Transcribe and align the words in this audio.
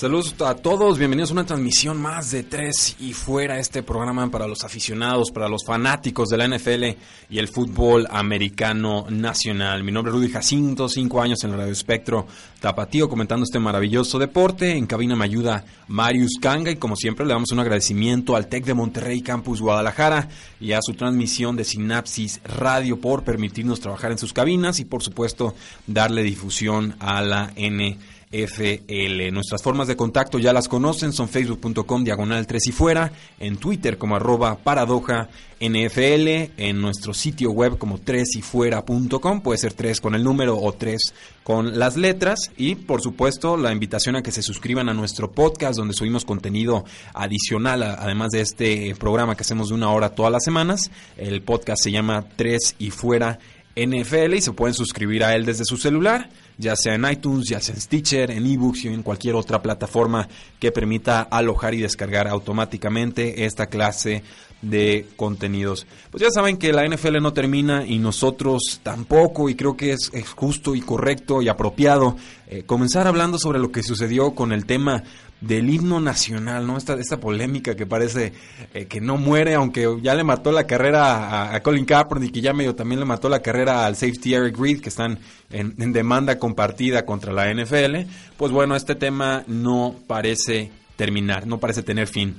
Saludos 0.00 0.34
a 0.40 0.54
todos, 0.54 0.96
bienvenidos 0.96 1.28
a 1.28 1.34
una 1.34 1.44
transmisión 1.44 2.00
más 2.00 2.30
de 2.30 2.42
Tres 2.42 2.96
y 3.00 3.12
Fuera, 3.12 3.58
este 3.58 3.82
programa 3.82 4.30
para 4.30 4.48
los 4.48 4.64
aficionados, 4.64 5.30
para 5.30 5.46
los 5.46 5.62
fanáticos 5.62 6.30
de 6.30 6.38
la 6.38 6.48
NFL 6.48 6.98
y 7.28 7.38
el 7.38 7.48
fútbol 7.48 8.06
americano 8.10 9.04
nacional. 9.10 9.84
Mi 9.84 9.92
nombre 9.92 10.10
es 10.10 10.16
Rudy 10.16 10.30
Jacinto, 10.30 10.88
cinco 10.88 11.20
años 11.20 11.44
en 11.44 11.50
el 11.50 11.58
Radio 11.58 11.72
Espectro 11.74 12.26
Tapatío, 12.60 13.10
comentando 13.10 13.44
este 13.44 13.58
maravilloso 13.58 14.18
deporte. 14.18 14.74
En 14.74 14.86
cabina 14.86 15.16
me 15.16 15.26
ayuda 15.26 15.66
Marius 15.88 16.38
Kanga 16.40 16.70
y 16.70 16.76
como 16.76 16.96
siempre 16.96 17.26
le 17.26 17.34
damos 17.34 17.52
un 17.52 17.60
agradecimiento 17.60 18.36
al 18.36 18.46
TEC 18.46 18.64
de 18.64 18.72
Monterrey 18.72 19.20
Campus 19.20 19.60
Guadalajara 19.60 20.30
y 20.62 20.72
a 20.72 20.80
su 20.80 20.94
transmisión 20.94 21.56
de 21.56 21.64
Sinapsis 21.64 22.40
Radio 22.44 22.98
por 23.02 23.22
permitirnos 23.22 23.80
trabajar 23.80 24.12
en 24.12 24.18
sus 24.18 24.32
cabinas 24.32 24.80
y 24.80 24.86
por 24.86 25.02
supuesto 25.02 25.54
darle 25.86 26.22
difusión 26.22 26.96
a 27.00 27.20
la 27.20 27.52
NFL. 27.54 28.00
FL. 28.32 29.32
Nuestras 29.32 29.60
formas 29.60 29.88
de 29.88 29.96
contacto 29.96 30.38
ya 30.38 30.52
las 30.52 30.68
conocen, 30.68 31.12
son 31.12 31.28
facebook.com 31.28 32.04
diagonal 32.04 32.46
3 32.46 32.68
y 32.68 32.72
fuera, 32.72 33.12
en 33.40 33.56
Twitter 33.56 33.98
como 33.98 34.14
arroba 34.14 34.56
paradoja 34.58 35.28
NFL, 35.60 36.52
en 36.56 36.80
nuestro 36.80 37.12
sitio 37.12 37.50
web 37.50 37.76
como 37.76 37.98
3 37.98 38.36
y 38.36 38.42
fuera.com, 38.42 39.40
puede 39.42 39.58
ser 39.58 39.72
3 39.72 40.00
con 40.00 40.14
el 40.14 40.22
número 40.22 40.56
o 40.56 40.72
3 40.72 41.00
con 41.42 41.78
las 41.78 41.96
letras 41.96 42.52
y 42.56 42.76
por 42.76 43.02
supuesto 43.02 43.56
la 43.56 43.72
invitación 43.72 44.14
a 44.14 44.22
que 44.22 44.30
se 44.30 44.42
suscriban 44.42 44.88
a 44.88 44.94
nuestro 44.94 45.32
podcast 45.32 45.76
donde 45.76 45.94
subimos 45.94 46.24
contenido 46.24 46.84
adicional 47.12 47.82
además 47.82 48.30
de 48.30 48.42
este 48.42 48.94
programa 48.94 49.34
que 49.34 49.42
hacemos 49.42 49.68
de 49.68 49.74
una 49.74 49.90
hora 49.90 50.14
todas 50.14 50.30
las 50.30 50.44
semanas. 50.44 50.90
El 51.16 51.42
podcast 51.42 51.82
se 51.82 51.90
llama 51.90 52.24
3 52.36 52.76
y 52.78 52.90
fuera 52.90 53.40
NFL 53.74 54.34
y 54.34 54.40
se 54.40 54.52
pueden 54.52 54.74
suscribir 54.74 55.24
a 55.24 55.34
él 55.34 55.44
desde 55.44 55.64
su 55.64 55.76
celular 55.76 56.28
ya 56.60 56.76
sea 56.76 56.94
en 56.94 57.10
iTunes, 57.10 57.48
ya 57.48 57.60
sea 57.60 57.74
en 57.74 57.80
Stitcher, 57.80 58.30
en 58.30 58.46
eBooks 58.46 58.84
y 58.84 58.88
en 58.88 59.02
cualquier 59.02 59.34
otra 59.34 59.62
plataforma 59.62 60.28
que 60.58 60.70
permita 60.70 61.22
alojar 61.22 61.74
y 61.74 61.78
descargar 61.80 62.28
automáticamente 62.28 63.46
esta 63.46 63.66
clase 63.66 64.22
de 64.62 65.06
contenidos. 65.16 65.86
Pues 66.10 66.22
ya 66.22 66.30
saben 66.30 66.58
que 66.58 66.72
la 66.72 66.86
NFL 66.86 67.20
no 67.22 67.32
termina 67.32 67.86
y 67.86 67.98
nosotros 67.98 68.80
tampoco 68.82 69.48
y 69.48 69.54
creo 69.54 69.76
que 69.76 69.92
es, 69.92 70.10
justo 70.36 70.74
y 70.74 70.82
correcto 70.82 71.40
y 71.40 71.48
apropiado 71.48 72.16
eh, 72.46 72.64
comenzar 72.66 73.06
hablando 73.06 73.38
sobre 73.38 73.58
lo 73.58 73.72
que 73.72 73.82
sucedió 73.82 74.34
con 74.34 74.52
el 74.52 74.66
tema 74.66 75.02
del 75.40 75.70
himno 75.70 76.00
nacional, 76.00 76.66
¿no? 76.66 76.76
Esta, 76.76 76.94
esta 76.94 77.18
polémica 77.18 77.74
que 77.74 77.86
parece 77.86 78.32
eh, 78.74 78.86
que 78.86 79.00
no 79.00 79.16
muere, 79.16 79.54
aunque 79.54 79.86
ya 80.02 80.14
le 80.14 80.22
mató 80.22 80.52
la 80.52 80.66
carrera 80.66 81.54
a, 81.54 81.62
Colin 81.62 81.84
Kaepernick 81.84 82.36
y 82.36 82.40
ya 82.40 82.52
medio 82.52 82.74
también 82.74 83.00
le 83.00 83.06
mató 83.06 83.28
la 83.28 83.40
carrera 83.40 83.86
al 83.86 83.96
safety 83.96 84.34
Eric 84.34 84.58
Reed, 84.58 84.80
que 84.80 84.90
están 84.90 85.18
en, 85.50 85.74
en 85.78 85.92
demanda 85.92 86.38
compartida 86.38 87.06
contra 87.06 87.32
la 87.32 87.52
NFL. 87.52 88.08
Pues 88.36 88.52
bueno, 88.52 88.76
este 88.76 88.94
tema 88.94 89.44
no 89.46 89.96
parece 90.06 90.70
terminar, 90.96 91.46
no 91.46 91.58
parece 91.58 91.82
tener 91.82 92.06
fin. 92.06 92.36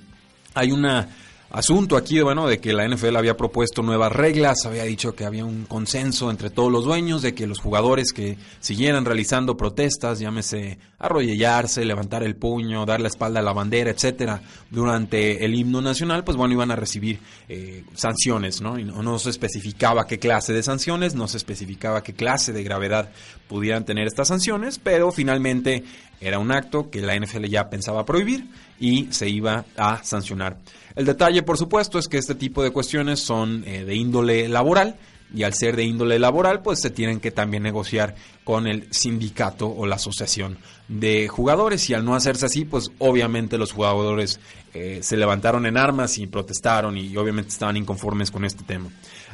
Hay 0.54 0.72
una 0.72 1.10
asunto 1.52 1.98
aquí, 1.98 2.22
bueno, 2.22 2.48
de 2.48 2.60
que 2.60 2.74
la 2.74 2.88
NFL 2.88 3.16
había 3.16 3.36
propuesto 3.36 3.82
nuevas 3.82 4.12
reglas, 4.12 4.66
había 4.66 4.84
dicho 4.84 5.14
que 5.14 5.26
había 5.26 5.46
un 5.46 5.66
consenso 5.66 6.32
entre 6.32 6.50
todos 6.50 6.72
los 6.72 6.86
dueños 6.86 7.22
de 7.22 7.34
que 7.36 7.48
los 7.48 7.60
jugadores 7.60 8.14
que 8.14 8.38
siguieran 8.60 9.06
realizando 9.06 9.58
protestas, 9.58 10.20
llámese 10.20 10.80
arrodillarse, 10.98 11.84
levantar 11.84 12.24
el 12.24 12.36
puño, 12.36 12.86
dar 12.86 13.02
la 13.02 13.10
espalda 13.10 13.42
a 13.42 13.44
la 13.44 13.54
bandera, 13.54 13.92
etcétera, 13.92 14.42
durante 14.70 15.44
el 15.44 15.54
himno 15.56 15.82
nacional, 15.82 16.24
pues 16.24 16.38
bueno, 16.38 16.54
iban 16.54 16.72
a 16.72 16.76
recibir 16.76 17.20
eh, 17.50 17.84
sanciones, 17.96 18.62
¿no? 18.62 18.80
Y 18.80 18.86
no, 18.86 19.04
no 19.04 19.20
se 19.20 19.30
especificaba 19.30 20.08
qué 20.08 20.20
clase 20.20 20.54
de 20.54 20.64
sanciones, 20.64 21.16
no 21.16 21.28
se 21.28 21.38
especificaba 21.38 22.04
qué 22.04 22.14
clase 22.14 22.54
de 22.54 22.64
gravedad 22.64 23.12
pudieran 23.48 23.84
tener 23.84 24.08
estas 24.08 24.30
sanciones, 24.30 24.80
pero 24.80 25.12
finalmente 25.12 25.84
era 26.22 26.40
un 26.40 26.52
acto 26.52 26.90
que 26.90 27.02
la 27.02 27.20
NFL 27.20 27.46
ya 27.46 27.70
pensaba 27.70 28.06
prohibir 28.06 28.48
y 28.80 29.08
se 29.12 29.28
iba 29.28 29.66
a 29.76 30.04
sancionar. 30.04 30.58
El 30.96 31.06
detalle, 31.06 31.44
por 31.44 31.58
supuesto, 31.58 32.00
es 32.00 32.08
que 32.08 32.18
este 32.18 32.36
tipo 32.36 32.64
de 32.64 32.72
cuestiones 32.72 33.20
son 33.20 33.64
eh, 33.66 33.84
de 33.84 33.96
índole 33.96 34.48
laboral 34.48 34.96
y 35.34 35.44
al 35.44 35.54
ser 35.54 35.76
de 35.76 35.84
índole 35.84 36.20
laboral, 36.20 36.62
pues 36.62 36.82
se 36.82 36.90
tienen 36.90 37.20
que 37.20 37.32
también 37.32 37.64
negociar 37.64 38.16
con 38.44 38.68
el 38.68 38.88
sindicato 38.92 39.68
o 39.68 39.86
la 39.86 39.96
asociación 39.96 40.58
de 40.88 41.28
jugadores 41.30 41.90
y 41.90 41.94
al 41.94 42.04
no 42.04 42.16
hacerse 42.16 42.48
así, 42.48 42.66
pues 42.66 42.92
obviamente 43.00 43.58
los 43.58 43.72
jugadores 43.72 44.40
eh, 44.74 45.00
se 45.02 45.16
levantaron 45.16 45.66
en 45.66 45.78
armas 45.78 46.18
y 46.18 46.28
protestaron 46.28 46.98
y 46.98 47.16
obviamente 47.16 47.50
estaban 47.50 47.78
inconformes 47.78 48.30
con 48.30 48.44
este 48.44 48.64
tema. 48.64 48.90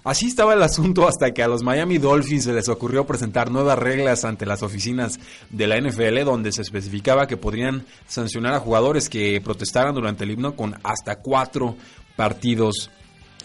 Así 0.08 0.28
estaba 0.28 0.54
el 0.54 0.64
asunto 0.64 1.06
hasta 1.06 1.34
que 1.34 1.44
a 1.44 1.50
los 1.50 1.64
Miami 1.64 1.98
Dolphins 1.98 2.46
se 2.46 2.54
les 2.54 2.70
ocurrió 2.70 3.06
presentar 3.06 3.52
nuevas 3.52 3.78
reglas 3.78 4.24
ante 4.24 4.46
las 4.46 4.64
oficinas 4.64 5.20
de 5.50 5.68
la 5.68 5.78
NFL 5.82 6.24
donde 6.24 6.54
se 6.54 6.62
especificaba 6.62 7.28
que 7.28 7.36
podrían 7.36 7.86
sancionar 8.08 8.54
a 8.54 8.62
jugadores 8.62 9.10
que 9.10 9.42
protestaran 9.42 9.94
durante 9.94 10.24
el 10.24 10.32
himno 10.32 10.56
con 10.56 10.76
hasta 10.82 11.18
cuatro 11.18 11.76
partidos 12.16 12.90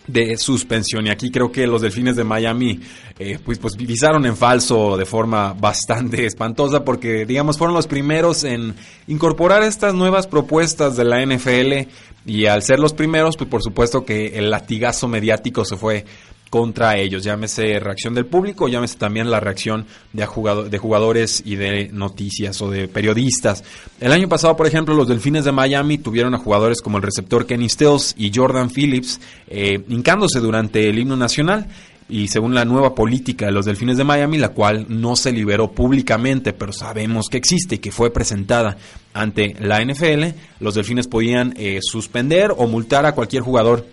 de 0.07 0.37
suspensión. 0.37 1.05
Y 1.09 1.11
aquí 1.11 1.33
creo 1.33 1.51
que 1.51 1.67
los 1.67 1.83
delfines 1.83 2.15
de 2.15 2.23
Miami 2.23 2.81
eh, 3.19 3.41
pues, 3.45 3.59
pues 3.59 3.77
visaron 3.77 4.25
en 4.25 4.37
falso 4.37 4.97
de 4.97 5.05
forma 5.05 5.55
bastante 5.55 6.27
espantosa 6.27 6.85
porque 6.85 7.27
digamos 7.27 7.59
fueron 7.59 7.75
los 7.75 7.89
primeros 7.89 8.45
en 8.45 8.77
incorporar 9.09 9.65
estas 9.65 9.95
nuevas 9.95 10.29
propuestas 10.29 10.97
de 10.97 11.05
la 11.05 11.27
NFL 11.27 11.89
y 12.25 12.47
al 12.47 12.63
ser 12.63 12.79
los 12.79 12.93
primeros 12.93 13.37
pues 13.37 13.51
por 13.51 13.63
supuesto 13.65 14.05
que 14.05 14.39
el 14.39 14.51
latigazo 14.51 15.09
mediático 15.09 15.65
se 15.65 15.77
fue 15.77 16.05
contra 16.53 16.99
ellos, 16.99 17.25
llámese 17.25 17.81
reacción 17.81 18.13
del 18.13 18.27
público, 18.27 18.69
llámese 18.69 18.99
también 18.99 19.31
la 19.31 19.41
reacción 19.41 19.87
de, 20.13 20.29
de 20.69 20.79
jugadores 20.79 21.43
y 21.47 21.57
de 21.57 21.89
noticias 21.91 22.61
o 22.61 22.71
de 22.71 22.89
periodistas. 22.89 23.65
El 23.99 24.13
año 24.13 24.29
pasado, 24.29 24.55
por 24.55 24.67
ejemplo, 24.67 24.95
los 24.95 25.09
Delfines 25.09 25.47
de 25.47 25.53
Miami 25.53 25.97
tuvieron 25.97 26.35
a 26.35 26.39
jugadores 26.39 26.83
como 26.83 26.99
el 26.99 27.05
receptor 27.05 27.47
Kenny 27.47 27.71
Stills 27.71 28.15
y 28.19 28.31
Jordan 28.35 28.69
Phillips 28.69 29.19
eh, 29.49 29.83
hincándose 29.89 30.41
durante 30.41 30.91
el 30.91 30.99
himno 30.99 31.17
nacional 31.17 31.69
y 32.11 32.29
según 32.29 32.55
la 32.55 32.67
nueva 32.67 32.95
política 32.95 33.47
de 33.47 33.53
los 33.53 33.65
Delfines 33.65 33.97
de 33.97 34.05
Miami, 34.05 34.37
la 34.37 34.51
cual 34.51 34.85
no 34.91 35.17
se 35.17 35.33
liberó 35.33 35.73
públicamente, 35.73 36.53
pero 36.53 36.75
sabemos 36.75 37.31
que 37.31 37.39
existe 37.39 37.77
y 37.77 37.79
que 37.79 37.93
fue 37.93 38.13
presentada 38.13 38.77
ante 39.15 39.57
la 39.59 39.83
NFL, 39.83 40.37
los 40.61 40.75
Delfines 40.75 41.09
podían 41.09 41.55
eh, 41.57 41.79
suspender 41.81 42.53
o 42.55 42.67
multar 42.67 43.07
a 43.07 43.15
cualquier 43.15 43.43
jugador 43.43 43.87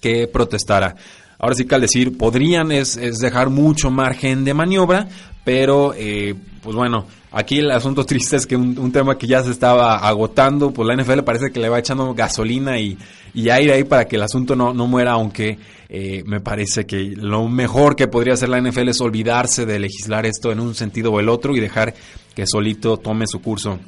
que 0.00 0.26
protestara. 0.26 0.96
Ahora 1.42 1.56
sí 1.56 1.64
que 1.64 1.74
al 1.74 1.80
decir 1.80 2.16
podrían 2.16 2.70
es, 2.70 2.94
dejar 3.18 3.50
mucho 3.50 3.90
margen 3.90 4.44
de 4.44 4.54
maniobra, 4.54 5.08
pero 5.42 5.92
eh, 5.92 6.36
pues 6.62 6.76
bueno, 6.76 7.04
aquí 7.32 7.58
el 7.58 7.72
asunto 7.72 8.06
triste 8.06 8.36
es 8.36 8.46
que 8.46 8.54
un, 8.54 8.92
tema 8.92 9.18
que 9.18 9.26
ya 9.26 9.42
se 9.42 9.50
estaba 9.50 9.96
agotando, 10.06 10.70
pues 10.70 10.86
la 10.86 10.94
NFL 10.94 11.24
parece 11.24 11.50
que 11.52 11.58
le 11.58 11.68
va 11.68 11.80
echando 11.80 12.14
gasolina 12.14 12.78
y, 12.78 12.96
aire 13.34 13.72
ahí 13.72 13.82
para 13.82 14.06
que 14.06 14.14
el 14.14 14.22
asunto 14.22 14.54
no, 14.54 14.72
no 14.72 14.86
muera, 14.86 15.12
aunque 15.12 15.58
eh, 15.88 16.22
me 16.26 16.38
parece 16.38 16.86
que 16.86 17.12
lo 17.16 17.48
mejor 17.48 17.96
que 17.96 18.06
podría 18.06 18.34
hacer 18.34 18.48
la 18.48 18.60
NFL 18.60 18.90
es 18.90 19.00
olvidarse 19.00 19.66
de 19.66 19.80
legislar 19.80 20.26
esto 20.26 20.52
en 20.52 20.60
un 20.60 20.76
sentido 20.76 21.10
o 21.10 21.18
el 21.18 21.28
otro 21.28 21.56
y 21.56 21.60
dejar 21.60 21.92
que 22.36 22.46
solito 22.46 22.98
tome 22.98 23.26
su 23.26 23.42
curso 23.42 23.80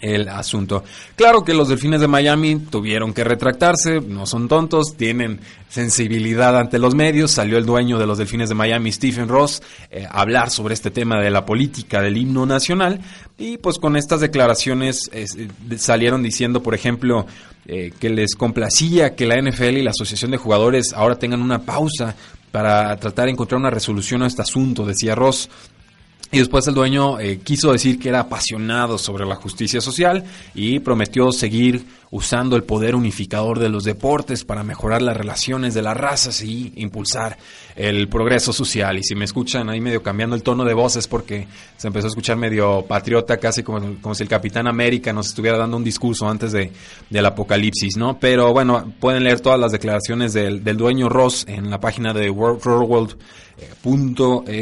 el 0.00 0.28
asunto. 0.28 0.84
Claro 1.16 1.44
que 1.44 1.54
los 1.54 1.68
delfines 1.68 2.00
de 2.00 2.08
Miami 2.08 2.56
tuvieron 2.56 3.12
que 3.12 3.24
retractarse, 3.24 4.00
no 4.00 4.26
son 4.26 4.48
tontos, 4.48 4.96
tienen 4.96 5.40
sensibilidad 5.68 6.58
ante 6.58 6.78
los 6.78 6.94
medios. 6.94 7.30
Salió 7.30 7.58
el 7.58 7.66
dueño 7.66 7.98
de 7.98 8.06
los 8.06 8.18
delfines 8.18 8.48
de 8.48 8.54
Miami, 8.54 8.92
Stephen 8.92 9.28
Ross, 9.28 9.62
eh, 9.90 10.06
a 10.08 10.20
hablar 10.20 10.50
sobre 10.50 10.74
este 10.74 10.90
tema 10.90 11.20
de 11.20 11.30
la 11.30 11.44
política 11.44 12.00
del 12.00 12.16
himno 12.16 12.46
nacional. 12.46 13.00
Y 13.36 13.58
pues 13.58 13.78
con 13.78 13.96
estas 13.96 14.20
declaraciones 14.20 15.10
salieron 15.76 16.22
diciendo, 16.22 16.62
por 16.62 16.74
ejemplo, 16.74 17.26
eh, 17.66 17.92
que 17.98 18.08
les 18.08 18.34
complacía 18.34 19.14
que 19.14 19.26
la 19.26 19.36
NFL 19.36 19.76
y 19.76 19.82
la 19.82 19.90
Asociación 19.90 20.30
de 20.30 20.38
Jugadores 20.38 20.92
ahora 20.94 21.18
tengan 21.18 21.42
una 21.42 21.60
pausa 21.60 22.16
para 22.50 22.96
tratar 22.96 23.26
de 23.26 23.32
encontrar 23.32 23.60
una 23.60 23.70
resolución 23.70 24.22
a 24.22 24.26
este 24.26 24.42
asunto, 24.42 24.86
decía 24.86 25.14
Ross. 25.14 25.50
Y 26.30 26.38
después 26.38 26.66
el 26.66 26.74
dueño 26.74 27.18
eh, 27.18 27.40
quiso 27.42 27.72
decir 27.72 27.98
que 27.98 28.10
era 28.10 28.20
apasionado 28.20 28.98
sobre 28.98 29.24
la 29.24 29.36
justicia 29.36 29.80
social 29.80 30.24
y 30.54 30.78
prometió 30.80 31.32
seguir 31.32 31.86
usando 32.10 32.56
el 32.56 32.64
poder 32.64 32.94
unificador 32.94 33.58
de 33.58 33.68
los 33.68 33.84
deportes 33.84 34.44
para 34.44 34.62
mejorar 34.62 35.02
las 35.02 35.16
relaciones 35.16 35.74
de 35.74 35.82
las 35.82 35.96
razas 35.96 36.42
y 36.42 36.72
impulsar 36.76 37.38
el 37.76 38.08
progreso 38.08 38.52
social. 38.52 38.98
Y 38.98 39.04
si 39.04 39.14
me 39.14 39.24
escuchan 39.24 39.68
ahí 39.68 39.80
medio 39.80 40.02
cambiando 40.02 40.34
el 40.34 40.42
tono 40.42 40.64
de 40.64 40.74
voz 40.74 40.96
es 40.96 41.06
porque 41.06 41.46
se 41.76 41.86
empezó 41.86 42.06
a 42.06 42.10
escuchar 42.10 42.36
medio 42.36 42.84
patriota, 42.86 43.36
casi 43.36 43.62
como, 43.62 44.00
como 44.00 44.14
si 44.14 44.22
el 44.22 44.28
Capitán 44.28 44.66
América 44.66 45.12
nos 45.12 45.28
estuviera 45.28 45.58
dando 45.58 45.76
un 45.76 45.84
discurso 45.84 46.28
antes 46.28 46.52
de, 46.52 46.72
del 47.10 47.26
apocalipsis, 47.26 47.96
¿no? 47.96 48.18
Pero 48.18 48.52
bueno, 48.52 48.92
pueden 48.98 49.24
leer 49.24 49.40
todas 49.40 49.60
las 49.60 49.72
declaraciones 49.72 50.32
del, 50.32 50.64
del 50.64 50.76
dueño 50.76 51.08
Ross 51.08 51.44
en 51.46 51.70
la 51.70 51.78
página 51.78 52.12
de 52.12 52.30
World, 52.30 52.66
World 52.66 53.16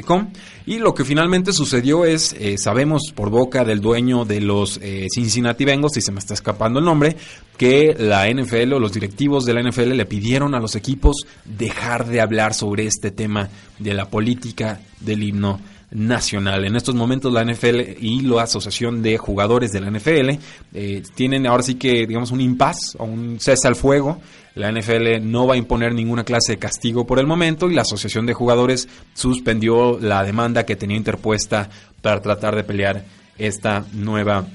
Com. 0.05 0.33
Y 0.67 0.79
lo 0.79 0.95
que 0.95 1.05
finalmente 1.05 1.53
sucedió 1.53 2.05
es, 2.05 2.35
eh, 2.39 2.57
sabemos 2.59 3.13
por 3.15 3.31
boca 3.31 3.65
del 3.65 3.81
dueño 3.81 4.25
de 4.25 4.41
los 4.41 4.81
eh, 4.83 5.07
Cincinnati 5.15 5.65
Bengals, 5.65 5.95
si 5.95 6.01
se 6.01 6.13
me 6.13 6.19
está 6.19 6.35
escapando 6.35 6.81
el 6.81 6.85
nombre, 6.85 7.17
que 7.57 7.95
la 7.99 8.29
NFL 8.29 8.75
o 8.75 8.81
los 8.81 8.93
directivos 8.93 9.45
de 9.45 9.55
la 9.55 9.63
NFL 9.63 9.95
le 9.95 10.07
pidieron 10.07 10.55
a 10.55 10.61
los 10.61 10.77
equipos 10.77 11.17
dejar 11.45 12.07
de 12.07 12.21
hablar 12.21 12.55
sobre 12.55 12.87
este 12.87 13.11
tema 13.11 13.49
de 13.79 13.95
la 13.95 14.11
política 14.11 14.81
del 15.01 15.23
himno 15.23 15.61
nacional. 15.91 16.65
En 16.65 16.77
estos 16.77 16.95
momentos 16.95 17.33
la 17.33 17.45
NFL 17.45 17.81
y 18.01 18.21
la 18.23 18.43
Asociación 18.43 19.03
de 19.03 19.19
Jugadores 19.19 19.73
de 19.73 19.81
la 19.81 19.91
NFL 19.91 20.31
eh, 20.75 21.03
tienen 21.15 21.47
ahora 21.47 21.63
sí 21.63 21.77
que 21.77 22.07
digamos 22.07 22.33
un 22.33 22.41
impas 22.41 22.97
o 22.99 23.05
un 23.05 23.39
cese 23.41 23.69
al 23.69 23.77
fuego. 23.77 24.21
La 24.55 24.73
NFL 24.73 25.21
no 25.23 25.47
va 25.47 25.55
a 25.55 25.59
imponer 25.59 25.95
ninguna 25.95 26.25
clase 26.25 26.53
de 26.53 26.59
castigo 26.59 27.07
por 27.07 27.19
el 27.19 27.27
momento 27.27 27.71
y 27.71 27.75
la 27.75 27.83
Asociación 27.83 28.27
de 28.27 28.35
Jugadores 28.35 28.89
suspendió 29.15 29.99
la 29.99 30.25
demanda 30.25 30.65
que 30.65 30.77
tenía 30.77 30.97
interpuesta 30.97 31.71
para 32.03 32.21
tratar 32.21 32.57
de 32.57 32.65
pelear 32.65 33.05
esta 33.39 33.85
nueva 33.93 34.47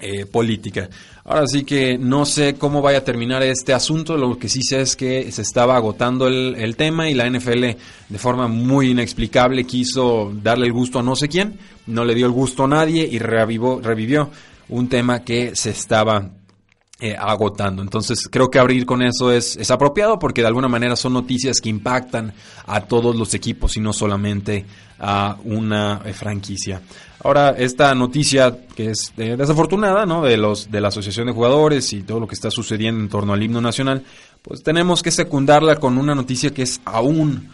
eh, 0.00 0.26
política. 0.26 0.88
Ahora 1.24 1.46
sí 1.46 1.64
que 1.64 1.98
no 1.98 2.24
sé 2.24 2.54
cómo 2.54 2.82
vaya 2.82 2.98
a 2.98 3.04
terminar 3.04 3.42
este 3.42 3.72
asunto, 3.72 4.16
lo 4.16 4.38
que 4.38 4.48
sí 4.48 4.62
sé 4.62 4.80
es 4.80 4.96
que 4.96 5.30
se 5.30 5.42
estaba 5.42 5.76
agotando 5.76 6.26
el, 6.26 6.76
tema 6.76 7.08
y 7.08 7.14
la 7.14 7.28
NFL 7.28 7.62
de 8.08 8.18
forma 8.18 8.48
muy 8.48 8.90
inexplicable 8.90 9.64
quiso 9.64 10.32
darle 10.42 10.66
el 10.66 10.72
gusto 10.72 10.98
a 10.98 11.02
no 11.02 11.14
sé 11.14 11.28
quién, 11.28 11.58
no 11.86 12.04
le 12.04 12.14
dio 12.14 12.26
el 12.26 12.32
gusto 12.32 12.64
a 12.64 12.68
nadie 12.68 13.08
y 13.10 13.18
revivió 13.18 14.30
un 14.70 14.88
tema 14.88 15.22
que 15.22 15.54
se 15.54 15.70
estaba 15.70 16.30
eh, 17.02 17.16
agotando. 17.18 17.80
Entonces 17.80 18.28
creo 18.30 18.50
que 18.50 18.58
abrir 18.58 18.84
con 18.84 19.00
eso 19.00 19.32
es, 19.32 19.56
es, 19.56 19.70
apropiado 19.70 20.18
porque 20.18 20.42
de 20.42 20.48
alguna 20.48 20.68
manera 20.68 20.96
son 20.96 21.14
noticias 21.14 21.58
que 21.58 21.70
impactan 21.70 22.34
a 22.66 22.82
todos 22.82 23.16
los 23.16 23.32
equipos 23.32 23.74
y 23.78 23.80
no 23.80 23.94
solamente 23.94 24.66
a 24.98 25.38
una 25.44 26.02
eh, 26.04 26.12
franquicia. 26.12 26.82
Ahora, 27.24 27.54
esta 27.56 27.94
noticia 27.94 28.66
que 28.76 28.90
es 28.90 29.14
eh, 29.16 29.34
desafortunada, 29.38 30.04
¿no? 30.04 30.22
De 30.22 30.36
los 30.36 30.70
de 30.70 30.78
la 30.82 30.88
Asociación 30.88 31.28
de 31.28 31.32
Jugadores 31.32 31.90
y 31.94 32.02
todo 32.02 32.20
lo 32.20 32.26
que 32.26 32.34
está 32.34 32.50
sucediendo 32.50 33.00
en 33.00 33.08
torno 33.08 33.32
al 33.32 33.42
himno 33.42 33.62
nacional, 33.62 34.04
pues 34.42 34.62
tenemos 34.62 35.02
que 35.02 35.10
secundarla 35.10 35.76
con 35.76 35.96
una 35.96 36.14
noticia 36.14 36.52
que 36.52 36.64
es 36.64 36.82
aún 36.84 37.48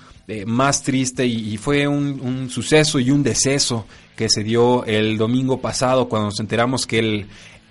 más 0.44 0.82
triste 0.82 1.24
y, 1.24 1.56
fue 1.56 1.86
un, 1.86 2.50
suceso 2.50 2.98
y 2.98 3.12
un 3.12 3.22
deceso 3.22 3.86
que 4.16 4.28
se 4.28 4.42
dio 4.42 4.84
el 4.84 5.18
domingo 5.18 5.60
pasado 5.60 6.08
cuando 6.08 6.30
nos 6.30 6.40
enteramos 6.40 6.84
que 6.84 6.98
el 6.98 7.26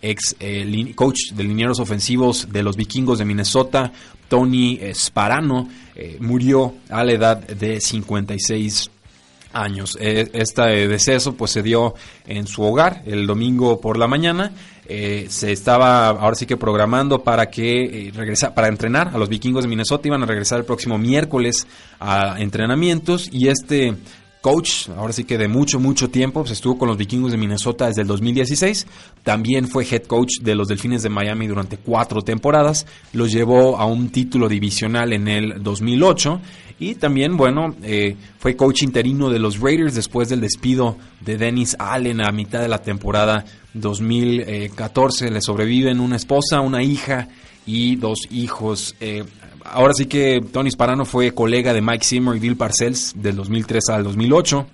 ex 0.10 0.36
coach 0.96 1.32
de 1.34 1.44
linieros 1.44 1.80
ofensivos 1.80 2.48
de 2.52 2.64
los 2.64 2.76
vikingos 2.76 3.20
de 3.20 3.26
Minnesota, 3.26 3.92
Tony 4.28 4.80
Sparano, 4.94 5.70
murió 6.20 6.76
a 6.90 7.04
la 7.04 7.12
edad 7.14 7.38
de 7.38 7.80
56 7.80 8.90
años. 9.56 9.98
E, 10.00 10.30
este 10.34 10.88
deceso 10.88 11.36
pues 11.36 11.52
se 11.52 11.64
dio 11.64 11.96
en 12.28 12.46
su 12.46 12.62
hogar 12.62 13.02
el 13.06 13.26
domingo 13.26 13.80
por 13.80 13.98
la 13.98 14.08
mañana. 14.08 14.52
Eh, 14.88 15.26
se 15.30 15.52
estaba 15.52 16.10
ahora 16.10 16.36
sí 16.36 16.46
que 16.46 16.58
programando 16.58 17.24
para 17.24 17.50
que 17.50 18.10
eh, 18.10 18.36
para 18.54 18.68
entrenar 18.68 19.10
a 19.14 19.18
los 19.18 19.30
vikingos 19.30 19.64
de 19.64 19.68
Minnesota 19.68 20.08
iban 20.08 20.22
a 20.22 20.28
regresar 20.28 20.60
el 20.60 20.66
próximo 20.66 21.00
miércoles 21.00 21.66
a 22.00 22.40
entrenamientos 22.40 23.28
y 23.32 23.48
este 23.48 23.96
coach, 24.46 24.90
ahora 24.96 25.12
sí 25.12 25.24
que 25.24 25.40
de 25.40 25.48
mucho, 25.48 25.80
mucho 25.80 26.12
tiempo, 26.12 26.42
pues 26.42 26.52
estuvo 26.52 26.78
con 26.78 26.88
los 26.88 26.98
vikingos 26.98 27.32
de 27.32 27.38
Minnesota 27.40 27.88
desde 27.88 28.04
el 28.04 28.08
2016, 28.08 28.86
también 29.24 29.68
fue 29.68 29.88
head 29.90 30.04
coach 30.04 30.34
de 30.40 30.54
los 30.54 30.68
Delfines 30.68 31.02
de 31.02 31.10
Miami 31.10 31.48
durante 31.48 31.78
cuatro 31.78 32.22
temporadas, 32.22 32.86
los 33.14 33.32
llevó 33.32 33.76
a 33.80 33.86
un 33.86 34.10
título 34.10 34.48
divisional 34.48 35.14
en 35.14 35.28
el 35.28 35.64
2008 35.64 36.42
y 36.78 36.94
también, 36.94 37.38
bueno, 37.38 37.74
eh, 37.82 38.16
fue 38.38 38.56
coach 38.56 38.84
interino 38.84 39.32
de 39.32 39.40
los 39.40 39.60
Raiders 39.60 39.96
después 39.96 40.30
del 40.30 40.42
despido 40.42 40.96
de 41.22 41.38
Dennis 41.40 41.76
Allen 41.80 42.22
a 42.22 42.32
mitad 42.32 42.62
de 42.62 42.68
la 42.68 42.84
temporada 42.84 43.46
2014. 43.74 45.32
Le 45.32 45.42
sobreviven 45.42 46.00
una 46.00 46.18
esposa, 46.18 46.62
una 46.62 46.84
hija 46.84 47.30
y 47.66 47.96
dos 47.96 48.28
hijos. 48.30 48.94
Eh, 49.00 49.24
ahora 49.66 49.94
sí 49.94 50.06
que 50.06 50.42
Tony 50.52 50.72
Sparano 50.72 51.06
fue 51.06 51.32
colega 51.34 51.74
de 51.74 51.82
Mike 51.82 52.06
Zimmer 52.06 52.36
y 52.36 52.40
Bill 52.40 52.58
Parcells 52.58 53.14
del 53.16 53.36
2003 53.36 53.90
al 53.90 54.04
2008. 54.04 54.68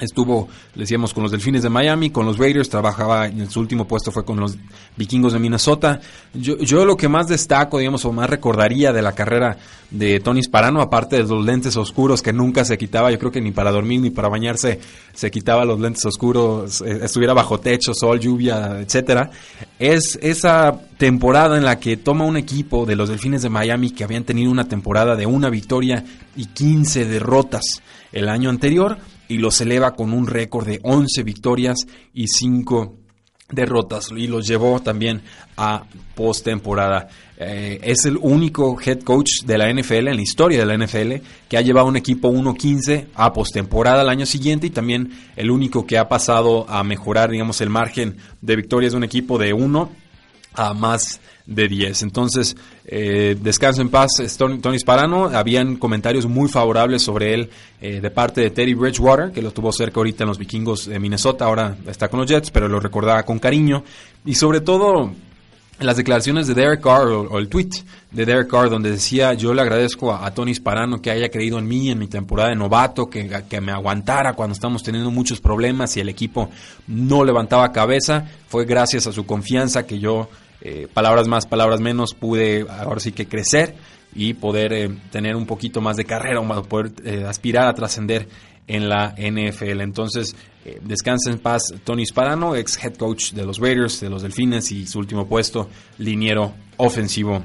Estuvo, 0.00 0.48
decíamos, 0.74 1.14
con 1.14 1.22
los 1.22 1.32
Delfines 1.32 1.62
de 1.62 1.70
Miami, 1.70 2.10
con 2.10 2.26
los 2.26 2.38
Raiders, 2.38 2.68
trabajaba, 2.68 3.26
en 3.26 3.48
su 3.48 3.60
último 3.60 3.86
puesto 3.86 4.10
fue 4.10 4.24
con 4.24 4.40
los 4.40 4.56
Vikingos 4.96 5.32
de 5.32 5.38
Minnesota. 5.38 6.00
Yo, 6.32 6.58
yo 6.58 6.84
lo 6.84 6.96
que 6.96 7.08
más 7.08 7.28
destaco, 7.28 7.78
digamos, 7.78 8.04
o 8.04 8.12
más 8.12 8.28
recordaría 8.28 8.92
de 8.92 9.02
la 9.02 9.12
carrera 9.12 9.56
de 9.90 10.18
Tony 10.18 10.42
Sparano, 10.42 10.80
aparte 10.80 11.16
de 11.16 11.22
los 11.22 11.44
lentes 11.44 11.76
oscuros 11.76 12.22
que 12.22 12.32
nunca 12.32 12.64
se 12.64 12.76
quitaba, 12.76 13.12
yo 13.12 13.18
creo 13.18 13.30
que 13.30 13.40
ni 13.40 13.52
para 13.52 13.70
dormir 13.70 14.00
ni 14.00 14.10
para 14.10 14.28
bañarse 14.28 14.80
se 15.12 15.30
quitaba 15.30 15.64
los 15.64 15.78
lentes 15.78 16.04
oscuros, 16.04 16.80
eh, 16.80 17.00
estuviera 17.02 17.32
bajo 17.32 17.60
techo, 17.60 17.94
sol, 17.94 18.18
lluvia, 18.18 18.80
etcétera, 18.80 19.30
es 19.78 20.18
esa 20.20 20.80
temporada 20.98 21.56
en 21.56 21.64
la 21.64 21.78
que 21.78 21.96
toma 21.96 22.24
un 22.24 22.36
equipo 22.36 22.86
de 22.86 22.96
los 22.96 23.08
Delfines 23.08 23.42
de 23.42 23.50
Miami 23.50 23.90
que 23.90 24.02
habían 24.02 24.24
tenido 24.24 24.50
una 24.50 24.66
temporada 24.66 25.14
de 25.14 25.26
una 25.26 25.50
victoria 25.50 26.04
y 26.34 26.46
15 26.46 27.04
derrotas 27.04 27.82
el 28.12 28.28
año 28.28 28.50
anterior 28.50 28.98
y 29.28 29.38
los 29.38 29.60
eleva 29.60 29.94
con 29.94 30.12
un 30.12 30.26
récord 30.26 30.66
de 30.66 30.80
11 30.82 31.22
victorias 31.22 31.78
y 32.12 32.28
5 32.28 32.96
derrotas 33.50 34.10
y 34.16 34.26
los 34.26 34.46
llevó 34.46 34.80
también 34.80 35.22
a 35.56 35.84
postemporada. 36.14 37.08
Eh, 37.36 37.80
es 37.82 38.04
el 38.04 38.16
único 38.16 38.78
head 38.80 39.00
coach 39.00 39.42
de 39.44 39.58
la 39.58 39.72
NFL 39.72 40.08
en 40.08 40.16
la 40.16 40.22
historia 40.22 40.58
de 40.58 40.66
la 40.66 40.76
NFL 40.76 41.14
que 41.48 41.56
ha 41.56 41.60
llevado 41.60 41.88
un 41.88 41.96
equipo 41.96 42.30
1-15 42.30 43.06
a 43.14 43.32
postemporada 43.32 44.02
el 44.02 44.08
año 44.08 44.24
siguiente 44.24 44.68
y 44.68 44.70
también 44.70 45.10
el 45.36 45.50
único 45.50 45.86
que 45.86 45.98
ha 45.98 46.08
pasado 46.08 46.68
a 46.68 46.82
mejorar, 46.84 47.30
digamos, 47.30 47.60
el 47.60 47.70
margen 47.70 48.16
de 48.40 48.56
victorias 48.56 48.92
de 48.92 48.98
un 48.98 49.04
equipo 49.04 49.38
de 49.38 49.52
1 49.52 50.03
a 50.54 50.74
más 50.74 51.20
de 51.46 51.68
10. 51.68 52.02
Entonces, 52.02 52.56
eh, 52.86 53.36
descanso 53.40 53.82
en 53.82 53.90
paz, 53.90 54.10
Tony, 54.38 54.58
Tony, 54.58 54.78
Sparano. 54.78 55.26
Habían 55.26 55.76
comentarios 55.76 56.26
muy 56.26 56.48
favorables 56.48 57.02
sobre 57.02 57.34
él 57.34 57.50
eh, 57.80 58.00
de 58.00 58.10
parte 58.10 58.40
de 58.40 58.50
Teddy 58.50 58.74
Bridgewater, 58.74 59.30
que 59.32 59.42
lo 59.42 59.52
tuvo 59.52 59.72
cerca 59.72 60.00
ahorita 60.00 60.24
en 60.24 60.28
los 60.28 60.38
vikingos 60.38 60.86
de 60.86 60.98
Minnesota, 60.98 61.44
ahora 61.44 61.76
está 61.86 62.08
con 62.08 62.20
los 62.20 62.28
Jets, 62.28 62.50
pero 62.50 62.68
lo 62.68 62.80
recordaba 62.80 63.22
con 63.24 63.38
cariño. 63.38 63.84
Y 64.24 64.34
sobre 64.34 64.60
todo, 64.60 65.12
las 65.80 65.96
declaraciones 65.96 66.46
de 66.46 66.54
Derek 66.54 66.80
Carr 66.80 67.08
o, 67.08 67.38
el 67.38 67.48
tweet 67.48 67.70
de 68.12 68.24
Derek 68.24 68.48
Carr 68.48 68.70
donde 68.70 68.92
decía 68.92 69.34
yo 69.34 69.52
le 69.52 69.60
agradezco 69.60 70.12
a, 70.12 70.30
Tony 70.32 70.54
Sparano 70.54 71.02
que 71.02 71.10
haya 71.10 71.28
creído 71.30 71.58
en 71.58 71.66
mí 71.66 71.90
en 71.90 71.98
mi 71.98 72.06
temporada 72.06 72.50
de 72.50 72.56
novato, 72.56 73.10
que, 73.10 73.28
que, 73.48 73.60
me 73.60 73.72
aguantara 73.72 74.34
cuando 74.34 74.54
estamos 74.54 74.82
teniendo 74.82 75.10
muchos 75.10 75.40
problemas 75.40 75.96
y 75.96 76.00
el 76.00 76.08
equipo 76.08 76.48
no 76.86 77.24
levantaba 77.24 77.72
cabeza, 77.72 78.24
fue 78.48 78.64
gracias 78.64 79.06
a 79.06 79.12
su 79.12 79.26
confianza 79.26 79.84
que 79.84 79.98
yo 79.98 80.28
eh, 80.66 80.88
palabras 80.92 81.28
más, 81.28 81.44
palabras 81.44 81.80
menos, 81.80 82.14
pude 82.14 82.64
ahora 82.70 82.98
sí 82.98 83.12
que 83.12 83.26
crecer 83.26 83.74
y 84.14 84.32
poder 84.32 84.72
eh, 84.72 84.88
tener 85.12 85.36
un 85.36 85.44
poquito 85.44 85.82
más 85.82 85.98
de 85.98 86.06
carrera, 86.06 86.40
poder 86.62 86.90
eh, 87.04 87.26
aspirar 87.28 87.68
a 87.68 87.74
trascender 87.74 88.26
en 88.66 88.88
la 88.88 89.14
NFL. 89.18 89.82
Entonces, 89.82 90.34
descansa 90.80 91.30
en 91.30 91.38
paz 91.38 91.74
Tony 91.84 92.06
Sparano, 92.06 92.56
ex 92.56 92.82
head 92.82 92.94
coach 92.94 93.32
de 93.32 93.44
los 93.44 93.58
Raiders, 93.58 94.00
de 94.00 94.08
los 94.08 94.22
Delfines 94.22 94.72
y 94.72 94.86
su 94.86 94.98
último 94.98 95.26
puesto, 95.26 95.68
liniero 95.98 96.54
ofensivo 96.78 97.42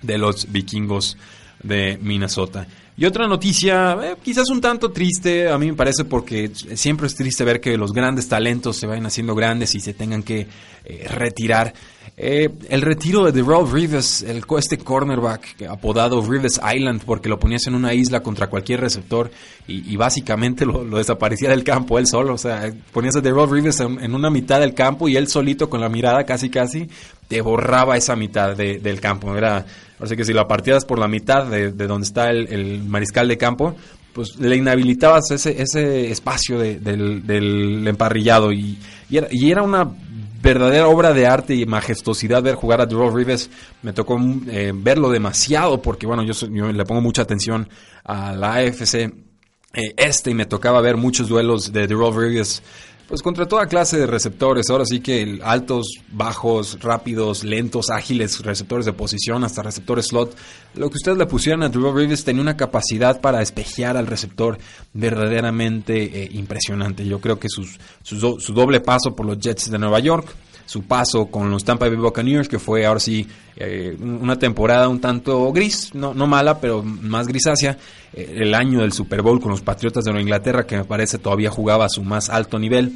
de 0.00 0.16
los 0.16 0.52
vikingos 0.52 1.16
de 1.60 1.98
Minnesota. 2.00 2.68
Y 2.96 3.04
otra 3.04 3.26
noticia, 3.26 4.16
quizás 4.22 4.48
un 4.50 4.60
tanto 4.60 4.92
triste, 4.92 5.48
a 5.48 5.58
mí 5.58 5.66
me 5.66 5.76
parece 5.76 6.04
porque 6.04 6.52
siempre 6.54 7.08
es 7.08 7.16
triste 7.16 7.42
ver 7.42 7.60
que 7.60 7.76
los 7.76 7.92
grandes 7.92 8.28
talentos 8.28 8.76
se 8.76 8.86
vayan 8.86 9.06
haciendo 9.06 9.34
grandes 9.34 9.74
y 9.74 9.80
se 9.80 9.92
tengan 9.92 10.22
que 10.22 10.46
retirar. 11.10 11.74
Eh, 12.16 12.48
el 12.68 12.82
retiro 12.82 13.24
de 13.24 13.32
Darrell 13.42 13.68
Rivers, 13.68 14.22
el, 14.22 14.44
este 14.56 14.78
cornerback 14.78 15.62
apodado 15.68 16.22
Rivers 16.22 16.60
Island, 16.72 17.02
porque 17.04 17.28
lo 17.28 17.40
ponías 17.40 17.66
en 17.66 17.74
una 17.74 17.92
isla 17.92 18.22
contra 18.22 18.46
cualquier 18.46 18.80
receptor 18.80 19.32
y, 19.66 19.96
básicamente 19.96 20.64
lo, 20.64 20.84
desaparecía 20.84 21.50
del 21.50 21.64
campo 21.64 21.98
él 21.98 22.06
solo. 22.06 22.34
O 22.34 22.38
sea, 22.38 22.72
ponías 22.92 23.16
a 23.16 23.20
Darrell 23.20 23.50
Rivers 23.50 23.80
en, 23.80 24.14
una 24.14 24.30
mitad 24.30 24.60
del 24.60 24.74
campo 24.74 25.08
y 25.08 25.16
él 25.16 25.26
solito 25.26 25.68
con 25.68 25.80
la 25.80 25.88
mirada 25.88 26.24
casi 26.24 26.50
casi 26.50 26.88
te 27.26 27.40
borraba 27.40 27.96
esa 27.96 28.14
mitad 28.14 28.56
del 28.56 29.00
campo. 29.00 29.36
Era, 29.36 29.66
así 29.98 30.14
que 30.14 30.24
si 30.24 30.32
lo 30.32 30.46
partías 30.46 30.84
por 30.84 31.00
la 31.00 31.08
mitad 31.08 31.46
de, 31.46 31.72
donde 31.72 32.06
está 32.06 32.30
el, 32.30 32.84
mariscal 32.84 33.26
de 33.26 33.38
campo, 33.38 33.74
pues 34.12 34.36
le 34.36 34.54
inhabilitabas 34.54 35.32
ese, 35.32 35.60
ese 35.60 36.12
espacio 36.12 36.60
del, 36.60 37.88
emparrillado 37.88 38.52
y, 38.52 38.78
era, 39.10 39.26
y 39.32 39.50
era 39.50 39.62
una 39.62 39.90
verdadera 40.44 40.88
obra 40.88 41.12
de 41.12 41.26
arte 41.26 41.54
y 41.54 41.66
majestuosidad 41.66 42.42
ver 42.42 42.54
jugar 42.54 42.80
a 42.80 42.86
Drew 42.86 43.10
Rivers. 43.10 43.50
Me 43.82 43.92
tocó 43.92 44.20
eh, 44.48 44.72
verlo 44.74 45.10
demasiado 45.10 45.80
porque, 45.80 46.06
bueno, 46.06 46.22
yo, 46.22 46.34
yo, 46.48 46.70
le 46.70 46.84
pongo 46.84 47.00
mucha 47.00 47.22
atención 47.22 47.68
a 48.04 48.34
la 48.34 48.56
AFC 48.56 48.94
eh, 48.94 49.94
este 49.96 50.30
y 50.30 50.34
me 50.34 50.46
tocaba 50.46 50.80
ver 50.80 50.96
muchos 50.96 51.28
duelos 51.28 51.72
de 51.72 51.86
Drew 51.86 52.10
Rivers 52.12 52.62
pues 53.08 53.22
contra 53.22 53.46
toda 53.46 53.66
clase 53.66 53.98
de 53.98 54.06
receptores, 54.06 54.70
ahora 54.70 54.86
sí 54.86 55.00
que 55.00 55.40
altos, 55.42 55.86
bajos, 56.10 56.78
rápidos, 56.80 57.44
lentos, 57.44 57.90
ágiles, 57.90 58.40
receptores 58.42 58.86
de 58.86 58.92
posición, 58.92 59.44
hasta 59.44 59.62
receptores 59.62 60.06
slot. 60.06 60.36
Lo 60.74 60.88
que 60.90 60.96
ustedes 60.96 61.18
le 61.18 61.26
pusieran 61.26 61.62
a 61.62 61.68
Drew 61.68 61.94
Rivers 61.94 62.24
tenía 62.24 62.42
una 62.42 62.56
capacidad 62.56 63.20
para 63.20 63.42
espejear 63.42 63.96
al 63.96 64.06
receptor 64.06 64.58
verdaderamente 64.92 66.22
eh, 66.22 66.28
impresionante. 66.32 67.06
Yo 67.06 67.20
creo 67.20 67.38
que 67.38 67.48
sus, 67.48 67.78
su 68.02 68.54
doble 68.54 68.80
paso 68.80 69.14
por 69.14 69.26
los 69.26 69.38
Jets 69.38 69.70
de 69.70 69.78
Nueva 69.78 70.00
York, 70.00 70.34
su 70.66 70.82
paso 70.82 71.26
con 71.26 71.50
los 71.50 71.64
Tampa 71.64 71.88
Bay 71.88 71.96
Buccaneers, 71.96 72.48
que 72.48 72.58
fue 72.58 72.86
ahora 72.86 73.00
sí 73.00 73.26
eh, 73.56 73.96
una 74.00 74.38
temporada 74.38 74.88
un 74.88 75.00
tanto 75.00 75.52
gris, 75.52 75.94
no, 75.94 76.14
no 76.14 76.26
mala, 76.26 76.60
pero 76.60 76.82
más 76.82 77.28
grisácea. 77.28 77.76
Eh, 78.12 78.38
el 78.38 78.54
año 78.54 78.80
del 78.80 78.92
Super 78.92 79.22
Bowl 79.22 79.40
con 79.40 79.50
los 79.50 79.62
Patriotas 79.62 80.04
de 80.04 80.10
Nueva 80.10 80.22
Inglaterra, 80.22 80.66
que 80.66 80.76
me 80.76 80.84
parece 80.84 81.18
todavía 81.18 81.50
jugaba 81.50 81.84
a 81.84 81.88
su 81.88 82.02
más 82.02 82.30
alto 82.30 82.58
nivel. 82.58 82.92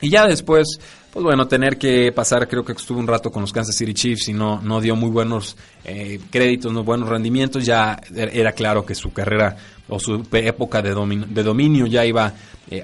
Y 0.00 0.10
ya 0.10 0.26
después, 0.26 0.78
pues 1.12 1.22
bueno, 1.22 1.46
tener 1.46 1.78
que 1.78 2.10
pasar, 2.12 2.48
creo 2.48 2.64
que 2.64 2.72
estuvo 2.72 2.98
un 2.98 3.06
rato 3.06 3.30
con 3.30 3.42
los 3.42 3.52
Kansas 3.52 3.76
City 3.76 3.94
Chiefs 3.94 4.28
y 4.28 4.32
no, 4.32 4.60
no 4.60 4.80
dio 4.80 4.96
muy 4.96 5.10
buenos 5.10 5.56
eh, 5.84 6.18
créditos, 6.30 6.72
no 6.72 6.82
buenos 6.82 7.08
rendimientos, 7.08 7.64
ya 7.64 7.98
er, 8.14 8.36
era 8.36 8.52
claro 8.52 8.84
que 8.84 8.94
su 8.94 9.12
carrera 9.12 9.56
o 9.88 9.98
su 9.98 10.22
época 10.32 10.82
de 10.82 10.90
dominio, 10.90 11.26
de 11.28 11.42
dominio 11.42 11.86
ya 11.86 12.04
iba 12.04 12.32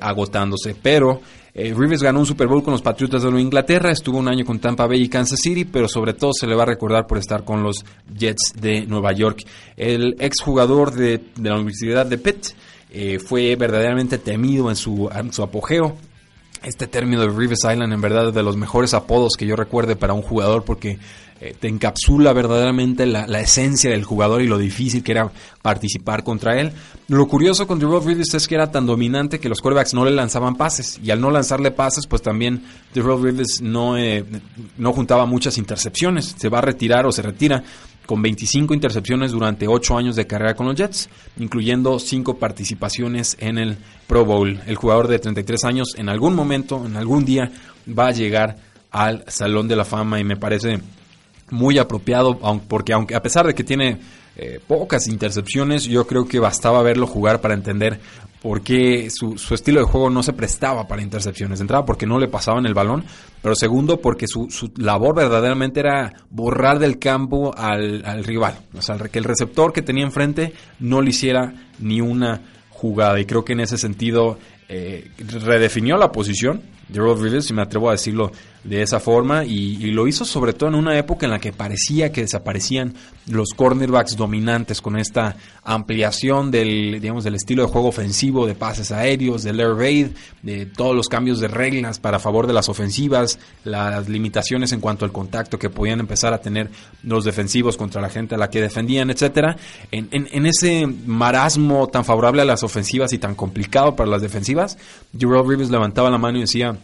agotándose. 0.01 0.77
Pero 0.81 1.21
eh, 1.55 1.75
Rivers 1.77 2.03
ganó 2.03 2.21
un 2.21 2.27
Super 2.27 2.47
Bowl 2.47 2.63
con 2.63 2.73
los 2.73 2.83
Patriotas 2.83 3.23
de 3.23 3.29
Nueva 3.29 3.43
Inglaterra, 3.43 3.91
estuvo 3.91 4.19
un 4.19 4.29
año 4.29 4.45
con 4.45 4.59
Tampa 4.59 4.87
Bay 4.87 5.03
y 5.03 5.09
Kansas 5.09 5.41
City, 5.41 5.65
pero 5.65 5.89
sobre 5.89 6.15
todo 6.15 6.33
se 6.33 6.47
le 6.47 6.55
va 6.55 6.63
a 6.63 6.67
recordar 6.67 7.07
por 7.07 7.19
estar 7.19 7.45
con 7.45 7.63
los 7.63 7.85
Jets 8.17 8.55
de 8.61 8.87
Nueva 8.87 9.13
York. 9.13 9.45
El 9.77 10.17
exjugador 10.19 10.93
de, 10.93 11.21
de 11.37 11.49
la 11.49 11.57
Universidad 11.57 12.07
de 12.07 12.19
Pitt 12.19 12.49
eh, 12.93 13.19
fue 13.19 13.55
verdaderamente 13.55 14.19
temido 14.19 14.69
en 14.69 14.77
su, 14.77 15.09
en 15.15 15.33
su 15.33 15.43
apogeo. 15.43 15.97
Este 16.63 16.87
término 16.87 17.23
de 17.23 17.29
Rivers 17.29 17.65
Island 17.65 17.93
en 17.93 18.01
verdad 18.01 18.29
es 18.29 18.35
de 18.35 18.43
los 18.43 18.57
mejores 18.57 18.93
apodos 18.93 19.33
que 19.39 19.47
yo 19.47 19.57
recuerde 19.57 19.97
para 19.97 20.13
un 20.13 20.23
jugador 20.23 20.65
porque 20.65 20.99
eh, 21.43 21.55
te 21.59 21.69
encapsula 21.69 22.35
verdaderamente 22.35 23.07
la, 23.07 23.25
esencia 23.41 23.91
del 23.91 24.05
jugador 24.05 24.43
y 24.43 24.47
lo 24.47 24.59
difícil 24.59 25.03
que 25.03 25.13
era 25.13 25.33
participar 25.63 26.23
contra 26.23 26.61
él. 26.61 26.71
Lo 27.09 27.27
curioso 27.29 27.67
con 27.67 27.79
Drew 27.79 27.99
Rivers 27.99 28.35
es 28.35 28.47
que 28.47 28.57
era 28.57 28.71
tan 28.71 28.85
dominante 28.85 29.41
que 29.41 29.49
los 29.49 29.63
quarterbacks 29.63 29.95
no 29.95 30.05
le 30.05 30.11
lanzaban 30.11 30.57
pases 30.57 31.01
y 31.03 31.11
al 31.11 31.19
no 31.19 31.31
lanzarle 31.31 31.71
pases 31.71 32.07
pues 32.07 32.21
también 32.21 32.63
Drew 32.93 33.17
Rivers 33.17 33.63
no, 33.63 33.97
eh, 33.97 34.23
no 34.77 34.93
juntaba 34.93 35.25
muchas 35.25 35.57
intercepciones. 35.57 36.35
Se 36.37 36.51
va 36.51 36.59
a 36.59 36.63
retirar 36.63 37.07
o 37.07 37.13
se 37.13 37.23
retira 37.23 37.65
con 38.11 38.23
25 38.23 38.75
intercepciones 38.75 39.31
durante 39.31 39.69
8 39.69 39.97
años 39.97 40.17
de 40.17 40.27
carrera 40.27 40.57
con 40.57 40.67
los 40.67 40.75
Jets, 40.75 41.09
incluyendo 41.39 41.97
5 42.01 42.39
participaciones 42.39 43.37
en 43.39 43.57
el 43.57 43.77
Pro 44.09 44.25
Bowl. 44.25 44.61
El 44.67 44.75
jugador 44.75 45.07
de 45.07 45.21
33 45.21 45.63
años 45.63 45.95
en 45.97 46.09
algún 46.09 46.35
momento, 46.35 46.85
en 46.85 46.97
algún 46.97 47.25
día, 47.25 47.53
va 47.89 48.09
a 48.09 48.11
llegar 48.11 48.57
al 48.91 49.23
Salón 49.29 49.69
de 49.69 49.77
la 49.77 49.85
Fama 49.85 50.19
y 50.19 50.25
me 50.25 50.37
parece 50.37 50.81
muy 51.51 51.79
apropiado, 51.79 52.37
porque 52.67 52.95
aunque 52.95 53.15
a 53.15 53.23
pesar 53.23 53.47
de 53.47 53.55
que 53.55 53.63
tiene 53.63 53.99
eh, 54.35 54.59
pocas 54.67 55.07
intercepciones, 55.07 55.85
yo 55.85 56.05
creo 56.09 56.27
que 56.27 56.41
bastaba 56.41 56.83
verlo 56.83 57.07
jugar 57.07 57.41
para 57.41 57.55
entender 57.55 58.01
por 58.43 58.63
qué 58.63 59.09
su, 59.11 59.35
estilo 59.55 59.81
de 59.81 59.87
juego 59.87 60.09
no 60.09 60.23
se 60.23 60.33
prestaba 60.33 60.89
para 60.89 61.03
intercepciones. 61.03 61.61
Entraba 61.61 61.85
porque 61.85 62.07
no 62.07 62.19
le 62.19 62.29
pasaban 62.29 62.67
el 62.67 62.75
balón, 62.75 63.05
pero 63.43 63.55
segundo 63.55 64.01
porque 64.01 64.27
su, 64.27 64.49
labor 64.77 65.15
verdaderamente 65.15 65.81
era 65.81 66.13
borrar 66.31 66.79
del 66.79 66.99
campo 66.99 67.55
al, 67.57 68.25
rival. 68.25 68.59
O 68.75 68.83
sea, 68.83 68.97
que 68.97 69.19
el 69.19 69.25
receptor 69.25 69.73
que 69.73 69.83
tenía 69.83 70.05
enfrente 70.05 70.55
no 70.79 71.03
le 71.03 71.11
hiciera 71.11 71.53
ni 71.79 72.01
una 72.01 72.41
jugada. 72.71 73.21
Y 73.21 73.27
creo 73.27 73.45
que 73.45 73.53
en 73.53 73.61
ese 73.61 73.77
sentido 73.77 74.39
eh, 74.69 75.11
redefinió 75.19 75.97
la 75.99 76.11
posición 76.11 76.63
de 76.89 76.99
Rod 76.99 77.23
Rivers, 77.23 77.47
si 77.47 77.53
me 77.53 77.63
atrevo 77.63 77.89
a 77.89 77.93
decirlo 77.93 78.33
de 78.65 78.83
esa 78.83 79.01
forma, 79.01 79.45
y, 79.45 79.77
lo 79.91 80.07
hizo 80.07 80.25
sobre 80.25 80.53
todo 80.53 80.69
en 80.69 80.75
una 80.75 80.97
época 80.99 81.27
en 81.27 81.33
la 81.33 81.39
que 81.39 81.53
parecía 81.53 82.13
que 82.13 82.23
desaparecían 82.23 82.95
los 83.27 83.51
cornerbacks 83.57 84.17
dominantes 84.17 84.81
con 84.81 84.99
esta 84.99 85.37
ampliación 85.65 86.51
del, 86.51 87.01
digamos, 87.01 87.25
del 87.25 87.37
estilo 87.37 87.63
de 87.63 87.73
juego 87.73 87.89
ofensivo, 87.89 88.47
de 88.47 88.55
pases 88.55 88.93
aéreos, 88.93 89.43
del 89.43 89.61
air 89.61 89.75
raid, 89.75 90.09
de 90.43 90.67
todos 90.67 90.95
los 90.95 91.09
cambios 91.09 91.41
de 91.41 91.49
reglas 91.49 91.99
para 91.99 92.19
favor 92.19 92.47
de 92.47 92.53
las 92.53 92.69
ofensivas, 92.69 93.39
las 93.65 94.09
limitaciones 94.09 94.73
en 94.73 94.81
cuanto 94.81 95.05
al 95.05 95.13
contacto 95.13 95.59
que 95.59 95.71
podían 95.71 96.01
empezar 96.01 96.35
a 96.35 96.41
tener 96.41 96.71
los 97.03 97.25
defensivos 97.25 97.77
contra 97.77 98.03
la 98.03 98.11
gente 98.11 98.35
a 98.35 98.39
la 98.39 98.51
que 98.51 98.61
defendían, 98.61 99.11
etcétera. 99.11 99.57
En, 99.91 100.09
en, 100.13 100.47
ese 100.47 100.87
marasmo 100.87 101.89
tan 101.89 102.05
favorable 102.05 102.43
a 102.43 102.45
las 102.45 102.63
ofensivas 102.63 103.13
y 103.13 103.19
tan 103.19 103.35
complicado 103.35 103.97
para 103.97 104.11
las 104.11 104.23
defensivas, 104.23 104.77
Jerome 105.17 105.49
Rivers 105.49 105.71
levantaba 105.71 106.11
la 106.11 106.19
mano 106.19 106.39
y 106.39 106.43
decía 106.43 106.77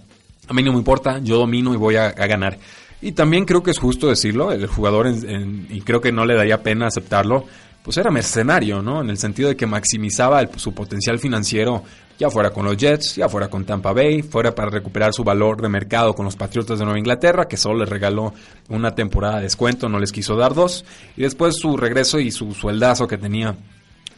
a 0.49 0.53
mí 0.55 0.63
no 0.63 0.73
me 0.73 0.79
importa, 0.79 1.19
yo 1.19 1.39
domino 1.39 1.75
y 1.75 1.77
voy 1.77 1.97
a, 1.97 2.11
ganar. 2.11 2.59
Y 3.01 3.13
también 3.13 3.45
creo 3.45 3.63
que 3.63 3.71
es 3.71 3.79
justo 3.79 4.09
decirlo, 4.09 4.53
el 4.53 4.67
jugador, 4.67 5.09
y 5.09 5.81
creo 5.83 6.01
que 6.01 6.13
no 6.13 6.25
le 6.25 6.35
daría 6.35 6.63
pena 6.63 6.87
aceptarlo, 6.87 7.45
pues 7.83 7.97
era 7.99 8.11
mercenario, 8.11 8.83
¿no? 8.83 9.01
En 9.01 9.11
el 9.11 9.19
sentido 9.19 9.49
de 9.49 9.57
que 9.57 9.67
maximizaba 9.67 10.45
su 10.57 10.75
potencial 10.75 11.21
financiero, 11.21 11.85
ya 12.19 12.31
fuera 12.31 12.51
con 12.51 12.65
los 12.65 12.77
Jets, 12.77 13.15
ya 13.17 13.29
fuera 13.29 13.49
con 13.49 13.65
Tampa 13.65 13.93
Bay, 13.93 14.23
fuera 14.23 14.55
para 14.55 14.71
recuperar 14.71 15.13
su 15.13 15.23
valor 15.23 15.61
de 15.61 15.69
mercado 15.69 16.15
con 16.15 16.25
los 16.25 16.35
Patriotas 16.35 16.79
de 16.79 16.85
Nueva 16.85 16.99
Inglaterra, 16.99 17.47
que 17.47 17.57
solo 17.57 17.81
les 17.81 17.89
regaló 17.89 18.33
una 18.71 18.95
temporada 18.95 19.37
de 19.37 19.43
descuento, 19.43 19.89
no 19.89 19.99
les 19.99 20.13
quiso 20.13 20.35
dar 20.35 20.55
dos, 20.55 20.85
y 21.17 21.23
después 21.23 21.57
su 21.57 21.77
regreso 21.77 22.19
y 22.19 22.31
su 22.31 22.55
sueldazo 22.55 23.07
que 23.07 23.19
tenía 23.19 23.55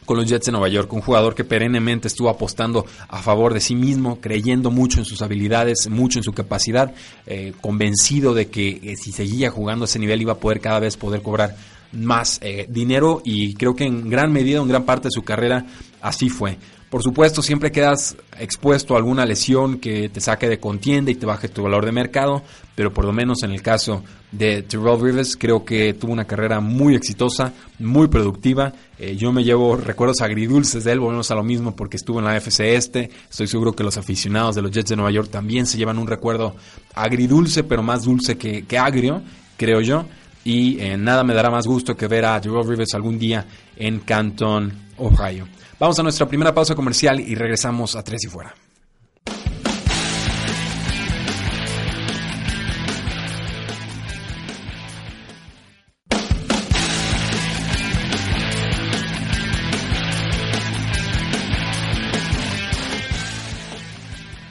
con 0.09 0.17
los 0.17 0.25
Jets 0.25 0.47
de 0.47 0.51
Nueva 0.53 0.69
York, 0.69 0.91
un 0.91 1.01
jugador 1.01 1.35
que 1.35 1.43
perennemente 1.43 2.07
estuvo 2.07 2.29
apostando 2.29 2.83
a 3.09 3.21
favor 3.21 3.53
de 3.53 3.59
sí 3.59 3.75
mismo, 3.75 4.19
creyendo 4.19 4.71
mucho 4.71 4.97
en 4.97 5.05
sus 5.05 5.21
habilidades, 5.21 5.87
mucho 5.87 6.17
en 6.17 6.23
su 6.23 6.33
capacidad, 6.33 6.95
eh, 7.27 7.53
convencido 7.61 8.33
de 8.33 8.47
que 8.47 8.69
eh, 8.69 8.95
si 8.95 9.11
seguía 9.11 9.51
jugando 9.51 9.83
a 9.83 9.85
ese 9.85 9.99
nivel 9.99 10.19
iba 10.19 10.33
a 10.33 10.39
poder 10.39 10.61
cada 10.61 10.79
vez 10.79 10.97
poder 10.97 11.21
cobrar 11.21 11.55
más 11.91 12.39
eh, 12.41 12.65
dinero 12.67 13.21
y 13.23 13.53
creo 13.53 13.75
que 13.75 13.83
en 13.83 14.09
gran 14.09 14.33
medida, 14.33 14.59
en 14.59 14.67
gran 14.67 14.83
parte 14.83 15.09
de 15.09 15.11
su 15.11 15.21
carrera 15.21 15.67
así 16.01 16.27
fue. 16.27 16.57
Por 16.89 17.03
supuesto, 17.03 17.43
siempre 17.43 17.71
quedas 17.71 18.15
expuesto 18.39 18.95
a 18.95 18.97
alguna 18.97 19.23
lesión 19.23 19.77
que 19.77 20.09
te 20.09 20.19
saque 20.19 20.49
de 20.49 20.59
contienda 20.59 21.11
y 21.11 21.15
te 21.15 21.27
baje 21.27 21.47
tu 21.47 21.61
valor 21.61 21.85
de 21.85 21.91
mercado, 21.91 22.41
pero 22.73 22.91
por 22.91 23.05
lo 23.05 23.13
menos 23.13 23.43
en 23.43 23.51
el 23.51 23.61
caso 23.61 24.03
de 24.31 24.63
Terrell 24.63 24.99
Rivers, 24.99 25.35
creo 25.35 25.63
que 25.63 25.93
tuvo 25.93 26.11
una 26.11 26.25
carrera 26.25 26.59
muy 26.61 26.95
exitosa, 26.95 27.53
muy 27.77 28.07
productiva. 28.07 28.73
Eh, 28.97 29.15
yo 29.15 29.31
me 29.31 29.43
llevo 29.43 29.75
recuerdos 29.75 30.21
agridulces 30.21 30.83
de 30.83 30.93
él, 30.93 30.99
volvemos 30.99 31.29
a 31.29 31.35
lo 31.35 31.43
mismo 31.43 31.75
porque 31.75 31.97
estuvo 31.97 32.17
en 32.17 32.25
la 32.25 32.35
FC 32.37 32.75
Este. 32.75 33.11
Estoy 33.29 33.45
seguro 33.45 33.73
que 33.73 33.83
los 33.83 33.97
aficionados 33.97 34.55
de 34.55 34.63
los 34.63 34.71
Jets 34.71 34.89
de 34.89 34.95
Nueva 34.95 35.11
York 35.11 35.29
también 35.29 35.67
se 35.67 35.77
llevan 35.77 35.99
un 35.99 36.07
recuerdo 36.07 36.55
agridulce, 36.95 37.63
pero 37.63 37.83
más 37.83 38.05
dulce 38.05 38.35
que, 38.35 38.77
agrio, 38.79 39.21
creo 39.57 39.81
yo. 39.81 40.05
Y 40.43 40.79
eh, 40.79 40.97
nada 40.97 41.23
me 41.23 41.35
dará 41.35 41.51
más 41.51 41.67
gusto 41.67 41.95
que 41.95 42.07
ver 42.07 42.25
a 42.25 42.41
Terrell 42.41 42.67
Rivers 42.67 42.95
algún 42.95 43.19
día 43.19 43.45
en 43.75 43.99
Canton, 43.99 44.73
Ohio. 44.97 45.45
Vamos 45.79 45.97
a 45.97 46.03
nuestra 46.03 46.27
primera 46.27 46.53
pausa 46.53 46.75
comercial 46.75 47.21
y 47.21 47.35
regresamos 47.35 47.95
a 47.95 48.03
Tres 48.03 48.25
y 48.25 48.27
Fuera. 48.27 48.53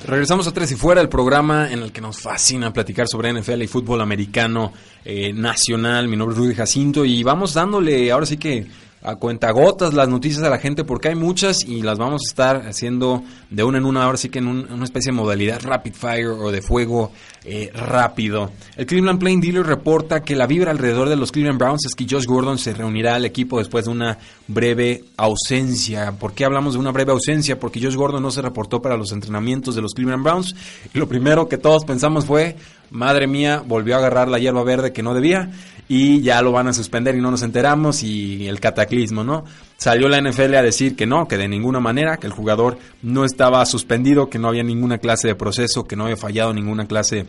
Regresamos 0.07 0.47
a 0.47 0.53
Tres 0.53 0.73
y 0.73 0.77
Fuera, 0.77 1.03
el 1.03 1.11
programa 1.11 1.71
en 1.71 1.81
el 1.81 1.93
que 1.93 2.01
nos 2.01 2.19
fascina 2.23 2.73
platicar 2.73 3.07
sobre 3.07 3.31
NFL 3.35 3.61
y 3.61 3.67
fútbol 3.67 4.01
americano 4.01 4.73
eh, 5.05 5.35
nacional. 5.35 6.09
Mi 6.09 6.17
nombre 6.17 6.35
es 6.35 6.39
Rudy 6.39 6.55
Jacinto 6.55 7.05
y 7.05 7.23
vamos 7.23 7.53
dándole 7.53 8.11
ahora 8.11 8.25
sí 8.25 8.39
que 8.39 8.67
a 9.03 9.17
cuentagotas 9.17 9.95
las 9.95 10.09
noticias 10.09 10.43
a 10.43 10.51
la 10.51 10.59
gente 10.59 10.85
porque 10.85 11.09
hay 11.09 11.15
muchas 11.15 11.65
y 11.65 11.83
las 11.83 11.99
vamos 11.99 12.23
a 12.25 12.29
estar 12.29 12.67
haciendo 12.67 13.23
de 13.51 13.65
una 13.65 13.79
en 13.79 13.85
una, 13.85 14.05
ahora 14.05 14.19
sí 14.19 14.29
que 14.29 14.41
en 14.41 14.49
una 14.49 14.85
especie 14.85 15.13
de 15.13 15.17
modalidad 15.17 15.63
rapid 15.63 15.95
fire 15.95 16.29
o 16.29 16.51
de 16.51 16.63
fuego 16.63 17.13
eh, 17.45 17.71
rápido. 17.75 18.51
El 18.77 18.87
Cleveland 18.87 19.21
Plain 19.21 19.41
Dealer 19.41 19.65
reporta 19.65 20.23
que 20.23 20.37
la 20.37 20.47
vibra 20.47 20.71
alrededor 20.71 21.09
de 21.09 21.17
los 21.17 21.33
Cleveland 21.33 21.59
Browns 21.59 21.87
es 21.87 21.95
que 21.95 22.07
Josh 22.09 22.27
Gordon 22.27 22.59
se 22.59 22.75
reunirá 22.75 23.15
al 23.15 23.25
equipo 23.25 23.59
después 23.59 23.85
de 23.85 23.93
una 23.93 24.19
breve 24.49 25.05
ausencia. 25.17 26.13
¿Por 26.13 26.35
qué 26.35 26.45
hablamos 26.45 26.75
de 26.75 26.81
una 26.81 26.91
breve 26.91 27.13
ausencia? 27.13 27.59
Porque 27.59 27.81
Josh 27.81 27.95
Gordon 27.95 28.23
no 28.23 28.31
se 28.31 28.43
reportó 28.43 28.83
para 28.83 28.97
los 28.97 29.13
entrenamientos 29.13 29.75
de 29.75 29.83
los 29.83 29.95
Cleveland 29.95 30.25
Browns 30.25 30.55
y 30.93 30.99
lo 30.99 31.09
primero 31.09 31.49
que 31.49 31.59
todos 31.59 31.85
pensamos 31.85 32.27
fue, 32.27 32.57
madre 32.91 33.27
mía, 33.27 33.63
volvió 33.67 33.95
a 33.95 33.99
agarrar 33.99 34.29
la 34.29 34.39
hierba 34.39 34.65
verde 34.65 34.93
que 34.93 35.03
no 35.03 35.15
debía 35.15 35.51
y 35.89 36.21
ya 36.21 36.43
lo 36.43 36.53
van 36.53 36.69
a 36.69 36.75
suspender 36.75 37.15
y 37.15 37.21
no 37.21 37.31
nos 37.31 37.43
enteramos 37.43 38.03
y 38.03 38.47
el 38.47 38.61
cataclismo, 38.61 39.25
¿no? 39.25 39.45
Salió 39.79 40.09
la 40.09 40.21
NFL 40.21 40.55
a 40.55 40.63
decir 40.63 40.95
que 40.95 41.07
no, 41.07 41.27
que 41.27 41.39
de 41.39 41.49
ninguna 41.49 41.81
manera, 41.81 42.19
que 42.19 42.27
el 42.27 42.33
jugador 42.33 42.79
no 43.03 43.25
estaba 43.25 43.65
suspendido, 43.65 44.29
que 44.29 44.39
no 44.39 44.49
había 44.49 44.63
ninguna 44.63 44.99
clase 44.99 45.29
de 45.29 45.35
proceso, 45.35 45.85
que 45.85 45.97
no 45.97 46.05
había 46.05 46.17
fallado 46.17 46.53
ninguna 46.53 46.87
clase 46.87 47.27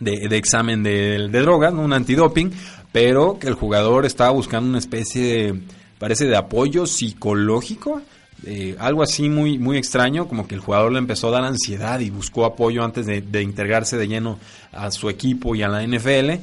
de, 0.00 0.36
examen 0.36 0.82
de, 0.82 1.28
drogas, 1.28 1.74
un 1.74 1.92
antidoping, 1.92 2.52
pero 2.90 3.38
que 3.38 3.48
el 3.48 3.54
jugador 3.54 4.06
estaba 4.06 4.30
buscando 4.30 4.68
una 4.68 4.78
especie, 4.78 5.22
de, 5.22 5.60
parece, 5.98 6.26
de 6.26 6.36
apoyo 6.36 6.86
psicológico. 6.86 8.00
Eh, 8.46 8.74
algo 8.78 9.02
así 9.02 9.28
muy, 9.28 9.58
muy 9.58 9.76
extraño, 9.76 10.26
como 10.26 10.48
que 10.48 10.54
el 10.54 10.62
jugador 10.62 10.92
le 10.92 10.98
empezó 10.98 11.28
a 11.28 11.32
dar 11.32 11.44
ansiedad 11.44 12.00
y 12.00 12.08
buscó 12.08 12.46
apoyo 12.46 12.82
antes 12.82 13.04
de, 13.04 13.20
de 13.20 13.42
integrarse 13.42 13.98
de 13.98 14.08
lleno 14.08 14.38
a 14.72 14.90
su 14.90 15.08
equipo 15.08 15.54
y 15.54 15.62
a 15.62 15.68
la 15.68 15.82
NFL. 15.82 16.40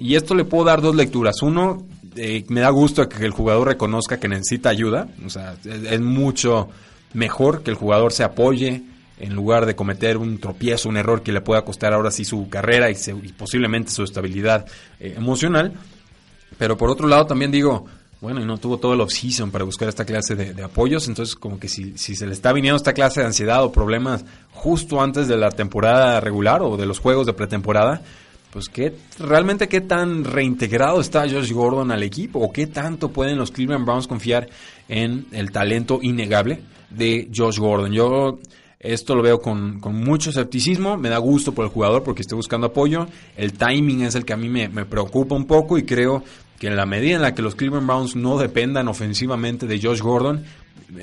Y 0.00 0.14
esto 0.14 0.34
le 0.34 0.44
puedo 0.44 0.64
dar 0.64 0.80
dos 0.80 0.94
lecturas. 0.94 1.42
Uno, 1.42 1.86
eh, 2.16 2.44
me 2.48 2.60
da 2.60 2.70
gusto 2.70 3.08
que 3.08 3.24
el 3.24 3.30
jugador 3.30 3.68
reconozca 3.68 4.18
que 4.18 4.28
necesita 4.28 4.70
ayuda. 4.70 5.08
O 5.24 5.30
sea, 5.30 5.56
es, 5.64 6.00
mucho 6.00 6.68
mejor 7.14 7.62
que 7.62 7.70
el 7.70 7.76
jugador 7.76 8.12
se 8.12 8.24
apoye 8.24 8.82
en 9.18 9.34
lugar 9.34 9.66
de 9.66 9.74
cometer 9.74 10.16
un 10.16 10.38
tropiezo, 10.38 10.88
un 10.88 10.96
error 10.96 11.22
que 11.22 11.32
le 11.32 11.40
pueda 11.40 11.64
costar 11.64 11.92
ahora 11.92 12.10
sí 12.10 12.24
su 12.24 12.48
carrera 12.48 12.90
y, 12.90 12.94
posiblemente 13.36 13.90
su 13.90 14.04
estabilidad 14.04 14.66
eh, 15.00 15.14
emocional. 15.16 15.72
Pero 16.56 16.76
por 16.76 16.90
otro 16.90 17.08
lado 17.08 17.26
también 17.26 17.50
digo, 17.50 17.86
bueno, 18.20 18.40
y 18.40 18.44
no 18.44 18.58
tuvo 18.58 18.78
todo 18.78 18.94
el 18.94 19.00
off-season 19.00 19.50
para 19.50 19.64
buscar 19.64 19.88
esta 19.88 20.04
clase 20.04 20.34
de, 20.34 20.62
apoyos, 20.62 21.06
entonces 21.06 21.36
como 21.36 21.60
que 21.60 21.68
si, 21.68 21.96
si 21.96 22.16
se 22.16 22.26
le 22.26 22.32
está 22.32 22.52
viniendo 22.52 22.76
esta 22.76 22.92
clase 22.92 23.20
de 23.20 23.26
ansiedad 23.26 23.62
o 23.62 23.70
problemas 23.70 24.24
justo 24.52 25.00
antes 25.00 25.28
de 25.28 25.36
la 25.36 25.50
temporada 25.50 26.20
regular 26.20 26.62
o 26.62 26.76
de 26.76 26.86
los 26.86 26.98
juegos 26.98 27.26
de 27.26 27.32
pretemporada, 27.32 28.02
pues 28.50 28.68
qué 28.68 28.94
realmente 29.18 29.68
qué 29.68 29.80
tan 29.80 30.24
reintegrado 30.24 31.00
está 31.00 31.28
Josh 31.28 31.52
Gordon 31.52 31.92
al 31.92 32.02
equipo 32.02 32.40
o 32.40 32.52
qué 32.52 32.66
tanto 32.66 33.10
pueden 33.10 33.38
los 33.38 33.50
Cleveland 33.50 33.84
Browns 33.84 34.06
confiar 34.06 34.48
en 34.88 35.26
el 35.32 35.52
talento 35.52 36.00
innegable 36.02 36.62
de 36.90 37.28
Josh 37.34 37.58
Gordon. 37.58 37.92
Yo 37.92 38.38
esto 38.80 39.14
lo 39.14 39.22
veo 39.22 39.40
con, 39.40 39.80
mucho 39.80 40.30
escepticismo, 40.30 40.96
me 40.96 41.08
da 41.08 41.18
gusto 41.18 41.52
por 41.52 41.64
el 41.64 41.70
jugador 41.70 42.04
porque 42.04 42.22
estoy 42.22 42.36
buscando 42.36 42.68
apoyo, 42.68 43.06
el 43.36 43.52
timing 43.52 44.02
es 44.02 44.14
el 44.14 44.24
que 44.24 44.32
a 44.32 44.36
mí 44.36 44.48
me, 44.48 44.68
me 44.68 44.84
preocupa 44.84 45.34
un 45.34 45.46
poco 45.46 45.78
y 45.78 45.84
creo 45.84 46.22
que 46.58 46.66
en 46.66 46.76
la 46.76 46.86
medida 46.86 47.16
en 47.16 47.22
la 47.22 47.34
que 47.34 47.42
los 47.42 47.54
Cleveland 47.54 47.86
Browns 47.86 48.16
no 48.16 48.38
dependan 48.38 48.88
ofensivamente 48.88 49.66
de 49.66 49.80
Josh 49.80 50.00
Gordon, 50.00 50.44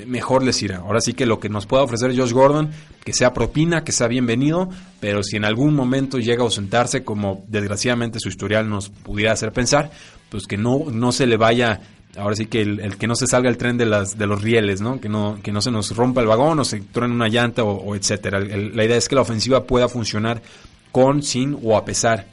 mejor 0.06 0.42
les 0.42 0.62
irá. 0.62 0.78
Ahora 0.78 1.00
sí 1.00 1.14
que 1.14 1.26
lo 1.26 1.38
que 1.38 1.48
nos 1.48 1.66
pueda 1.66 1.82
ofrecer 1.82 2.16
Josh 2.16 2.32
Gordon, 2.32 2.70
que 3.04 3.12
sea 3.12 3.32
propina, 3.32 3.84
que 3.84 3.92
sea 3.92 4.08
bienvenido, 4.08 4.68
pero 5.00 5.22
si 5.22 5.36
en 5.36 5.44
algún 5.44 5.74
momento 5.74 6.18
llega 6.18 6.42
a 6.42 6.44
ausentarse, 6.44 7.04
como 7.04 7.44
desgraciadamente 7.48 8.20
su 8.20 8.28
historial 8.28 8.68
nos 8.68 8.88
pudiera 8.88 9.32
hacer 9.32 9.52
pensar, 9.52 9.90
pues 10.28 10.46
que 10.46 10.56
no, 10.56 10.84
no 10.90 11.12
se 11.12 11.26
le 11.26 11.36
vaya, 11.36 11.80
ahora 12.16 12.34
sí 12.34 12.46
que 12.46 12.62
el, 12.62 12.96
que 12.96 13.06
no 13.06 13.14
se 13.14 13.26
salga 13.26 13.48
el 13.48 13.56
tren 13.56 13.78
de, 13.78 13.86
las, 13.86 14.18
de 14.18 14.26
los 14.26 14.42
rieles, 14.42 14.80
¿no? 14.80 15.00
Que, 15.00 15.08
no, 15.08 15.38
que 15.42 15.52
no 15.52 15.60
se 15.60 15.70
nos 15.70 15.94
rompa 15.94 16.20
el 16.20 16.26
vagón 16.26 16.58
o 16.58 16.64
se 16.64 16.80
truene 16.80 17.14
una 17.14 17.28
llanta 17.28 17.62
o, 17.62 17.94
etcétera. 17.94 18.40
la 18.40 18.84
idea 18.84 18.96
es 18.96 19.08
que 19.08 19.14
la 19.14 19.22
ofensiva 19.22 19.64
pueda 19.64 19.88
funcionar 19.88 20.42
con, 20.90 21.22
sin 21.22 21.56
o 21.62 21.76
a 21.76 21.84
pesar 21.84 22.26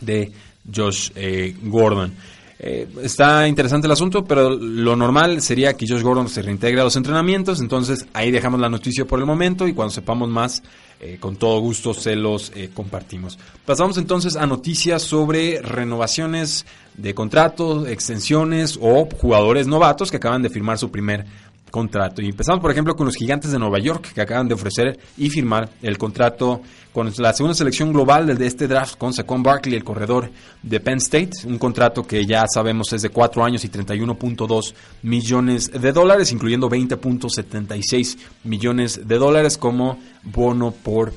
de 0.00 0.32
Josh 0.74 1.10
eh, 1.14 1.54
Gordon. 1.62 2.12
Eh, 2.60 2.88
está 3.02 3.46
interesante 3.46 3.86
el 3.86 3.92
asunto, 3.92 4.24
pero 4.24 4.50
lo 4.50 4.96
normal 4.96 5.40
sería 5.42 5.76
que 5.76 5.86
Josh 5.86 6.02
Gordon 6.02 6.28
se 6.28 6.42
reintegre 6.42 6.80
a 6.80 6.84
los 6.84 6.96
entrenamientos. 6.96 7.60
Entonces 7.60 8.06
ahí 8.12 8.30
dejamos 8.30 8.60
la 8.60 8.68
noticia 8.68 9.04
por 9.04 9.20
el 9.20 9.26
momento 9.26 9.68
y 9.68 9.74
cuando 9.74 9.92
sepamos 9.92 10.28
más, 10.28 10.62
eh, 11.00 11.18
con 11.20 11.36
todo 11.36 11.60
gusto 11.60 11.94
se 11.94 12.16
los 12.16 12.50
eh, 12.56 12.70
compartimos. 12.74 13.38
Pasamos 13.64 13.96
entonces 13.98 14.34
a 14.34 14.46
noticias 14.46 15.02
sobre 15.02 15.62
renovaciones 15.62 16.66
de 16.96 17.14
contratos, 17.14 17.86
extensiones 17.86 18.76
o 18.80 19.06
jugadores 19.06 19.68
novatos 19.68 20.10
que 20.10 20.16
acaban 20.16 20.42
de 20.42 20.50
firmar 20.50 20.78
su 20.78 20.90
primer 20.90 21.26
contrato. 21.70 22.22
Y 22.22 22.26
empezamos, 22.26 22.60
por 22.60 22.70
ejemplo, 22.70 22.96
con 22.96 23.06
los 23.06 23.16
gigantes 23.16 23.52
de 23.52 23.58
Nueva 23.58 23.78
York, 23.78 24.12
que 24.14 24.20
acaban 24.20 24.48
de 24.48 24.54
ofrecer 24.54 24.98
y 25.16 25.30
firmar 25.30 25.68
el 25.82 25.98
contrato 25.98 26.62
con 26.92 27.12
la 27.18 27.32
segunda 27.32 27.54
selección 27.54 27.92
global 27.92 28.36
de 28.36 28.46
este 28.46 28.66
draft 28.66 28.96
con 28.96 29.12
Saquon 29.12 29.42
Barkley, 29.42 29.76
el 29.76 29.84
corredor 29.84 30.30
de 30.62 30.80
Penn 30.80 30.98
State. 30.98 31.30
Un 31.44 31.58
contrato 31.58 32.06
que 32.06 32.26
ya 32.26 32.44
sabemos 32.52 32.92
es 32.92 33.02
de 33.02 33.10
4 33.10 33.44
años 33.44 33.64
y 33.64 33.68
31.2 33.68 34.74
millones 35.02 35.70
de 35.70 35.92
dólares, 35.92 36.32
incluyendo 36.32 36.68
20.76 36.68 38.18
millones 38.44 39.06
de 39.06 39.18
dólares 39.18 39.58
como 39.58 39.98
bono 40.24 40.72
por 40.72 41.12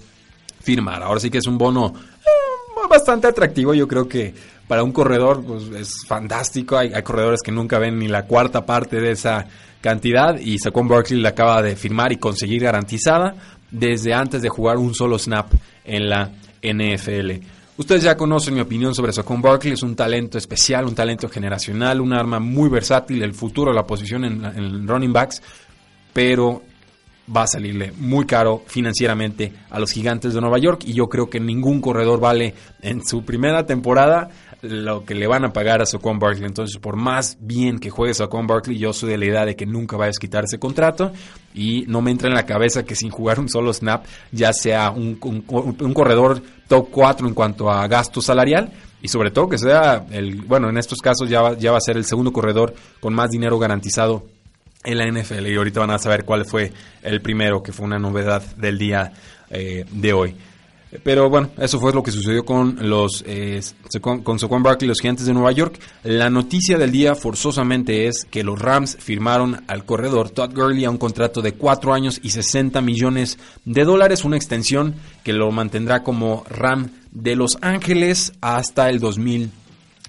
firmar. 0.62 1.02
Ahora 1.04 1.20
sí 1.20 1.30
que 1.30 1.40
es 1.40 1.48
un 1.48 1.58
bono 1.58 1.94
eh, 1.96 2.88
bastante 2.90 3.28
atractivo. 3.28 3.74
Yo 3.74 3.88
creo 3.88 4.08
que 4.08 4.34
para 4.68 4.84
un 4.84 4.92
corredor 4.92 5.44
pues, 5.44 5.64
es 5.70 6.06
fantástico. 6.08 6.78
Hay, 6.78 6.94
hay 6.94 7.04
corredores 7.04 7.42
que 7.44 7.52
nunca 7.52 7.80
ven 7.80 7.98
ni 7.98 8.08
la 8.08 8.26
cuarta 8.26 8.66
parte 8.66 9.02
de 9.02 9.12
esa 9.12 9.48
cantidad 9.82 10.38
y 10.40 10.58
Saquon 10.60 10.88
Barkley 10.88 11.20
la 11.20 11.30
acaba 11.30 11.62
de 11.62 11.76
firmar 11.76 12.12
y 12.12 12.18
conseguir 12.18 12.64
garantizada 12.64 13.36
desde 13.70 14.14
antes 14.14 14.42
de 14.42 14.50
jugar 14.50 14.78
un 14.78 14.94
solo 14.94 15.18
snap 15.18 15.52
en 15.84 16.10
la 16.10 16.32
NFL. 16.62 17.32
Ustedes 17.78 18.04
ya 18.04 18.16
conocen 18.16 18.54
mi 18.54 18.62
opinión 18.62 18.94
sobre 18.94 19.12
Saquon 19.12 19.42
Barkley, 19.42 19.74
es 19.74 19.82
un 19.82 19.96
talento 19.96 20.38
especial, 20.38 20.86
un 20.86 20.94
talento 20.94 21.28
generacional, 21.30 22.00
un 22.00 22.14
arma 22.14 22.40
muy 22.40 22.70
versátil, 22.70 23.24
el 23.24 23.34
futuro 23.34 23.74
la 23.74 23.88
posición 23.88 24.24
en, 24.26 24.46
en 24.46 24.88
running 24.88 25.12
backs, 25.12 25.42
pero 26.14 26.62
va 27.36 27.44
a 27.44 27.48
salirle 27.48 27.94
muy 27.98 28.26
caro 28.26 28.64
financieramente 28.68 29.54
a 29.70 29.80
los 29.80 29.92
gigantes 29.92 30.34
de 30.34 30.42
Nueva 30.42 30.60
York 30.60 30.84
y 30.86 30.94
yo 30.94 31.08
creo 31.08 31.30
que 31.30 31.40
ningún 31.40 31.82
corredor 31.82 32.20
vale 32.20 32.54
en 32.82 33.06
su 33.06 33.24
primera 33.24 33.66
temporada 33.66 34.30
lo 34.62 35.04
que 35.06 35.16
le 35.16 35.28
van 35.28 35.46
a 35.46 35.54
pagar 35.54 35.82
a 35.82 35.86
Saquon 35.86 36.20
Barkley. 36.20 36.46
Entonces, 36.46 36.78
por 36.78 36.96
más 36.96 37.38
bien 37.40 37.80
que 37.80 37.90
juegue 37.90 38.14
Saquon 38.14 38.48
Barkley, 38.48 38.78
yo 38.78 38.94
soy 38.94 39.12
de 39.12 39.18
la 39.18 39.26
idea 39.26 39.46
de 39.46 39.56
que 39.56 39.66
nunca 39.66 39.98
vayas 39.98 40.18
a 40.18 40.22
quitar 40.22 40.44
ese 40.44 40.60
contrato 40.60 41.12
y 41.54 41.86
no 41.88 42.02
me 42.02 42.12
entra 42.12 42.28
en 42.28 42.36
la 42.36 42.46
cabeza 42.46 42.84
que 42.84 42.96
sin 42.96 43.10
jugar 43.10 43.40
un 43.40 43.50
solo 43.50 43.74
snap 43.74 44.06
ya 44.32 44.54
sea 44.54 44.92
un, 44.92 45.16
corredor 45.16 46.42
top 46.68 46.90
4 46.92 47.28
en 47.28 47.34
cuanto 47.34 47.70
a 47.70 47.88
gasto 47.88 48.22
salarial 48.22 48.72
y 49.02 49.08
sobre 49.08 49.32
todo 49.32 49.50
que 49.50 49.58
sea 49.58 50.06
el, 50.12 50.42
bueno, 50.44 50.70
en 50.70 50.78
estos 50.78 51.00
casos 51.00 51.30
ya 51.30 51.42
va, 51.42 51.58
ya 51.58 51.72
va 51.72 51.78
a 51.78 51.82
ser 51.82 51.98
el 51.98 52.06
segundo 52.06 52.32
corredor 52.32 52.74
con 53.00 53.14
más 53.14 53.32
dinero 53.32 53.58
garantizado 53.58 54.26
en 54.84 54.98
la 54.98 55.06
NFL 55.06 55.48
y 55.48 55.56
ahorita 55.56 55.80
van 55.82 55.92
a 55.92 56.00
saber 56.00 56.24
cuál 56.26 56.46
fue 56.46 56.72
el 57.02 57.22
primero, 57.22 57.62
que 57.62 57.72
fue 57.72 57.86
una 57.86 58.00
novedad 58.00 58.44
del 58.56 58.78
día 58.78 59.12
eh, 59.50 59.86
de 59.92 60.14
hoy. 60.14 60.36
Pero 61.04 61.30
bueno, 61.30 61.50
eso 61.58 61.80
fue 61.80 61.94
lo 61.94 62.04
que 62.04 62.12
sucedió 62.12 62.44
con 62.44 62.78
los 62.82 63.24
eh, 63.26 63.62
con, 64.02 64.40
Saquon 64.40 64.64
Barkley, 64.64 64.88
los 64.88 65.00
gigantes 65.00 65.26
de 65.26 65.34
Nueva 65.34 65.52
York. 65.52 65.80
La 66.04 66.30
noticia 66.30 66.78
del 66.78 66.92
día 66.92 67.16
forzosamente 67.16 68.08
es 68.08 68.26
que 68.26 68.44
los 68.44 68.60
Rams 68.60 68.98
firmaron 69.00 69.64
al 69.68 69.86
corredor 69.86 70.30
Todd 70.30 70.54
Gurley 70.54 70.84
a 70.86 70.90
un 70.90 70.98
contrato 70.98 71.42
de 71.42 71.54
4 71.54 71.94
años 71.94 72.20
y 72.22 72.32
60 72.32 72.82
millones 72.82 73.38
de 73.64 73.86
dólares, 73.86 74.26
una 74.26 74.36
extensión 74.36 74.96
que 75.24 75.34
lo 75.34 75.52
mantendrá 75.52 76.04
como 76.04 76.44
Ram 76.50 76.90
de 77.12 77.36
Los 77.36 77.58
Ángeles 77.62 78.34
hasta 78.42 78.90
el 78.90 79.00
2020. 79.00 79.61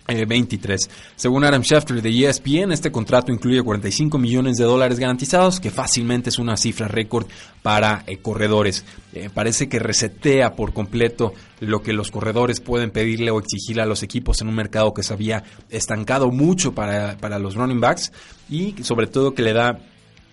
23. 0.06 0.90
Según 1.16 1.44
Adam 1.44 1.62
Schefter 1.62 2.02
de 2.02 2.28
ESPN, 2.28 2.72
este 2.72 2.90
contrato 2.90 3.32
incluye 3.32 3.62
45 3.62 4.18
millones 4.18 4.56
de 4.56 4.64
dólares 4.64 4.98
garantizados, 4.98 5.60
que 5.60 5.70
fácilmente 5.70 6.30
es 6.30 6.38
una 6.38 6.56
cifra 6.56 6.88
récord 6.88 7.26
para 7.62 8.04
eh, 8.06 8.18
corredores. 8.18 8.84
Eh, 9.14 9.30
parece 9.32 9.68
que 9.68 9.78
resetea 9.78 10.54
por 10.54 10.72
completo 10.72 11.32
lo 11.60 11.82
que 11.82 11.92
los 11.92 12.10
corredores 12.10 12.60
pueden 12.60 12.90
pedirle 12.90 13.30
o 13.30 13.38
exigirle 13.38 13.82
a 13.82 13.86
los 13.86 14.02
equipos 14.02 14.40
en 14.40 14.48
un 14.48 14.54
mercado 14.54 14.92
que 14.92 15.02
se 15.02 15.12
había 15.12 15.44
estancado 15.70 16.30
mucho 16.30 16.74
para, 16.74 17.16
para 17.18 17.38
los 17.38 17.54
running 17.54 17.80
backs 17.80 18.12
y 18.50 18.74
sobre 18.82 19.06
todo 19.06 19.34
que 19.34 19.42
le 19.42 19.52
da 19.52 19.78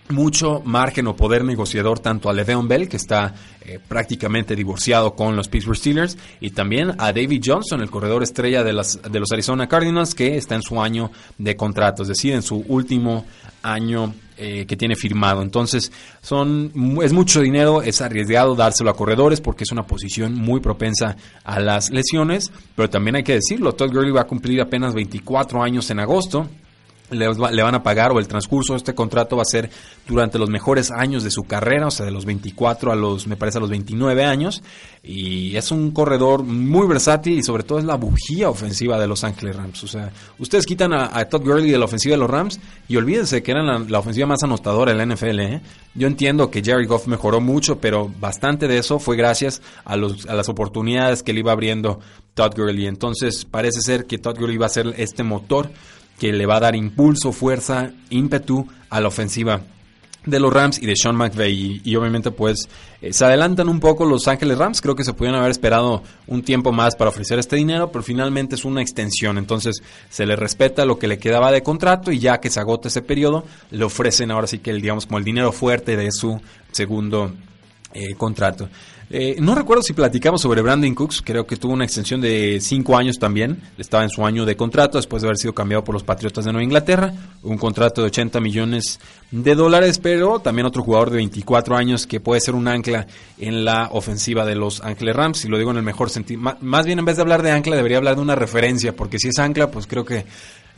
mucho 0.10 0.62
margen 0.66 1.08
o 1.08 1.16
poder 1.16 1.44
negociador 1.44 2.00
tanto 2.00 2.30
a 2.30 2.34
Le'Veon 2.34 2.68
Bell, 2.68 2.90
que 2.90 2.98
está 2.98 3.34
eh, 3.62 3.80
prácticamente 3.88 4.56
divorciado 4.56 5.16
con 5.16 5.36
los 5.36 5.48
Pittsburgh 5.48 5.78
Steelers, 5.78 6.18
y 6.42 6.52
también 6.52 6.94
a 6.98 7.14
David 7.14 7.44
Johnson, 7.46 7.82
el 7.82 7.92
corredor 7.92 8.24
estrella 8.24 8.64
de, 8.64 8.74
las, 8.74 9.00
de 9.02 9.20
los 9.20 9.32
Arizona 9.32 9.68
Cardinals, 9.68 10.16
que 10.16 10.38
está 10.38 10.56
en 10.56 10.64
su 10.64 10.82
año 10.82 11.12
de 11.38 11.56
contrato, 11.56 12.02
es 12.02 12.10
decir, 12.10 12.34
en 12.34 12.42
su 12.42 12.58
último 12.68 13.26
año 13.62 14.14
eh, 14.38 14.66
que 14.66 14.78
tiene 14.78 14.96
firmado. 14.96 15.42
Entonces, 15.42 15.92
son, 16.22 16.72
es 17.04 17.14
mucho 17.14 17.42
dinero, 17.42 17.82
es 17.82 18.02
arriesgado 18.02 18.56
dárselo 18.56 18.90
a 18.90 18.96
corredores 18.96 19.42
porque 19.42 19.64
es 19.64 19.72
una 19.72 19.86
posición 19.86 20.34
muy 20.34 20.60
propensa 20.60 21.18
a 21.44 21.60
las 21.60 21.92
lesiones, 21.92 22.52
pero 22.76 22.90
también 22.90 23.18
hay 23.18 23.24
que 23.24 23.34
decirlo, 23.34 23.74
Todd 23.74 23.92
Gurley 23.92 24.12
va 24.12 24.22
a 24.22 24.28
cumplir 24.28 24.62
apenas 24.62 24.94
24 24.94 25.62
años 25.62 25.90
en 25.92 26.00
agosto, 26.00 26.50
le, 27.12 27.64
van 27.64 27.76
a 27.76 27.84
pagar 27.84 28.12
o 28.12 28.20
el 28.20 28.28
transcurso 28.28 28.74
de 28.74 28.78
este 28.78 28.96
contrato 28.96 29.36
va 29.36 29.44
a 29.44 29.46
ser 29.46 29.70
durante 30.08 30.40
los 30.40 30.50
mejores 30.50 30.92
años 30.92 31.24
de 31.24 31.32
su 31.32 31.44
carrera, 31.44 31.88
o 31.88 31.92
sea, 31.92 32.06
de 32.06 32.12
los 32.12 32.26
24 32.26 32.92
a 32.92 32.96
los, 32.96 33.28
me 33.28 33.36
parece, 33.36 33.58
a 33.58 33.62
los 33.62 33.70
29 33.70 34.24
años. 34.24 34.64
Y 35.04 35.56
es 35.56 35.72
un 35.72 35.92
corredor 35.92 36.44
muy 36.44 36.88
versátil 36.88 37.38
y 37.38 37.44
sobre 37.44 37.64
todo 37.64 37.80
es 37.80 37.86
la 37.86 37.96
bujía 37.96 38.50
ofensiva 38.50 39.00
de 39.00 39.08
los 39.08 39.24
Ángeles 39.24 39.56
Rams. 39.56 39.84
O 39.84 39.88
sea, 39.88 40.12
ustedes 40.38 40.66
quitan 40.66 40.94
a, 40.94 41.26
Todd 41.26 41.44
Gurley 41.44 41.72
de 41.72 41.78
la 41.78 41.86
ofensiva 41.86 42.14
de 42.14 42.20
los 42.20 42.30
Rams 42.30 42.60
y 42.88 42.98
olvídense 42.98 43.42
que 43.44 43.52
eran 43.52 43.90
la, 43.90 44.00
ofensiva 44.00 44.28
más 44.28 44.44
anotadora 44.44 44.94
de 44.94 44.98
la 44.98 45.16
NFL. 45.16 45.40
¿eh? 45.40 45.62
Yo 45.96 46.08
entiendo 46.08 46.50
que 46.50 46.64
Jerry 46.64 46.86
Goff 46.86 47.08
mejoró 47.08 47.42
mucho, 47.42 47.80
pero 47.80 48.12
bastante 48.20 48.68
de 48.68 48.78
eso 48.78 49.00
fue 49.00 49.16
gracias 49.16 49.62
a, 49.86 49.96
los, 49.96 50.26
a 50.28 50.34
las 50.34 50.50
oportunidades 50.50 51.24
que 51.24 51.34
le 51.34 51.40
iba 51.40 51.52
abriendo 51.52 52.00
Todd 52.34 52.54
Gurley. 52.56 52.88
Entonces 52.88 53.46
parece 53.46 53.82
ser 53.82 54.06
que 54.06 54.18
Todd 54.18 54.38
Gurley 54.38 54.58
va 54.58 54.68
a 54.68 54.70
ser 54.70 54.94
este 54.98 55.24
motor 55.24 55.70
que 56.20 56.32
le 56.32 56.46
va 56.46 56.58
a 56.58 56.60
dar 56.60 56.76
impulso, 56.76 57.32
fuerza, 57.32 57.92
ímpetu 58.10 58.68
a 58.90 59.00
la 59.00 59.08
ofensiva 59.08 59.62
de 60.26 60.40
los 60.40 60.52
Rams 60.52 60.82
y 60.82 60.86
de 60.86 60.96
Sean 60.96 61.16
McVay. 61.16 61.82
Y, 61.84 61.96
obviamente 61.96 62.32
pues 62.32 62.68
eh, 63.02 63.14
se 63.14 63.26
adelantan 63.26 63.70
un 63.70 63.80
poco 63.80 64.06
los 64.06 64.28
Ángeles 64.28 64.58
Rams. 64.58 64.82
Creo 64.82 64.96
que 64.96 65.04
se 65.04 65.14
pudieron 65.14 65.40
haber 65.40 65.52
esperado 65.52 66.04
un 66.28 66.44
tiempo 66.44 66.72
más 66.72 66.96
para 66.96 67.10
ofrecer 67.10 67.40
este 67.40 67.56
dinero, 67.56 67.92
pero 67.92 68.04
finalmente 68.04 68.56
es 68.56 68.66
una 68.66 68.82
extensión. 68.82 69.38
Entonces 69.38 69.82
se 70.10 70.26
le 70.26 70.36
respeta 70.36 70.86
lo 70.86 71.00
que 71.00 71.08
le 71.08 71.18
quedaba 71.18 71.52
de 71.52 71.64
contrato 71.64 72.12
y 72.12 72.20
ya 72.20 72.40
que 72.40 72.50
se 72.50 72.60
agota 72.60 72.90
ese 72.90 73.02
periodo, 73.02 73.46
le 73.72 73.84
ofrecen 73.84 74.32
ahora 74.32 74.48
sí 74.48 74.60
que 74.60 74.72
el, 74.72 74.82
digamos 74.82 75.06
como 75.06 75.18
el 75.18 75.24
dinero 75.24 75.52
fuerte 75.52 75.96
de 75.96 76.12
su 76.12 76.40
segundo 76.72 77.34
eh, 77.94 78.14
contrato. 78.16 78.70
Eh, 79.12 79.38
no 79.40 79.56
recuerdo 79.56 79.82
si 79.82 79.94
platicamos 79.94 80.40
sobre 80.40 80.62
Brandon 80.62 80.94
Cooks, 80.94 81.24
creo 81.24 81.48
que 81.48 81.56
tuvo 81.56 81.74
una 81.74 81.84
extensión 81.84 82.22
de 82.22 82.60
5 82.62 82.96
años 82.96 83.18
también, 83.18 83.60
estaba 83.80 84.04
en 84.04 84.12
su 84.12 84.24
año 84.24 84.46
de 84.46 84.56
contrato 84.56 85.00
después 85.00 85.24
de 85.24 85.28
haber 85.28 85.38
sido 85.38 85.56
cambiado 85.56 85.84
por 85.84 85.94
los 85.94 86.04
Patriotas 86.04 86.46
de 86.46 86.52
Nueva 86.52 86.64
Inglaterra, 86.64 87.12
un 87.42 87.58
contrato 87.58 88.02
de 88.02 88.08
80 88.08 88.40
millones 88.40 89.00
de 89.32 89.56
dólares, 89.56 89.98
pero 89.98 90.40
también 90.40 90.68
otro 90.68 90.84
jugador 90.84 91.10
de 91.10 91.18
24 91.18 91.76
años 91.76 92.06
que 92.06 92.20
puede 92.20 92.40
ser 92.40 92.54
un 92.54 92.68
ancla 92.68 93.08
en 93.40 93.66
la 93.66 93.90
ofensiva 93.94 94.46
de 94.46 94.54
los 94.54 94.82
Ángeles 94.82 95.16
Rams, 95.16 95.44
y 95.44 95.48
lo 95.48 95.58
digo 95.58 95.72
en 95.72 95.78
el 95.78 95.84
mejor 95.84 96.12
sentido, 96.12 96.42
más 96.62 96.86
bien 96.86 97.00
en 97.00 97.06
vez 97.06 97.16
de 97.16 97.24
hablar 97.24 97.42
de 97.42 97.50
ancla 97.50 97.76
debería 97.76 97.98
hablar 97.98 98.16
de 98.16 98.22
una 98.22 98.36
referencia, 98.36 98.96
porque 98.96 99.18
si 99.18 99.30
es 99.30 99.40
ancla, 99.40 99.72
pues 99.72 99.88
creo 99.88 100.06
que 100.06 100.26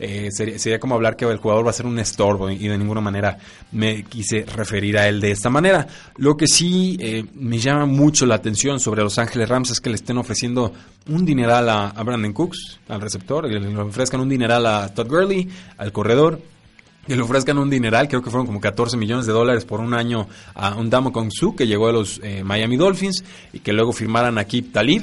eh, 0.04 0.32
sería, 0.32 0.80
como 0.80 0.96
hablar 0.96 1.14
que 1.14 1.24
el 1.24 1.36
jugador 1.36 1.64
va 1.64 1.70
a 1.70 1.72
ser 1.72 1.86
un 1.86 1.96
estorbo 2.00 2.50
y 2.50 2.66
de 2.66 2.76
ninguna 2.76 3.00
manera 3.00 3.38
me 3.70 4.02
quise 4.02 4.44
referir 4.44 4.98
a 4.98 5.06
él 5.06 5.20
de 5.20 5.30
esta 5.30 5.48
manera. 5.48 5.86
Lo 6.16 6.36
que 6.36 6.48
sí 6.48 6.96
eh, 6.98 7.24
me 7.36 7.58
llama 7.58 7.86
mucho 7.86 8.26
la 8.26 8.34
atención 8.34 8.80
sobre 8.80 9.04
Los 9.04 9.18
Ángeles 9.18 9.48
Rams 9.48 9.70
es 9.70 9.80
que 9.80 9.90
le 9.90 9.94
estén 9.94 10.18
ofreciendo 10.18 10.72
un 11.08 11.24
dineral 11.24 11.68
a, 11.68 12.02
Brandon 12.02 12.32
Cooks, 12.32 12.80
al 12.88 13.00
receptor, 13.00 13.48
que 13.48 13.60
le 13.60 13.78
ofrezcan 13.78 14.20
un 14.20 14.28
dineral 14.28 14.66
a 14.66 14.92
Todd 14.92 15.06
Gurley, 15.06 15.48
al 15.78 15.92
corredor, 15.92 16.40
que 17.06 17.14
le 17.14 17.22
ofrezcan 17.22 17.58
un 17.58 17.70
dineral, 17.70 18.08
creo 18.08 18.22
que 18.22 18.30
fueron 18.30 18.46
como 18.46 18.60
14 18.60 18.96
millones 18.96 19.26
de 19.26 19.32
dólares 19.32 19.64
por 19.64 19.78
un 19.78 19.94
año 19.94 20.26
a 20.54 20.74
un 20.74 20.90
Damo 20.90 21.12
Kong 21.12 21.30
Su, 21.32 21.54
que 21.54 21.68
llegó 21.68 21.86
a 21.86 21.92
los 21.92 22.20
eh, 22.24 22.42
Miami 22.42 22.76
Dolphins, 22.76 23.22
y 23.52 23.60
que 23.60 23.72
luego 23.72 23.92
firmaran 23.92 24.36
a 24.36 24.44
Kip 24.46 24.72
Talib, 24.72 25.02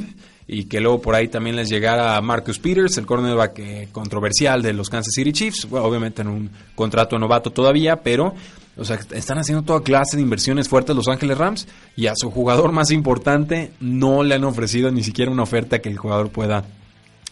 y 0.51 0.63
que 0.63 0.81
luego 0.81 0.99
por 0.99 1.13
ahí 1.13 1.27
también 1.27 1.55
les 1.55 1.69
llegara 1.69 2.19
Marcus 2.21 2.57
Peters, 2.57 2.97
el 2.97 3.05
cornerback 3.05 3.59
eh, 3.59 3.87
controversial 3.91 4.63
de 4.63 4.73
los 4.73 4.89
Kansas 4.89 5.13
City 5.13 5.31
Chiefs, 5.31 5.67
obviamente 5.69 6.23
en 6.23 6.27
un 6.27 6.49
contrato 6.73 7.19
novato 7.19 7.51
todavía, 7.51 7.97
pero 8.01 8.33
o 8.75 8.83
sea, 8.83 8.97
están 9.11 9.37
haciendo 9.37 9.63
toda 9.63 9.83
clase 9.83 10.17
de 10.17 10.23
inversiones 10.23 10.67
fuertes 10.67 10.95
Los 10.95 11.07
Ángeles 11.07 11.37
Rams 11.37 11.67
y 11.95 12.07
a 12.07 12.13
su 12.15 12.31
jugador 12.31 12.71
más 12.71 12.89
importante 12.89 13.73
no 13.79 14.23
le 14.23 14.35
han 14.35 14.43
ofrecido 14.43 14.89
ni 14.89 15.03
siquiera 15.03 15.29
una 15.29 15.43
oferta 15.43 15.79
que 15.79 15.89
el 15.89 15.97
jugador 15.97 16.29
pueda 16.29 16.65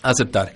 aceptar. 0.04 0.54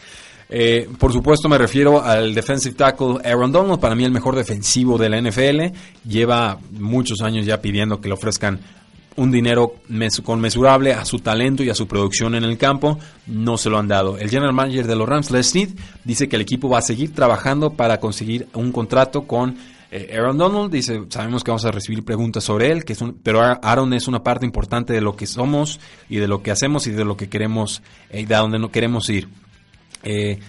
Eh, 0.47 0.87
por 0.99 1.13
supuesto 1.13 1.49
me 1.49 1.57
refiero 1.57 2.03
al 2.03 2.35
defensive 2.35 2.75
tackle 2.75 3.19
Aaron 3.23 3.51
Donald, 3.51 3.79
para 3.79 3.95
mí 3.95 4.03
el 4.03 4.11
mejor 4.11 4.35
defensivo 4.35 4.99
de 4.99 5.09
la 5.09 5.19
NFL. 5.19 5.75
Lleva 6.07 6.59
muchos 6.73 7.21
años 7.21 7.45
ya 7.47 7.59
pidiendo 7.59 7.99
que 7.99 8.09
le 8.09 8.13
ofrezcan 8.13 8.59
un 9.15 9.31
dinero 9.31 9.75
conmensurable 10.23 10.93
a 10.93 11.05
su 11.05 11.19
talento 11.19 11.63
y 11.63 11.69
a 11.69 11.75
su 11.75 11.87
producción 11.87 12.35
en 12.35 12.43
el 12.43 12.57
campo, 12.57 12.97
no 13.27 13.57
se 13.57 13.69
lo 13.69 13.77
han 13.77 13.87
dado. 13.87 14.17
El 14.17 14.29
general 14.29 14.53
manager 14.53 14.87
de 14.87 14.95
los 14.95 15.07
Rams, 15.07 15.31
Les 15.31 15.49
Snead, 15.49 15.69
dice 16.03 16.29
que 16.29 16.37
el 16.37 16.41
equipo 16.41 16.69
va 16.69 16.79
a 16.79 16.81
seguir 16.81 17.13
trabajando 17.13 17.73
para 17.73 17.99
conseguir 17.99 18.47
un 18.53 18.71
contrato 18.71 19.23
con 19.23 19.57
eh, 19.91 20.15
Aaron 20.17 20.37
Donald. 20.37 20.71
Dice, 20.71 21.03
sabemos 21.09 21.43
que 21.43 21.51
vamos 21.51 21.65
a 21.65 21.71
recibir 21.71 22.03
preguntas 22.03 22.43
sobre 22.43 22.71
él, 22.71 22.85
que 22.85 22.93
es 22.93 23.01
un, 23.01 23.19
pero 23.21 23.41
Aaron 23.41 23.93
es 23.93 24.07
una 24.07 24.23
parte 24.23 24.45
importante 24.45 24.93
de 24.93 25.01
lo 25.01 25.15
que 25.15 25.27
somos 25.27 25.79
y 26.09 26.17
de 26.17 26.27
lo 26.27 26.41
que 26.41 26.51
hacemos 26.51 26.87
y 26.87 26.91
de 26.91 27.03
lo 27.03 27.17
que 27.17 27.27
queremos, 27.27 27.81
eh, 28.09 28.25
de 28.25 28.35
donde 28.35 28.59
no 28.59 28.71
queremos 28.71 29.09
ir. 29.09 29.27
Eh, 30.03 30.39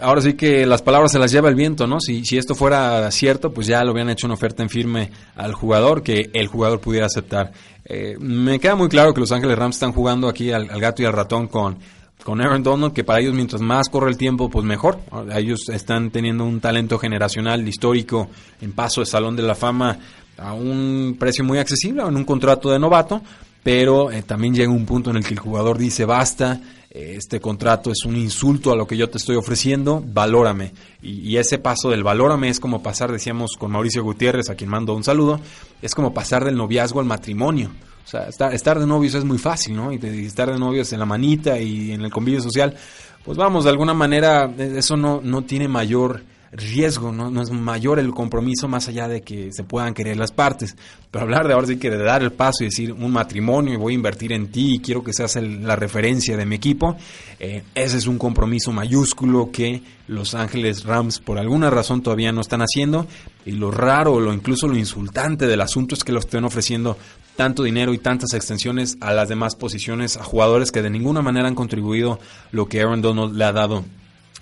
ahora 0.00 0.20
sí 0.20 0.34
que 0.34 0.66
las 0.66 0.82
palabras 0.82 1.12
se 1.12 1.18
las 1.18 1.32
lleva 1.32 1.48
el 1.48 1.54
viento, 1.54 1.86
¿no? 1.86 2.00
Si, 2.00 2.24
si 2.24 2.38
esto 2.38 2.54
fuera 2.54 3.10
cierto, 3.10 3.52
pues 3.52 3.66
ya 3.66 3.84
lo 3.84 3.90
habían 3.90 4.10
hecho 4.10 4.26
una 4.26 4.34
oferta 4.34 4.62
en 4.62 4.70
firme 4.70 5.10
al 5.36 5.52
jugador 5.54 6.02
que 6.02 6.30
el 6.32 6.46
jugador 6.46 6.80
pudiera 6.80 7.06
aceptar. 7.06 7.52
Eh, 7.84 8.16
me 8.20 8.58
queda 8.60 8.74
muy 8.74 8.88
claro 8.88 9.14
que 9.14 9.20
Los 9.20 9.32
Ángeles 9.32 9.58
Rams 9.58 9.76
están 9.76 9.92
jugando 9.92 10.28
aquí 10.28 10.52
al, 10.52 10.66
gato 10.66 11.02
y 11.02 11.06
al 11.06 11.12
ratón 11.14 11.48
con, 11.48 11.78
con 12.22 12.40
Aaron 12.40 12.62
Donald, 12.62 12.92
que 12.92 13.02
para 13.02 13.20
ellos 13.20 13.34
mientras 13.34 13.62
más 13.62 13.88
corre 13.88 14.10
el 14.10 14.18
tiempo, 14.18 14.50
pues 14.50 14.64
mejor. 14.64 14.98
Ellos 15.34 15.68
están 15.70 16.10
teniendo 16.10 16.44
un 16.44 16.60
talento 16.60 16.98
generacional 16.98 17.66
histórico 17.66 18.28
en 18.60 18.72
paso 18.72 19.00
de 19.00 19.06
Salón 19.06 19.36
de 19.36 19.42
la 19.42 19.54
Fama 19.54 19.98
a 20.36 20.52
un 20.52 21.16
precio 21.18 21.44
muy 21.44 21.58
accesible, 21.58 22.02
en 22.02 22.16
un 22.16 22.24
contrato 22.24 22.70
de 22.70 22.78
novato, 22.78 23.22
pero 23.62 24.12
eh, 24.12 24.22
también 24.22 24.54
llega 24.54 24.70
un 24.70 24.86
punto 24.86 25.10
en 25.10 25.16
el 25.16 25.24
que 25.24 25.34
el 25.34 25.40
jugador 25.40 25.78
dice 25.78 26.04
basta, 26.04 26.60
este 26.90 27.40
contrato 27.40 27.90
es 27.90 28.04
un 28.06 28.16
insulto 28.16 28.72
a 28.72 28.76
lo 28.76 28.86
que 28.86 28.96
yo 28.96 29.10
te 29.10 29.18
estoy 29.18 29.36
ofreciendo, 29.36 30.02
valórame. 30.04 30.72
Y, 31.02 31.36
ese 31.36 31.58
paso 31.58 31.90
del 31.90 32.02
valórame 32.02 32.48
es 32.48 32.60
como 32.60 32.82
pasar, 32.82 33.12
decíamos 33.12 33.56
con 33.58 33.70
Mauricio 33.70 34.02
Gutiérrez, 34.02 34.48
a 34.48 34.54
quien 34.54 34.70
mando 34.70 34.94
un 34.94 35.04
saludo, 35.04 35.38
es 35.82 35.94
como 35.94 36.14
pasar 36.14 36.44
del 36.44 36.56
noviazgo 36.56 37.00
al 37.00 37.06
matrimonio. 37.06 37.70
O 38.04 38.08
sea, 38.08 38.28
estar, 38.28 38.54
estar 38.54 38.78
de 38.78 38.86
novios 38.86 39.14
es 39.14 39.24
muy 39.24 39.38
fácil, 39.38 39.76
¿no? 39.76 39.92
Y, 39.92 40.00
y 40.02 40.24
estar 40.24 40.50
de 40.50 40.58
novios 40.58 40.92
en 40.94 40.98
la 40.98 41.04
manita 41.04 41.60
y 41.60 41.92
en 41.92 42.00
el 42.00 42.10
convivio 42.10 42.40
social, 42.40 42.74
pues 43.22 43.36
vamos, 43.36 43.64
de 43.64 43.70
alguna 43.70 43.92
manera 43.92 44.50
eso 44.56 44.96
no, 44.96 45.20
no 45.22 45.42
tiene 45.42 45.68
mayor 45.68 46.22
riesgo, 46.52 47.12
¿no? 47.12 47.42
es 47.42 47.50
mayor 47.50 47.98
el 47.98 48.10
compromiso 48.12 48.68
más 48.68 48.88
allá 48.88 49.06
de 49.06 49.20
que 49.22 49.52
se 49.52 49.64
puedan 49.64 49.94
querer 49.94 50.16
las 50.16 50.32
partes. 50.32 50.76
Pero 51.10 51.24
hablar 51.24 51.46
de 51.46 51.54
ahora 51.54 51.66
sí 51.66 51.78
que 51.78 51.90
de 51.90 51.98
dar 51.98 52.22
el 52.22 52.32
paso 52.32 52.62
y 52.62 52.66
decir 52.66 52.92
un 52.92 53.12
matrimonio 53.12 53.74
y 53.74 53.76
voy 53.76 53.92
a 53.92 53.96
invertir 53.96 54.32
en 54.32 54.50
ti 54.50 54.74
y 54.74 54.78
quiero 54.80 55.02
que 55.02 55.12
seas 55.12 55.36
la 55.36 55.76
referencia 55.76 56.36
de 56.36 56.46
mi 56.46 56.56
equipo, 56.56 56.96
eh, 57.38 57.64
ese 57.74 57.98
es 57.98 58.06
un 58.06 58.18
compromiso 58.18 58.72
mayúsculo 58.72 59.50
que 59.50 59.82
Los 60.06 60.34
Ángeles 60.34 60.84
Rams 60.84 61.18
por 61.18 61.38
alguna 61.38 61.70
razón 61.70 62.02
todavía 62.02 62.32
no 62.32 62.40
están 62.40 62.60
haciendo. 62.60 63.06
Y 63.44 63.52
lo 63.52 63.70
raro, 63.70 64.14
o 64.14 64.32
incluso 64.32 64.68
lo 64.68 64.76
insultante 64.76 65.46
del 65.46 65.60
asunto 65.60 65.94
es 65.94 66.04
que 66.04 66.12
lo 66.12 66.20
estén 66.20 66.44
ofreciendo 66.44 66.98
tanto 67.36 67.62
dinero 67.62 67.94
y 67.94 67.98
tantas 67.98 68.34
extensiones 68.34 68.98
a 69.00 69.12
las 69.12 69.28
demás 69.28 69.54
posiciones, 69.54 70.16
a 70.16 70.24
jugadores 70.24 70.72
que 70.72 70.82
de 70.82 70.90
ninguna 70.90 71.22
manera 71.22 71.46
han 71.46 71.54
contribuido 71.54 72.18
lo 72.50 72.68
que 72.68 72.80
Aaron 72.80 73.00
Donald 73.00 73.36
le 73.36 73.44
ha 73.44 73.52
dado 73.52 73.84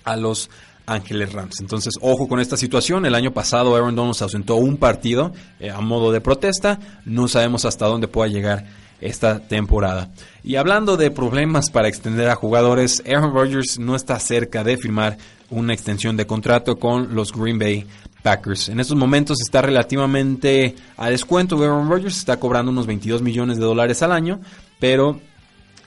a 0.03 0.15
los 0.15 0.49
Ángeles 0.87 1.33
Rams. 1.33 1.59
Entonces, 1.59 1.93
ojo 2.01 2.27
con 2.27 2.39
esta 2.39 2.57
situación. 2.57 3.05
El 3.05 3.13
año 3.13 3.31
pasado 3.31 3.75
Aaron 3.75 3.95
Donald 3.95 4.15
se 4.15 4.23
ausentó 4.23 4.55
un 4.55 4.77
partido 4.77 5.33
eh, 5.59 5.69
a 5.69 5.81
modo 5.81 6.11
de 6.11 6.21
protesta. 6.21 6.79
No 7.05 7.27
sabemos 7.27 7.65
hasta 7.65 7.85
dónde 7.85 8.07
pueda 8.07 8.31
llegar 8.31 8.65
esta 9.01 9.39
temporada. 9.39 10.09
Y 10.43 10.55
hablando 10.55 10.97
de 10.97 11.11
problemas 11.11 11.69
para 11.69 11.87
extender 11.87 12.29
a 12.29 12.35
jugadores, 12.35 13.03
Aaron 13.05 13.33
Rodgers 13.33 13.77
no 13.77 13.95
está 13.95 14.19
cerca 14.19 14.63
de 14.63 14.77
firmar 14.77 15.17
una 15.49 15.73
extensión 15.73 16.17
de 16.17 16.25
contrato 16.25 16.77
con 16.77 17.13
los 17.13 17.31
Green 17.31 17.59
Bay 17.59 17.85
Packers. 18.23 18.69
En 18.69 18.79
estos 18.79 18.97
momentos 18.97 19.37
está 19.41 19.61
relativamente 19.61 20.75
a 20.95 21.09
descuento. 21.09 21.61
Aaron 21.61 21.89
Rodgers 21.89 22.17
está 22.17 22.37
cobrando 22.37 22.71
unos 22.71 22.87
22 22.87 23.21
millones 23.21 23.57
de 23.57 23.65
dólares 23.65 24.01
al 24.01 24.11
año, 24.13 24.39
pero 24.79 25.19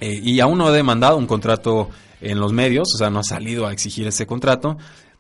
eh, 0.00 0.20
y 0.22 0.40
aún 0.40 0.58
no 0.58 0.68
ha 0.68 0.72
demandado 0.72 1.16
un 1.16 1.26
contrato 1.26 1.90
en 2.20 2.40
los 2.40 2.52
medios, 2.52 2.88
o 2.94 2.98
sea, 2.98 3.10
no 3.10 3.20
ha 3.20 3.24
salido 3.24 3.66
a 3.66 3.72
exigir 3.72 4.06
ese 4.06 4.26
contrato. 4.26 4.76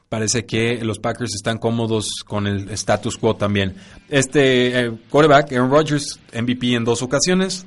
Parece 0.08 0.44
que 0.44 0.84
los 0.84 0.98
Packers 0.98 1.34
están 1.34 1.58
cómodos 1.58 2.24
con 2.26 2.46
el 2.46 2.68
status 2.70 3.16
quo 3.16 3.36
también. 3.36 3.76
Este 4.08 4.86
eh, 4.86 4.92
quarterback, 5.08 5.52
Aaron 5.52 5.70
Rodgers, 5.70 6.18
MVP 6.34 6.74
en 6.74 6.84
dos 6.84 7.02
ocasiones, 7.02 7.64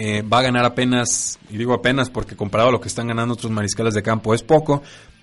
eh, 0.00 0.22
va 0.22 0.38
a 0.38 0.42
ganar 0.42 0.64
apenas, 0.64 1.40
y 1.50 1.56
digo 1.56 1.74
apenas 1.74 2.08
porque 2.08 2.36
comparado 2.36 2.68
a 2.68 2.72
lo 2.72 2.80
que 2.80 2.86
están 2.86 3.08
ganando 3.08 3.34
otros 3.34 3.50
mariscales 3.50 3.94
de 3.94 4.02
campo 4.02 4.32
es 4.32 4.44
poco, 4.44 4.80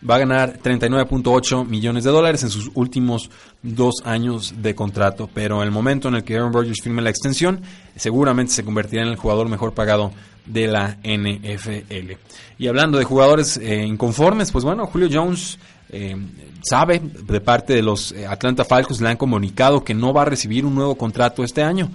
va 0.07 0.15
a 0.15 0.19
ganar 0.19 0.59
39.8 0.61 1.65
millones 1.65 2.03
de 2.03 2.11
dólares 2.11 2.43
en 2.43 2.49
sus 2.49 2.69
últimos 2.73 3.29
dos 3.63 4.01
años 4.03 4.55
de 4.57 4.75
contrato. 4.75 5.29
Pero 5.33 5.61
en 5.61 5.63
el 5.63 5.71
momento 5.71 6.09
en 6.09 6.15
el 6.15 6.25
que 6.25 6.35
Aaron 6.35 6.51
Rodgers 6.51 6.81
firme 6.81 7.01
la 7.01 7.09
extensión, 7.09 7.61
seguramente 7.95 8.51
se 8.51 8.65
convertirá 8.65 9.03
en 9.03 9.07
el 9.07 9.15
jugador 9.15 9.47
mejor 9.47 9.73
pagado 9.73 10.11
de 10.45 10.67
la 10.67 10.97
NFL. 11.05 12.11
Y 12.57 12.67
hablando 12.67 12.97
de 12.97 13.05
jugadores 13.05 13.55
eh, 13.55 13.85
inconformes, 13.85 14.51
pues 14.51 14.65
bueno, 14.65 14.88
Julio 14.88 15.07
Jones 15.09 15.57
eh, 15.89 16.17
sabe 16.63 16.99
de 16.99 17.39
parte 17.39 17.71
de 17.73 17.81
los 17.81 18.11
eh, 18.11 18.27
Atlanta 18.27 18.65
Falcons, 18.65 18.99
le 18.99 19.07
han 19.07 19.15
comunicado 19.15 19.85
que 19.85 19.93
no 19.93 20.11
va 20.11 20.23
a 20.23 20.25
recibir 20.25 20.65
un 20.65 20.75
nuevo 20.75 20.95
contrato 20.95 21.45
este 21.45 21.63
año. 21.63 21.89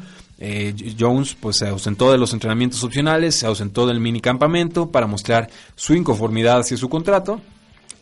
Jones 0.99 1.37
pues 1.39 1.57
se 1.57 1.69
ausentó 1.69 2.11
de 2.11 2.19
los 2.19 2.33
entrenamientos 2.33 2.83
opcionales, 2.83 3.35
se 3.35 3.47
ausentó 3.47 3.87
del 3.87 4.01
mini 4.01 4.21
campamento 4.21 4.91
para 4.91 5.07
mostrar 5.07 5.51
su 5.77 5.95
inconformidad 5.95 6.61
hacia 6.61 6.77
su 6.77 6.89
contrato 6.89 7.41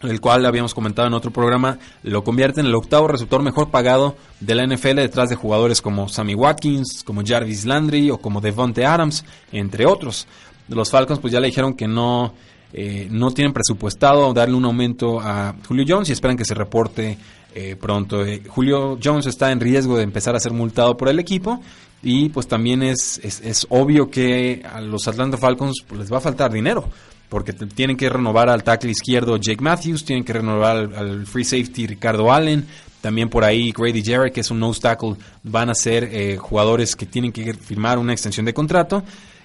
el 0.03 0.20
cual 0.20 0.46
habíamos 0.46 0.74
comentado 0.74 1.09
en 1.09 1.14
otro 1.14 1.33
programa, 1.33 1.79
lo 2.03 2.22
convierte 2.22 2.61
en 2.61 2.66
el 2.66 2.74
octavo 2.74 3.09
receptor 3.09 3.42
mejor 3.42 3.70
pagado 3.70 4.16
de 4.40 4.55
la 4.55 4.66
NFL 4.66 4.96
detrás 4.96 5.29
de 5.29 5.37
jugadores 5.37 5.83
como 5.83 6.09
Sammy 6.09 6.35
Watkins, 6.35 7.03
como 7.05 7.22
Jarvis 7.27 7.64
Landry 7.64 8.11
o 8.11 8.18
como 8.18 8.40
Devonte 8.40 8.87
Adams, 8.87 9.24
entre 9.51 9.87
otros. 9.87 10.29
Los 10.68 10.90
Falcons 10.90 11.18
pues 11.18 11.33
ya 11.33 11.40
le 11.40 11.48
dijeron 11.48 11.74
que 11.74 11.88
no, 11.88 12.35
eh, 12.72 13.09
no 13.11 13.33
tienen 13.33 13.53
presupuestado 13.53 14.33
darle 14.33 14.55
un 14.55 14.66
aumento 14.66 15.20
a 15.20 15.57
Julio 15.66 15.85
Jones 15.88 16.11
y 16.11 16.12
esperan 16.12 16.37
que 16.37 16.44
se 16.44 16.55
reporte 16.55 17.18
eh, 17.59 17.77
pronto. 17.77 18.25
Eh, 18.25 18.42
Julio 18.47 18.99
Jones 19.03 19.27
está 19.27 19.51
en 19.51 19.59
riesgo 19.59 19.97
de 19.97 20.05
empezar 20.05 20.37
a 20.37 20.40
ser 20.40 20.53
multado 20.53 20.97
por 20.97 21.09
el 21.09 21.18
equipo 21.18 21.61
y 22.05 22.29
pues 22.29 22.47
también 22.47 22.85
es, 22.85 23.21
es, 23.25 23.66
obvio 23.68 24.09
que 24.11 24.62
a 24.64 24.81
los 24.81 25.09
Atlanta 25.09 25.37
Falcons 25.37 25.83
pues, 25.87 26.03
les 26.03 26.12
va 26.12 26.18
a 26.18 26.21
faltar 26.21 26.53
dinero 26.53 26.88
porque 27.29 27.53
tienen 27.53 27.97
que 27.97 28.09
renovar 28.09 28.49
al 28.49 28.62
tackle 28.62 28.92
izquierdo 28.92 29.37
Jake 29.38 29.61
Matthews, 29.61 30.05
tienen 30.05 30.25
que 30.25 30.35
renovar 30.35 30.77
al, 30.94 31.27
free 31.27 31.44
safety 31.44 31.88
Ricardo 31.88 32.33
Allen, 32.33 32.64
También 33.01 33.29
por 33.29 33.42
ahí 33.42 33.73
Grady 33.73 34.05
Jarrett, 34.05 34.33
que 34.33 34.40
es 34.40 34.51
un 34.53 34.61
nose 34.61 34.81
tackle, 34.81 35.16
van 35.42 35.68
a 35.68 35.75
ser 35.75 36.05
eh, 36.05 36.37
jugadores 36.37 36.94
que 36.94 37.07
tienen 37.07 37.33
que 37.33 37.55
firmar 37.55 37.99
una 37.99 38.12
extensión 38.12 38.47
de 38.47 38.55
contrato. 38.55 39.03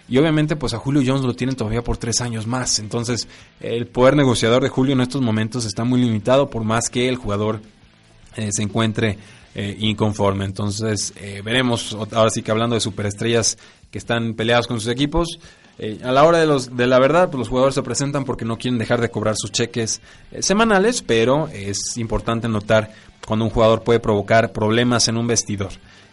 Y 0.07 0.17
obviamente 0.19 0.55
pues 0.55 0.75
a 0.75 0.77
Julio 0.77 1.01
Jones 1.03 1.25
lo 1.25 1.33
tienen 1.33 1.55
todavía 1.55 1.83
por 1.83 1.97
tres 1.97 2.21
años 2.21 2.45
más. 2.45 2.77
Entonces 2.77 3.27
el 3.59 3.87
poder 3.87 4.15
negociador 4.15 4.61
de 4.61 4.69
Julio 4.69 4.93
en 4.93 5.01
estos 5.01 5.21
momentos 5.21 5.65
está 5.65 5.83
muy 5.83 5.99
limitado 5.99 6.51
por 6.51 6.63
más 6.63 6.89
que 6.89 7.09
el 7.09 7.15
jugador 7.15 7.61
eh, 8.35 8.49
se 8.51 8.63
encuentre 8.63 9.17
eh, 9.55 9.75
inconforme. 9.79 10.45
Entonces 10.45 11.13
veremos, 11.43 11.95
ahora 12.11 12.29
sí 12.29 12.41
que 12.41 12.51
hablando 12.51 12.75
de 12.75 12.81
superestrellas 12.81 13.57
que 13.91 13.97
están 13.97 14.33
peleados 14.33 14.67
con 14.67 14.79
sus 14.79 14.91
equipos, 14.91 15.39
eh, 15.79 15.99
a 16.03 16.11
la 16.11 16.23
hora 16.23 16.37
de, 16.37 16.45
los, 16.45 16.75
de 16.75 16.85
la 16.85 16.99
verdad, 16.99 17.29
pues 17.29 17.39
los 17.39 17.49
jugadores 17.49 17.75
se 17.75 17.81
presentan 17.81 18.25
porque 18.25 18.45
no 18.45 18.57
quieren 18.57 18.77
dejar 18.77 19.01
de 19.01 19.09
cobrar 19.09 19.35
sus 19.35 19.51
cheques 19.51 20.01
eh, 20.31 20.43
semanales, 20.43 21.01
pero 21.01 21.47
es 21.47 21.97
importante 21.97 22.47
notar 22.47 22.91
cuando 23.25 23.45
un 23.45 23.51
jugador 23.51 23.83
puede 23.83 23.99
provocar 23.99 24.51
problemas 24.51 25.07
en 25.07 25.17
un 25.17 25.25
vestidor, 25.25 25.71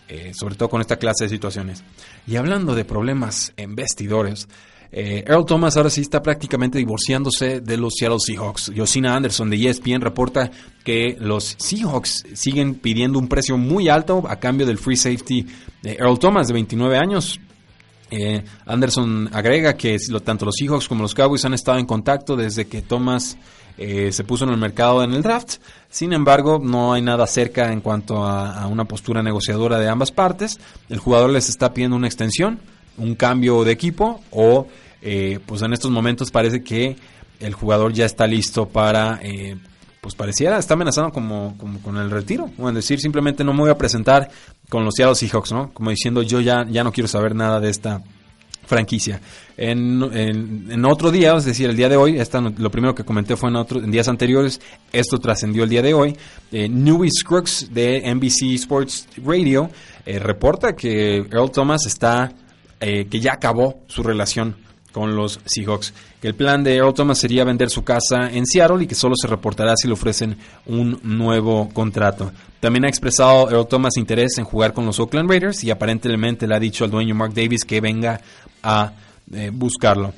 eh, 0.08 0.32
sobre 0.34 0.54
todo 0.54 0.70
con 0.70 0.80
esta 0.80 0.96
clase 0.96 1.24
de 1.24 1.30
situaciones. 1.30 1.84
Y 2.26 2.36
hablando 2.36 2.74
de 2.74 2.84
problemas 2.86 3.52
en 3.56 3.74
vestidores, 3.74 4.48
Earl 4.92 5.46
Thomas 5.46 5.76
ahora 5.76 5.90
sí 5.90 6.00
está 6.00 6.20
prácticamente 6.20 6.78
divorciándose 6.78 7.60
de 7.60 7.76
los 7.76 7.94
Seattle 7.96 8.18
Seahawks. 8.18 8.72
Josina 8.76 9.14
Anderson 9.14 9.48
de 9.48 9.68
ESPN 9.68 10.00
reporta 10.00 10.50
que 10.84 11.16
los 11.18 11.56
Seahawks 11.58 12.24
siguen 12.34 12.74
pidiendo 12.74 13.18
un 13.18 13.28
precio 13.28 13.56
muy 13.56 13.88
alto 13.88 14.24
a 14.28 14.36
cambio 14.36 14.66
del 14.66 14.78
free 14.78 14.96
safety 14.96 15.46
de 15.82 15.92
Earl 15.92 16.18
Thomas 16.18 16.48
de 16.48 16.54
29 16.54 16.96
años. 16.96 17.38
Eh, 18.10 18.42
Anderson 18.66 19.30
agrega 19.32 19.76
que 19.76 19.96
tanto 20.24 20.44
los 20.44 20.56
Seahawks 20.58 20.88
como 20.88 21.02
los 21.02 21.14
Cowboys 21.14 21.44
han 21.44 21.54
estado 21.54 21.78
en 21.78 21.86
contacto 21.86 22.34
desde 22.36 22.66
que 22.66 22.82
Thomas 22.82 23.36
eh, 23.78 24.10
se 24.12 24.24
puso 24.24 24.44
en 24.44 24.50
el 24.50 24.56
mercado 24.56 25.02
en 25.04 25.12
el 25.12 25.22
draft. 25.22 25.56
Sin 25.88 26.12
embargo, 26.12 26.60
no 26.62 26.92
hay 26.92 27.02
nada 27.02 27.26
cerca 27.26 27.72
en 27.72 27.80
cuanto 27.80 28.24
a, 28.24 28.66
una 28.66 28.84
postura 28.84 29.22
negociadora 29.22 29.78
de 29.78 29.88
ambas 29.88 30.10
partes. 30.10 30.58
El 30.88 30.98
jugador 30.98 31.30
les 31.30 31.48
está 31.48 31.72
pidiendo 31.72 31.96
una 31.96 32.08
extensión, 32.08 32.58
un 32.96 33.14
cambio 33.14 33.64
de 33.64 33.72
equipo 33.72 34.20
o, 34.30 34.66
eh, 35.02 35.38
pues 35.46 35.62
en 35.62 35.72
estos 35.72 35.90
momentos 35.90 36.30
parece 36.30 36.62
que 36.62 36.96
el 37.40 37.54
jugador 37.54 37.92
ya 37.92 38.04
está 38.04 38.26
listo 38.26 38.68
para 38.68 39.20
pues 40.00 40.14
pareciera, 40.14 40.58
está 40.58 40.74
amenazando 40.74 41.12
como, 41.12 41.56
con 41.82 41.96
el 41.96 42.10
retiro. 42.10 42.50
O 42.58 42.68
en 42.68 42.74
decir, 42.74 43.00
simplemente 43.00 43.44
no 43.44 43.52
me 43.52 43.60
voy 43.60 43.70
a 43.70 43.76
presentar 43.76 44.30
con 44.68 44.84
los 44.84 44.94
Seattle 44.94 45.14
Seahawks, 45.14 45.52
¿no? 45.52 45.72
Como 45.72 45.90
diciendo, 45.90 46.22
yo 46.22 46.40
ya, 46.40 46.66
ya 46.68 46.82
no 46.84 46.92
quiero 46.92 47.08
saber 47.08 47.34
nada 47.34 47.60
de 47.60 47.68
esta 47.68 48.02
franquicia. 48.64 49.20
En, 49.56 50.02
en, 50.12 50.84
otro 50.84 51.10
día, 51.10 51.34
es 51.34 51.44
decir, 51.44 51.68
el 51.68 51.76
día 51.76 51.88
de 51.88 51.96
hoy, 51.96 52.18
esta, 52.18 52.40
lo 52.40 52.70
primero 52.70 52.94
que 52.94 53.04
comenté 53.04 53.36
fue 53.36 53.50
en, 53.50 53.56
otro, 53.56 53.82
en 53.82 53.90
días 53.90 54.08
anteriores, 54.08 54.60
esto 54.92 55.18
trascendió 55.18 55.64
el 55.64 55.68
día 55.68 55.82
de 55.82 55.92
hoy. 55.92 56.16
Eh, 56.52 56.68
Newey 56.68 57.10
Scruggs 57.10 57.74
de 57.74 58.14
NBC 58.14 58.54
Sports 58.54 59.08
Radio 59.22 59.70
eh, 60.06 60.18
reporta 60.18 60.74
que 60.74 61.16
Earl 61.16 61.50
Thomas 61.50 61.84
está, 61.84 62.32
eh, 62.80 63.06
que 63.10 63.20
ya 63.20 63.34
acabó 63.34 63.82
su 63.88 64.02
relación 64.02 64.56
con 64.92 65.14
los 65.14 65.40
Seahawks. 65.44 65.92
Que 66.20 66.28
el 66.28 66.34
plan 66.34 66.64
de 66.64 66.76
Earl 66.76 66.94
Thomas 66.94 67.18
sería 67.18 67.44
vender 67.44 67.70
su 67.70 67.84
casa 67.84 68.30
en 68.30 68.46
Seattle 68.46 68.82
y 68.82 68.86
que 68.86 68.94
solo 68.94 69.14
se 69.16 69.28
reportará 69.28 69.74
si 69.76 69.86
le 69.86 69.94
ofrecen 69.94 70.36
un 70.66 70.98
nuevo 71.02 71.68
contrato. 71.72 72.32
También 72.58 72.84
ha 72.84 72.88
expresado 72.88 73.50
Earl 73.50 73.68
Thomas 73.68 73.96
interés 73.96 74.38
en 74.38 74.44
jugar 74.44 74.72
con 74.72 74.86
los 74.86 74.98
Oakland 74.98 75.30
Raiders 75.30 75.64
y 75.64 75.70
aparentemente 75.70 76.46
le 76.46 76.56
ha 76.56 76.60
dicho 76.60 76.84
al 76.84 76.90
dueño 76.90 77.14
Mark 77.14 77.34
Davis 77.34 77.64
que 77.64 77.80
venga 77.80 78.20
a 78.62 78.92
eh, 79.32 79.50
buscarlo. 79.52 80.12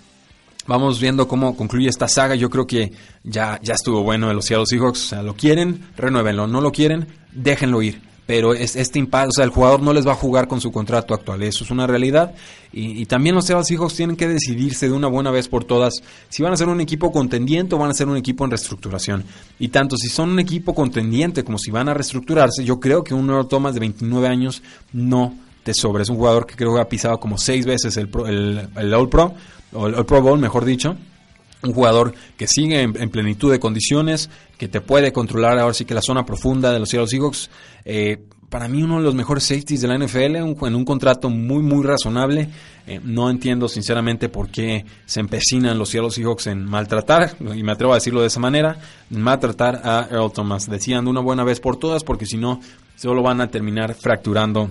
Vamos 0.67 1.01
viendo 1.01 1.27
cómo 1.27 1.57
concluye 1.57 1.89
esta 1.89 2.07
saga. 2.07 2.37
Yo 2.37 2.49
creo 2.49 2.67
que 2.67 2.93
ya, 3.25 3.59
ya 3.63 3.75
estuvo 3.75 4.03
bueno 4.03 4.29
de 4.29 4.35
los 4.35 4.45
Seattle 4.45 4.67
Seahawks. 4.67 5.07
O 5.07 5.09
sea, 5.09 5.23
lo 5.23 5.35
quieren, 5.35 5.89
renuévenlo. 5.97 6.47
No 6.47 6.61
lo 6.61 6.71
quieren, 6.71 7.09
déjenlo 7.33 7.83
ir 7.83 8.12
pero 8.27 8.55
es, 8.55 8.77
este 8.77 8.99
impacto, 8.99 9.31
o 9.31 9.33
sea, 9.33 9.45
el 9.45 9.51
jugador 9.51 9.83
no 9.83 9.93
les 9.93 10.07
va 10.07 10.13
a 10.13 10.17
jugar 10.17 10.47
con 10.47 10.61
su 10.61 10.71
contrato 10.71 11.13
actual, 11.13 11.43
eso 11.43 11.65
es 11.65 11.71
una 11.71 11.87
realidad. 11.87 12.35
Y, 12.73 13.05
también 13.07 13.35
los 13.35 13.47
Seahawks 13.47 13.95
tienen 13.95 14.17
que 14.17 14.27
decidirse 14.27 14.89
de 14.89 14.95
una 14.95 15.09
buena 15.09 15.31
vez 15.31 15.47
por 15.47 15.65
todas 15.65 16.03
si 16.31 16.43
van 16.43 16.55
a 16.55 16.57
ser 16.57 16.69
un 16.69 16.81
equipo 16.81 17.13
contendiente 17.13 17.75
o 17.75 17.79
van 17.79 17.91
a 17.91 17.95
ser 17.95 18.09
un 18.09 18.17
equipo 18.17 18.45
en 18.45 18.51
reestructuración. 18.51 19.25
Y 19.59 19.69
tanto 19.69 19.97
si 19.97 20.09
son 20.09 20.31
un 20.31 20.39
equipo 20.39 20.75
contendiente 20.75 21.45
como 21.45 21.59
si 21.59 21.71
van 21.71 21.89
a 21.89 21.95
reestructurarse, 21.95 22.65
yo 22.65 22.81
creo 22.81 23.05
que 23.05 23.13
un 23.13 23.27
nuevo 23.27 23.47
Thomas 23.47 23.75
de 23.75 23.81
29 23.81 24.27
años 24.27 24.63
no 24.93 25.37
te 25.65 25.75
sobra. 25.75 26.03
Es 26.03 26.09
un 26.09 26.17
jugador 26.17 26.47
que 26.47 26.57
creo 26.57 26.75
que 26.75 26.81
ha 26.81 26.89
pisado 26.89 27.21
como 27.21 27.37
seis 27.37 27.67
veces 27.67 27.97
el, 27.99 28.09
el, 28.27 28.69
el 28.77 28.95
All 28.95 29.09
Pro, 29.09 29.35
o 29.75 29.89
el 29.89 30.05
Pro 30.07 30.23
Bowl, 30.23 30.39
mejor 30.39 30.65
dicho 30.65 30.97
un 31.63 31.73
jugador 31.73 32.15
que 32.37 32.47
sigue 32.47 32.83
en, 32.83 33.11
plenitud 33.11 33.51
de 33.51 33.61
condiciones, 33.61 34.31
que 34.63 34.69
te 34.69 34.81
puede 34.81 35.13
controlar 35.13 35.59
ahora 35.59 35.75
sí 35.75 35.85
que 35.85 35.93
la 35.93 36.01
zona 36.01 36.25
profunda 36.25 36.73
de 36.73 36.79
los 36.79 36.89
Seattle 36.89 37.09
Seahawks. 37.09 37.51
Eh, 37.85 38.29
para 38.49 38.69
mí 38.69 38.81
uno 38.81 38.99
de 38.99 39.03
los 39.03 39.13
mejores 39.13 39.43
safeties 39.43 39.81
de 39.81 39.89
la 39.89 39.99
NFL, 39.99 40.37
en 40.37 40.75
un 40.77 40.85
contrato 40.85 41.31
muy, 41.31 41.65
muy 41.65 41.85
razonable. 41.85 42.49
Eh, 42.87 43.01
no 43.03 43.29
entiendo 43.29 43.67
sinceramente 43.67 44.29
por 44.29 44.51
qué 44.51 44.85
se 45.05 45.19
empecinan 45.19 45.77
los 45.77 45.89
Seattle 45.89 46.13
Seahawks 46.13 46.47
en 46.47 46.65
maltratar, 46.65 47.35
y 47.41 47.65
me 47.65 47.73
atrevo 47.73 47.91
a 47.91 47.97
decirlo 47.97 48.21
de 48.21 48.29
esa 48.29 48.39
manera, 48.39 48.79
maltratar 49.11 49.81
a 49.83 50.07
Earl 50.09 50.31
Thomas. 50.31 50.71
Decían 50.71 51.07
de 51.07 51.11
una 51.11 51.21
buena 51.23 51.43
vez 51.43 51.59
por 51.59 51.77
todas, 51.77 52.05
porque 52.05 52.25
si 52.25 52.37
no, 52.37 52.61
solo 52.95 53.21
van 53.21 53.41
a 53.41 53.49
terminar 53.49 53.95
fracturando 53.95 54.71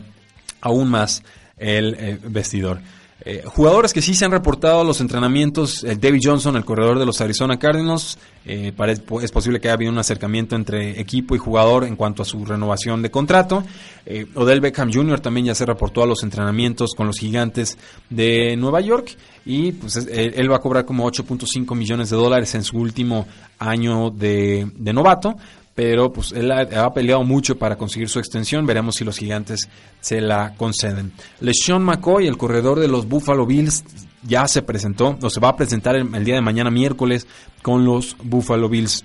aún 0.61 0.89
más 0.89 1.21
el 1.57 1.95
eh, 1.99 2.17
vestidor. 2.29 2.79
Eh, 3.23 3.43
jugadores 3.45 3.93
que 3.93 4.01
sí 4.01 4.15
se 4.15 4.25
han 4.25 4.31
reportado 4.31 4.83
los 4.83 4.99
entrenamientos, 4.99 5.83
el 5.83 5.99
David 5.99 6.21
Johnson, 6.23 6.55
el 6.55 6.65
corredor 6.65 6.97
de 6.97 7.05
los 7.05 7.21
Arizona 7.21 7.59
Cardinals, 7.59 8.17
eh, 8.45 8.73
es 9.21 9.31
posible 9.31 9.59
que 9.59 9.67
haya 9.67 9.75
habido 9.75 9.91
un 9.91 9.99
acercamiento 9.99 10.55
entre 10.55 10.99
equipo 10.99 11.35
y 11.35 11.37
jugador 11.37 11.83
en 11.83 11.95
cuanto 11.95 12.23
a 12.23 12.25
su 12.25 12.43
renovación 12.43 13.03
de 13.03 13.11
contrato. 13.11 13.63
Eh, 14.07 14.25
Odell 14.33 14.59
Beckham 14.59 14.91
Jr. 14.91 15.19
también 15.19 15.45
ya 15.45 15.55
se 15.55 15.67
reportó 15.67 16.01
a 16.01 16.07
los 16.07 16.23
entrenamientos 16.23 16.95
con 16.97 17.05
los 17.05 17.19
gigantes 17.19 17.77
de 18.09 18.57
Nueva 18.57 18.81
York 18.81 19.15
y 19.45 19.73
pues 19.73 19.97
él, 19.97 20.51
va 20.51 20.55
a 20.55 20.59
cobrar 20.59 20.85
como 20.85 21.07
8.5 21.07 21.75
millones 21.75 22.09
de 22.09 22.15
dólares 22.15 22.55
en 22.55 22.63
su 22.63 22.77
último 22.77 23.27
año 23.59 24.09
de 24.09 24.71
novato 24.93 25.35
pero 25.75 26.11
pues 26.11 26.31
él 26.33 26.51
ha, 26.51 26.93
peleado 26.93 27.23
mucho 27.23 27.57
para 27.57 27.77
conseguir 27.77 28.09
su 28.09 28.19
extensión. 28.19 28.65
Veremos 28.65 28.95
si 28.95 29.05
los 29.05 29.17
gigantes 29.17 29.69
se 30.01 30.19
la 30.19 30.53
conceden. 30.55 31.13
LeSean 31.39 31.83
McCoy, 31.83 32.27
el 32.27 32.37
corredor 32.37 32.79
de 32.79 32.87
los 32.87 33.07
Buffalo 33.07 33.45
Bills, 33.45 33.83
ya 34.23 34.47
se 34.47 34.61
presentó, 34.61 35.17
o 35.21 35.29
se 35.29 35.39
va 35.39 35.49
a 35.49 35.55
presentar 35.55 35.95
el, 35.95 36.23
día 36.23 36.35
de 36.35 36.41
mañana 36.41 36.69
miércoles 36.69 37.25
con 37.61 37.85
los 37.85 38.17
Buffalo 38.21 38.69
Bills. 38.69 39.03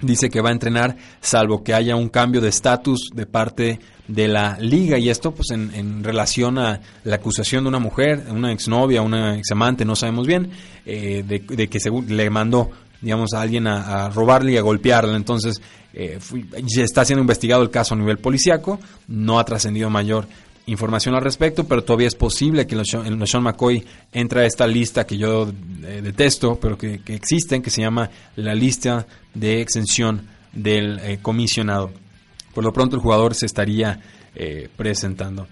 Dice 0.00 0.30
que 0.30 0.40
va 0.40 0.50
a 0.50 0.52
entrenar 0.52 0.96
salvo 1.20 1.64
que 1.64 1.74
haya 1.74 1.96
un 1.96 2.08
cambio 2.08 2.40
de 2.40 2.48
estatus 2.48 3.10
de 3.12 3.26
parte 3.26 3.80
de 4.06 4.28
la 4.28 4.56
liga 4.60 4.96
y 4.96 5.10
esto 5.10 5.34
pues 5.34 5.50
en, 5.50 6.04
relación 6.04 6.56
a 6.58 6.80
la 7.02 7.16
acusación 7.16 7.64
de 7.64 7.68
una 7.68 7.80
mujer, 7.80 8.24
una 8.30 8.52
exnovia, 8.52 9.02
una 9.02 9.36
examante, 9.36 9.84
no 9.84 9.96
sabemos 9.96 10.26
bien, 10.26 10.50
eh, 10.86 11.24
de, 11.26 11.68
que 11.68 11.80
según 11.80 12.16
le 12.16 12.30
mandó 12.30 12.70
digamos, 13.00 13.32
a 13.32 13.42
alguien 13.42 13.66
a, 13.66 14.08
robarle 14.10 14.52
y 14.52 14.56
a 14.56 14.62
golpearle. 14.62 15.14
Entonces, 15.14 15.60
eh, 15.98 16.18
está 16.76 17.04
siendo 17.04 17.22
investigado 17.22 17.60
el 17.60 17.70
caso 17.70 17.94
a 17.94 17.98
nivel 17.98 18.18
policiaco, 18.18 18.78
no 19.08 19.40
ha 19.40 19.44
trascendido 19.44 19.90
mayor 19.90 20.28
información 20.66 21.16
al 21.16 21.22
respecto, 21.22 21.64
pero 21.64 21.82
todavía 21.82 22.06
es 22.06 22.14
posible 22.14 22.68
que 22.68 22.80
Sean 22.84 23.42
McCoy 23.42 23.84
entre 24.12 24.42
a 24.42 24.46
esta 24.46 24.68
lista 24.68 25.04
que 25.04 25.16
yo 25.16 25.48
eh, 25.82 26.00
detesto, 26.00 26.56
pero 26.60 26.78
que, 26.78 27.00
que 27.00 27.16
existen, 27.16 27.62
que 27.62 27.70
se 27.70 27.80
llama 27.80 28.10
la 28.36 28.54
lista 28.54 29.08
de 29.34 29.60
exención 29.60 30.28
del 30.52 31.00
eh, 31.00 31.18
comisionado. 31.20 31.90
Por 32.54 32.62
lo 32.62 32.72
pronto 32.72 32.94
el 32.94 33.02
jugador 33.02 33.34
se 33.34 33.46
estaría 33.46 34.00
presentando. 34.76 35.48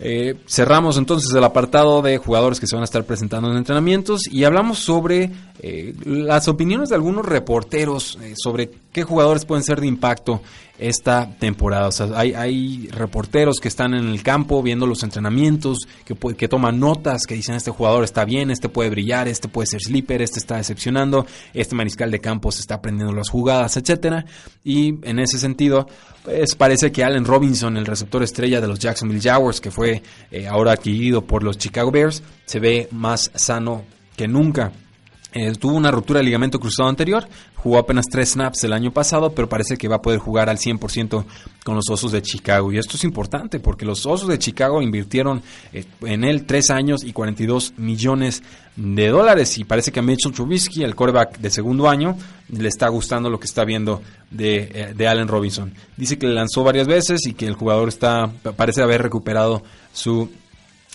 Eh, 0.00 0.36
cerramos 0.46 0.96
entonces 0.96 1.34
el 1.34 1.42
apartado 1.42 2.02
de 2.02 2.18
jugadores 2.18 2.60
que 2.60 2.68
se 2.68 2.76
van 2.76 2.82
a 2.82 2.84
estar 2.84 3.02
presentando 3.04 3.50
en 3.50 3.56
entrenamientos 3.56 4.28
y 4.30 4.44
hablamos 4.44 4.78
sobre 4.78 5.32
eh, 5.58 5.92
las 6.04 6.46
opiniones 6.46 6.90
de 6.90 6.94
algunos 6.94 7.26
reporteros 7.26 8.16
eh, 8.22 8.34
sobre 8.36 8.70
qué 8.92 9.02
jugadores 9.02 9.44
pueden 9.44 9.64
ser 9.64 9.80
de 9.80 9.88
impacto 9.88 10.40
esta 10.78 11.30
temporada. 11.38 11.88
O 11.88 11.92
sea, 11.92 12.08
hay, 12.14 12.34
hay 12.34 12.88
reporteros 12.88 13.58
que 13.60 13.68
están 13.68 13.94
en 13.94 14.08
el 14.08 14.22
campo 14.22 14.62
viendo 14.62 14.86
los 14.86 15.02
entrenamientos, 15.02 15.78
que, 16.04 16.14
que 16.14 16.48
toman 16.48 16.78
notas, 16.78 17.22
que 17.26 17.34
dicen 17.34 17.56
este 17.56 17.70
jugador 17.70 18.04
está 18.04 18.24
bien, 18.24 18.50
este 18.50 18.68
puede 18.68 18.90
brillar, 18.90 19.28
este 19.28 19.48
puede 19.48 19.66
ser 19.66 19.80
sleeper, 19.80 20.22
este 20.22 20.38
está 20.38 20.56
decepcionando, 20.56 21.26
este 21.52 21.74
mariscal 21.74 22.10
de 22.10 22.20
campo 22.20 22.52
se 22.52 22.60
está 22.60 22.76
aprendiendo 22.76 23.12
las 23.14 23.28
jugadas, 23.28 23.76
etcétera. 23.76 24.24
Y 24.64 24.94
en 25.02 25.18
ese 25.18 25.38
sentido, 25.38 25.88
pues 26.24 26.54
parece 26.54 26.92
que 26.92 27.04
Allen 27.04 27.24
Robinson, 27.24 27.76
el 27.76 27.86
receptor 27.86 28.22
estrella 28.22 28.60
de 28.60 28.68
los 28.68 28.78
Jacksonville 28.78 29.20
Jaguars, 29.20 29.60
que 29.60 29.70
fue 29.70 30.02
eh, 30.30 30.46
ahora 30.46 30.72
adquirido 30.72 31.24
por 31.24 31.42
los 31.42 31.58
Chicago 31.58 31.90
Bears, 31.90 32.22
se 32.44 32.60
ve 32.60 32.88
más 32.92 33.30
sano 33.34 33.84
que 34.16 34.28
nunca. 34.28 34.72
Eh, 35.32 35.52
tuvo 35.58 35.76
una 35.76 35.90
ruptura 35.90 36.20
de 36.20 36.24
ligamento 36.24 36.58
cruzado 36.58 36.88
anterior, 36.88 37.28
jugó 37.54 37.76
apenas 37.76 38.06
tres 38.10 38.30
snaps 38.30 38.64
el 38.64 38.72
año 38.72 38.92
pasado, 38.92 39.34
pero 39.34 39.46
parece 39.46 39.76
que 39.76 39.86
va 39.86 39.96
a 39.96 40.02
poder 40.02 40.18
jugar 40.18 40.48
al 40.48 40.56
100% 40.56 41.24
con 41.64 41.74
los 41.74 41.90
Osos 41.90 42.12
de 42.12 42.22
Chicago. 42.22 42.72
Y 42.72 42.78
esto 42.78 42.96
es 42.96 43.04
importante 43.04 43.60
porque 43.60 43.84
los 43.84 44.06
Osos 44.06 44.28
de 44.28 44.38
Chicago 44.38 44.80
invirtieron 44.80 45.42
eh, 45.74 45.84
en 46.00 46.24
él 46.24 46.46
tres 46.46 46.70
años 46.70 47.04
y 47.04 47.12
42 47.12 47.74
millones 47.76 48.42
de 48.76 49.08
dólares. 49.08 49.58
Y 49.58 49.64
parece 49.64 49.92
que 49.92 50.00
a 50.00 50.02
Mitchell 50.02 50.32
Trubisky, 50.32 50.82
el 50.82 50.94
quarterback 50.94 51.38
de 51.38 51.50
segundo 51.50 51.90
año, 51.90 52.16
le 52.48 52.68
está 52.68 52.88
gustando 52.88 53.28
lo 53.28 53.38
que 53.38 53.46
está 53.46 53.66
viendo 53.66 54.00
de, 54.30 54.70
eh, 54.72 54.94
de 54.96 55.08
Allen 55.08 55.28
Robinson. 55.28 55.74
Dice 55.98 56.18
que 56.18 56.26
le 56.26 56.34
lanzó 56.34 56.64
varias 56.64 56.86
veces 56.86 57.26
y 57.26 57.34
que 57.34 57.46
el 57.46 57.54
jugador 57.54 57.88
está 57.88 58.30
parece 58.56 58.82
haber 58.82 59.02
recuperado 59.02 59.62
su 59.92 60.30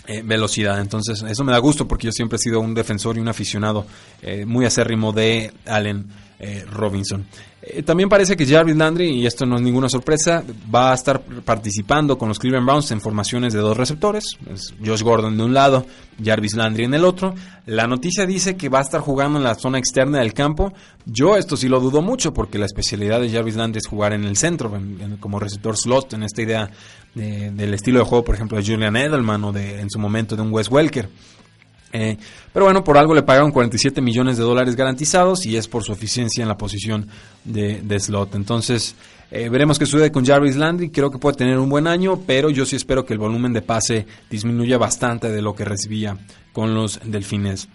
eh, 0.06 0.22
velocidad. 0.24 0.80
Entonces, 0.80 1.22
eso 1.22 1.44
me 1.44 1.52
da 1.52 1.58
gusto 1.58 1.88
porque 1.88 2.06
yo 2.06 2.12
siempre 2.12 2.36
he 2.36 2.38
sido 2.38 2.60
un 2.60 2.74
defensor 2.74 3.16
y 3.16 3.20
un 3.20 3.28
aficionado 3.28 3.86
eh, 4.22 4.44
muy 4.44 4.66
acérrimo 4.66 5.12
de 5.12 5.52
Allen 5.66 6.06
eh, 6.38 6.64
Robinson. 6.70 7.26
también 7.84 8.08
parece 8.08 8.36
que 8.36 8.46
Jarvis 8.46 8.76
Landry, 8.76 9.10
y 9.10 9.26
esto 9.26 9.46
no 9.46 9.56
es 9.56 9.62
ninguna 9.62 9.88
sorpresa, 9.88 10.42
va 10.74 10.90
a 10.90 10.94
estar 10.94 11.20
participando 11.20 12.18
con 12.18 12.28
los 12.28 12.38
Cleveland 12.38 12.66
Browns 12.66 12.90
en 12.90 13.00
formaciones 13.00 13.52
de 13.52 13.60
dos 13.60 13.76
receptores, 13.76 14.36
Josh 14.84 15.02
Gordon 15.02 15.36
de 15.36 15.44
un 15.44 15.54
lado, 15.54 15.86
Jarvis 16.22 16.54
Landry 16.54 16.84
en 16.84 16.94
el 16.94 17.04
otro. 17.04 17.34
La 17.66 17.86
noticia 17.86 18.26
dice 18.26 18.56
que 18.56 18.68
va 18.68 18.80
a 18.80 18.82
estar 18.82 19.00
jugando 19.00 19.38
en 19.38 19.44
la 19.44 19.54
zona 19.54 19.78
externa 19.78 20.18
del 20.18 20.34
campo. 20.34 20.72
Yo 21.06 21.36
esto 21.36 21.56
sí 21.56 21.68
lo 21.68 21.80
dudo 21.80 22.02
mucho 22.02 22.34
porque 22.34 22.58
la 22.58 22.66
especialidad 22.66 23.20
de 23.20 23.30
Jarvis 23.30 23.56
Landry 23.56 23.78
es 23.78 23.86
jugar 23.86 24.12
en 24.12 24.24
el 24.24 24.36
centro, 24.36 24.72
como 25.20 25.38
receptor 25.40 25.76
slot, 25.76 26.12
en 26.14 26.24
esta 26.24 26.42
idea 26.42 26.70
del 27.14 27.74
estilo 27.74 28.00
de 28.00 28.04
juego, 28.04 28.24
por 28.24 28.34
ejemplo, 28.34 28.58
de 28.58 28.64
Julian 28.64 28.96
Edelman 28.96 29.44
o 29.44 29.52
de, 29.52 29.80
en 29.80 29.88
su 29.88 29.98
momento 29.98 30.36
de 30.36 30.42
un 30.42 30.52
Wes 30.52 30.70
Welker. 30.70 31.08
Eh, 31.96 32.16
pero 32.52 32.64
bueno, 32.64 32.82
por 32.82 32.98
algo 32.98 33.14
le 33.14 33.22
pagaron 33.22 33.52
47 33.52 34.00
millones 34.00 34.36
de 34.36 34.42
dólares 34.42 34.74
garantizados 34.74 35.46
y 35.46 35.56
es 35.56 35.68
por 35.68 35.84
su 35.84 35.92
eficiencia 35.92 36.42
en 36.42 36.48
la 36.48 36.58
posición 36.58 37.06
de, 37.44 38.00
slot. 38.00 38.34
Entonces, 38.34 38.96
eh, 39.30 39.48
veremos 39.48 39.78
qué 39.78 39.86
sucede 39.86 40.10
con 40.10 40.26
Jarvis 40.26 40.56
Landry. 40.56 40.90
Creo 40.90 41.12
que 41.12 41.18
puede 41.18 41.36
tener 41.36 41.56
un 41.56 41.68
buen 41.68 41.86
año, 41.86 42.20
pero 42.26 42.50
yo 42.50 42.66
sí 42.66 42.74
espero 42.74 43.06
que 43.06 43.12
el 43.12 43.20
volumen 43.20 43.52
de 43.52 43.62
pase 43.62 44.06
disminuya 44.28 44.76
bastante 44.76 45.30
de 45.30 45.40
lo 45.40 45.54
que 45.54 45.64
recibía 45.64 46.18
con 46.52 46.74
los 46.74 46.98
Delfines 47.04 47.68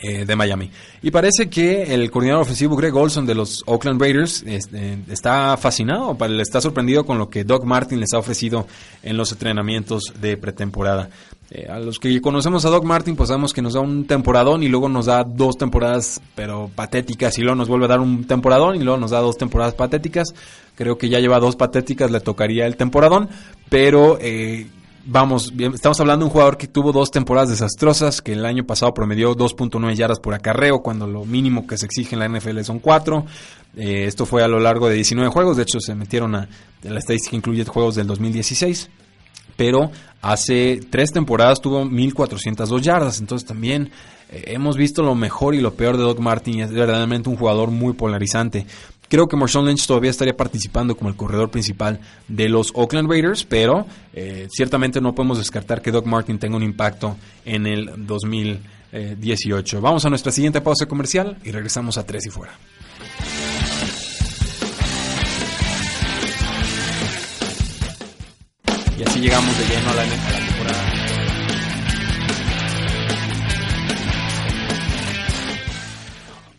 eh, 0.00 0.24
de 0.24 0.36
Miami. 0.36 0.70
Y 1.02 1.10
parece 1.10 1.50
que 1.50 1.94
el 1.94 2.10
coordinador 2.10 2.42
ofensivo 2.42 2.76
Greg 2.76 2.94
Olson 2.94 3.26
de 3.26 3.34
los 3.34 3.62
Oakland 3.66 4.00
Raiders 4.00 4.44
este, 4.46 4.98
está 5.10 5.56
fascinado, 5.56 6.16
está 6.40 6.60
sorprendido 6.60 7.04
con 7.04 7.18
lo 7.18 7.28
que 7.28 7.44
Doug 7.44 7.64
Martin 7.64 7.98
les 7.98 8.12
ha 8.12 8.18
ofrecido 8.18 8.66
en 9.02 9.16
los 9.16 9.32
entrenamientos 9.32 10.12
de 10.20 10.36
pretemporada. 10.36 11.10
Eh, 11.50 11.66
a 11.68 11.78
los 11.78 11.98
que 11.98 12.20
conocemos 12.20 12.64
a 12.64 12.70
Doug 12.70 12.84
Martin, 12.84 13.16
pues 13.16 13.28
sabemos 13.28 13.52
que 13.54 13.62
nos 13.62 13.72
da 13.72 13.80
un 13.80 14.06
temporadón 14.06 14.62
y 14.62 14.68
luego 14.68 14.88
nos 14.88 15.06
da 15.06 15.24
dos 15.24 15.56
temporadas, 15.56 16.20
pero 16.34 16.70
patéticas, 16.74 17.38
y 17.38 17.42
luego 17.42 17.56
nos 17.56 17.68
vuelve 17.68 17.86
a 17.86 17.88
dar 17.88 18.00
un 18.00 18.24
temporadón 18.24 18.76
y 18.76 18.80
luego 18.80 18.98
nos 18.98 19.10
da 19.10 19.20
dos 19.20 19.38
temporadas 19.38 19.74
patéticas. 19.74 20.34
Creo 20.74 20.98
que 20.98 21.08
ya 21.08 21.18
lleva 21.20 21.40
dos 21.40 21.56
patéticas, 21.56 22.10
le 22.10 22.20
tocaría 22.20 22.66
el 22.66 22.76
temporadón, 22.76 23.30
pero 23.70 24.18
eh, 24.20 24.66
vamos, 25.04 25.52
estamos 25.74 26.00
hablando 26.00 26.24
de 26.24 26.28
un 26.28 26.32
jugador 26.32 26.56
que 26.56 26.66
tuvo 26.66 26.92
dos 26.92 27.10
temporadas 27.10 27.50
desastrosas, 27.50 28.22
que 28.22 28.32
el 28.32 28.44
año 28.44 28.64
pasado 28.64 28.92
promedió 28.94 29.34
2.9 29.34 29.94
yardas 29.94 30.20
por 30.20 30.34
acarreo, 30.34 30.80
cuando 30.80 31.06
lo 31.06 31.24
mínimo 31.24 31.66
que 31.66 31.78
se 31.78 31.86
exige 31.86 32.14
en 32.14 32.20
la 32.20 32.28
NFL 32.28 32.60
son 32.62 32.78
4. 32.78 33.26
Eh, 33.76 34.04
esto 34.06 34.26
fue 34.26 34.42
a 34.42 34.48
lo 34.48 34.60
largo 34.60 34.88
de 34.88 34.96
19 34.96 35.30
juegos, 35.30 35.56
de 35.56 35.62
hecho 35.62 35.80
se 35.80 35.94
metieron 35.94 36.34
a, 36.34 36.48
la 36.82 36.98
estadística 36.98 37.36
incluye 37.36 37.64
juegos 37.64 37.94
del 37.94 38.06
2016. 38.06 38.90
Pero 39.56 39.90
hace 40.22 40.80
tres 40.88 41.12
temporadas 41.12 41.60
tuvo 41.60 41.84
1.402 41.84 42.80
yardas, 42.80 43.20
entonces 43.20 43.46
también 43.46 43.90
eh, 44.30 44.44
hemos 44.48 44.76
visto 44.76 45.02
lo 45.02 45.14
mejor 45.14 45.54
y 45.54 45.60
lo 45.60 45.74
peor 45.74 45.96
de 45.96 46.04
Doug 46.04 46.20
Martin, 46.20 46.60
es 46.60 46.72
verdaderamente 46.72 47.28
un 47.28 47.36
jugador 47.36 47.70
muy 47.70 47.94
polarizante. 47.94 48.66
Creo 49.08 49.26
que 49.26 49.36
Marshawn 49.36 49.66
Lynch 49.66 49.86
todavía 49.86 50.10
estaría 50.10 50.36
participando 50.36 50.96
como 50.96 51.08
el 51.08 51.16
corredor 51.16 51.50
principal 51.50 52.00
de 52.28 52.48
los 52.48 52.72
Oakland 52.74 53.10
Raiders, 53.10 53.44
pero 53.44 53.86
eh, 54.12 54.48
ciertamente 54.50 55.00
no 55.00 55.14
podemos 55.14 55.38
descartar 55.38 55.80
que 55.80 55.90
Doc 55.90 56.04
Martin 56.04 56.38
tenga 56.38 56.56
un 56.56 56.62
impacto 56.62 57.16
en 57.46 57.66
el 57.66 58.06
2018. 58.06 59.80
Vamos 59.80 60.04
a 60.04 60.10
nuestra 60.10 60.30
siguiente 60.30 60.60
pausa 60.60 60.86
comercial 60.86 61.38
y 61.42 61.50
regresamos 61.52 61.96
a 61.96 62.04
Tres 62.04 62.26
y 62.26 62.30
Fuera. 62.30 62.52
Y 68.98 69.02
así 69.04 69.20
llegamos 69.20 69.56
de 69.58 69.64
lleno 69.64 69.90
a 69.90 69.94
la, 69.94 70.02
a 70.02 70.06
la 70.06 70.46
temporada 70.46 70.87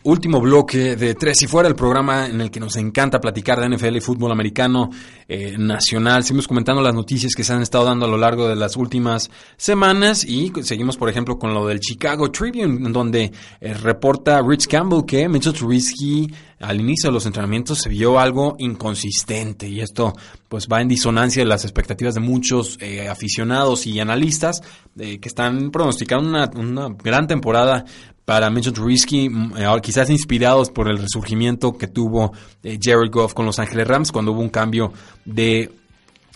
último 0.04 0.40
bloque 0.40 0.96
de 0.96 1.14
Tres 1.14 1.42
y 1.42 1.46
Fuera, 1.46 1.68
el 1.68 1.74
programa 1.74 2.26
en 2.26 2.40
el 2.40 2.50
que 2.50 2.60
nos 2.60 2.76
encanta 2.76 3.20
platicar 3.20 3.60
de 3.60 3.68
NFL 3.68 3.96
y 3.96 4.00
fútbol 4.00 4.32
americano 4.32 4.90
eh, 5.28 5.56
nacional. 5.58 6.24
Seguimos 6.24 6.48
comentando 6.48 6.80
las 6.80 6.94
noticias 6.94 7.34
que 7.34 7.44
se 7.44 7.52
han 7.52 7.60
estado 7.60 7.84
dando 7.84 8.06
a 8.06 8.08
lo 8.08 8.16
largo 8.16 8.48
de 8.48 8.56
las 8.56 8.76
últimas 8.76 9.30
semanas 9.56 10.24
y 10.24 10.52
seguimos, 10.62 10.96
por 10.96 11.10
ejemplo, 11.10 11.38
con 11.38 11.52
lo 11.52 11.66
del 11.66 11.80
Chicago 11.80 12.30
Tribune, 12.30 12.90
donde 12.90 13.30
eh, 13.60 13.74
reporta 13.74 14.40
Rich 14.42 14.68
Campbell 14.68 15.04
que 15.04 15.28
Mitchell 15.28 15.52
Trubisky 15.52 16.32
al 16.60 16.80
inicio 16.80 17.08
de 17.08 17.14
los 17.14 17.26
entrenamientos 17.26 17.78
se 17.78 17.88
vio 17.88 18.18
algo 18.18 18.56
inconsistente 18.58 19.66
y 19.66 19.80
esto 19.80 20.14
pues 20.46 20.68
va 20.70 20.82
en 20.82 20.88
disonancia 20.88 21.42
de 21.42 21.48
las 21.48 21.64
expectativas 21.64 22.14
de 22.14 22.20
muchos 22.20 22.76
eh, 22.82 23.08
aficionados 23.08 23.86
y 23.86 23.98
analistas 23.98 24.60
que 24.94 25.20
están 25.22 25.70
pronosticando 25.70 26.28
una 26.56 26.88
gran 27.02 27.26
temporada 27.26 27.86
para 28.30 28.48
Mitchell 28.48 28.72
Trubisky, 28.72 29.28
mm, 29.28 29.56
eh, 29.56 29.80
quizás 29.82 30.08
inspirados 30.08 30.70
por 30.70 30.88
el 30.88 30.98
resurgimiento 30.98 31.76
que 31.76 31.88
tuvo 31.88 32.32
eh, 32.62 32.78
Jared 32.80 33.10
Goff 33.10 33.34
con 33.34 33.44
Los 33.44 33.58
Ángeles 33.58 33.88
Rams 33.88 34.12
cuando 34.12 34.30
hubo 34.30 34.40
un 34.40 34.50
cambio 34.50 34.92
de 35.24 35.68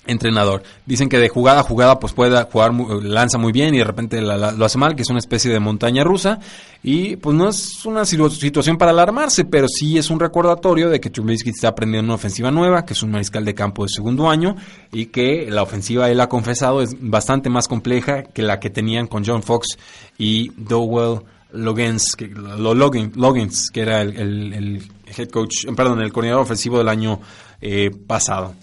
entrenador. 0.04 0.64
Dicen 0.84 1.08
que 1.08 1.18
de 1.18 1.28
jugada 1.28 1.60
a 1.60 1.62
jugada 1.62 2.00
pues 2.00 2.12
puede 2.12 2.42
jugar, 2.46 2.74
lanza 2.74 3.38
muy 3.38 3.52
bien 3.52 3.76
y 3.76 3.78
de 3.78 3.84
repente 3.84 4.20
lo 4.20 4.64
hace 4.64 4.76
mal, 4.76 4.96
que 4.96 5.02
es 5.02 5.08
una 5.08 5.20
especie 5.20 5.52
de 5.52 5.60
montaña 5.60 6.02
rusa 6.02 6.40
y 6.82 7.14
pues 7.14 7.36
no 7.36 7.48
es 7.48 7.86
una 7.86 8.04
situación 8.04 8.76
para 8.76 8.90
alarmarse, 8.90 9.44
pero 9.44 9.68
sí 9.68 9.96
es 9.96 10.10
un 10.10 10.18
recordatorio 10.18 10.90
de 10.90 10.98
que 10.98 11.10
Trubisky 11.10 11.50
está 11.50 11.68
aprendiendo 11.68 12.06
una 12.06 12.16
ofensiva 12.16 12.50
nueva, 12.50 12.84
que 12.84 12.94
es 12.94 13.04
un 13.04 13.12
mariscal 13.12 13.44
de 13.44 13.54
campo 13.54 13.84
de 13.84 13.90
segundo 13.90 14.28
año 14.28 14.56
y 14.92 15.06
que 15.06 15.48
la 15.48 15.62
ofensiva 15.62 16.10
él 16.10 16.20
ha 16.20 16.28
confesado 16.28 16.82
es 16.82 16.96
bastante 16.98 17.50
más 17.50 17.68
compleja 17.68 18.24
que 18.24 18.42
la 18.42 18.58
que 18.58 18.68
tenían 18.68 19.06
con 19.06 19.24
John 19.24 19.44
Fox 19.44 19.78
y 20.18 20.50
Dowell 20.56 21.20
Logans, 21.54 22.14
que, 22.16 22.28
Logans, 22.28 23.70
que 23.70 23.80
era 23.80 24.02
el, 24.02 24.82
head 25.16 25.28
coach, 25.28 25.66
perdón, 25.76 26.00
el 26.02 26.12
coordinador 26.12 26.42
ofensivo 26.42 26.78
del 26.78 26.88
año 26.88 27.20
eh, 27.60 27.90
pasado. 28.06 28.54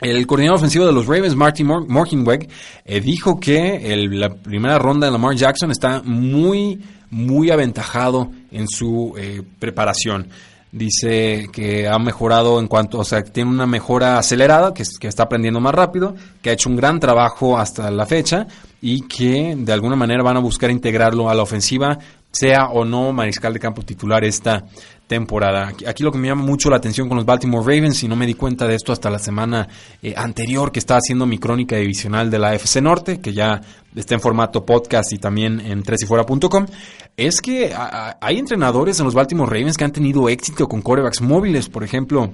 El 0.00 0.26
coordinador 0.28 0.58
ofensivo 0.58 0.86
de 0.86 0.92
los 0.92 1.06
Ravens, 1.06 1.34
Martin 1.34 1.66
Morkenweg, 1.66 2.48
eh, 2.84 3.00
dijo 3.00 3.40
que 3.40 3.96
la 4.10 4.32
primera 4.32 4.78
ronda 4.78 5.06
de 5.06 5.12
Lamar 5.12 5.34
Jackson 5.34 5.72
está 5.72 6.02
muy, 6.04 6.80
muy 7.10 7.50
aventajado 7.50 8.30
en 8.52 8.68
su 8.68 9.14
eh, 9.18 9.42
preparación. 9.58 10.28
Dice 10.70 11.48
que 11.50 11.88
ha 11.88 11.98
mejorado 11.98 12.60
en 12.60 12.68
cuanto, 12.68 12.98
o 12.98 13.04
sea, 13.04 13.24
tiene 13.24 13.50
una 13.50 13.66
mejora 13.66 14.18
acelerada, 14.18 14.72
que 14.72 14.84
está 15.08 15.24
aprendiendo 15.24 15.60
más 15.60 15.74
rápido, 15.74 16.14
que 16.42 16.50
ha 16.50 16.52
hecho 16.52 16.68
un 16.68 16.76
gran 16.76 17.00
trabajo 17.00 17.58
hasta 17.58 17.90
la 17.90 18.06
fecha 18.06 18.46
y 18.80 19.00
que 19.08 19.56
de 19.58 19.72
alguna 19.72 19.96
manera 19.96 20.22
van 20.22 20.36
a 20.36 20.40
buscar 20.40 20.70
integrarlo 20.70 21.28
a 21.28 21.34
la 21.34 21.42
ofensiva 21.42 21.98
sea 22.30 22.68
o 22.68 22.84
no 22.84 23.12
mariscal 23.12 23.52
de 23.52 23.60
campo 23.60 23.82
titular 23.82 24.24
esta 24.24 24.64
temporada. 25.06 25.72
Aquí 25.86 26.02
lo 26.02 26.12
que 26.12 26.18
me 26.18 26.28
llama 26.28 26.42
mucho 26.42 26.70
la 26.70 26.76
atención 26.76 27.08
con 27.08 27.16
los 27.16 27.26
Baltimore 27.26 27.64
Ravens, 27.64 28.02
y 28.02 28.08
no 28.08 28.14
me 28.14 28.26
di 28.26 28.34
cuenta 28.34 28.66
de 28.68 28.74
esto 28.74 28.92
hasta 28.92 29.10
la 29.10 29.18
semana 29.18 29.66
eh, 30.02 30.14
anterior 30.16 30.70
que 30.70 30.78
estaba 30.78 30.98
haciendo 30.98 31.26
mi 31.26 31.38
crónica 31.38 31.76
divisional 31.76 32.30
de 32.30 32.38
la 32.38 32.54
FC 32.54 32.80
Norte, 32.82 33.20
que 33.20 33.32
ya 33.32 33.60
está 33.96 34.14
en 34.14 34.20
formato 34.20 34.64
podcast 34.64 35.12
y 35.12 35.18
también 35.18 35.60
en 35.60 35.82
tresifuera.com, 35.82 36.66
es 37.16 37.40
que 37.40 37.74
hay 38.20 38.38
entrenadores 38.38 39.00
en 39.00 39.06
los 39.06 39.14
Baltimore 39.14 39.50
Ravens 39.50 39.76
que 39.76 39.84
han 39.84 39.92
tenido 39.92 40.28
éxito 40.28 40.68
con 40.68 40.82
corebacks 40.82 41.20
móviles, 41.20 41.68
por 41.68 41.82
ejemplo. 41.82 42.30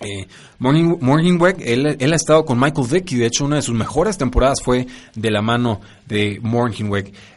Eh, 0.00 0.26
Morning, 0.58 0.96
Morning 1.00 1.38
él, 1.60 1.96
él, 1.98 2.12
ha 2.12 2.16
estado 2.16 2.44
con 2.44 2.58
Michael 2.58 2.86
Vick 2.90 3.12
y 3.12 3.16
de 3.16 3.26
hecho 3.26 3.44
una 3.44 3.56
de 3.56 3.62
sus 3.62 3.74
mejores 3.76 4.18
temporadas 4.18 4.60
fue 4.62 4.86
de 5.14 5.30
la 5.30 5.40
mano 5.40 5.80
de 6.06 6.40
Morning 6.42 6.90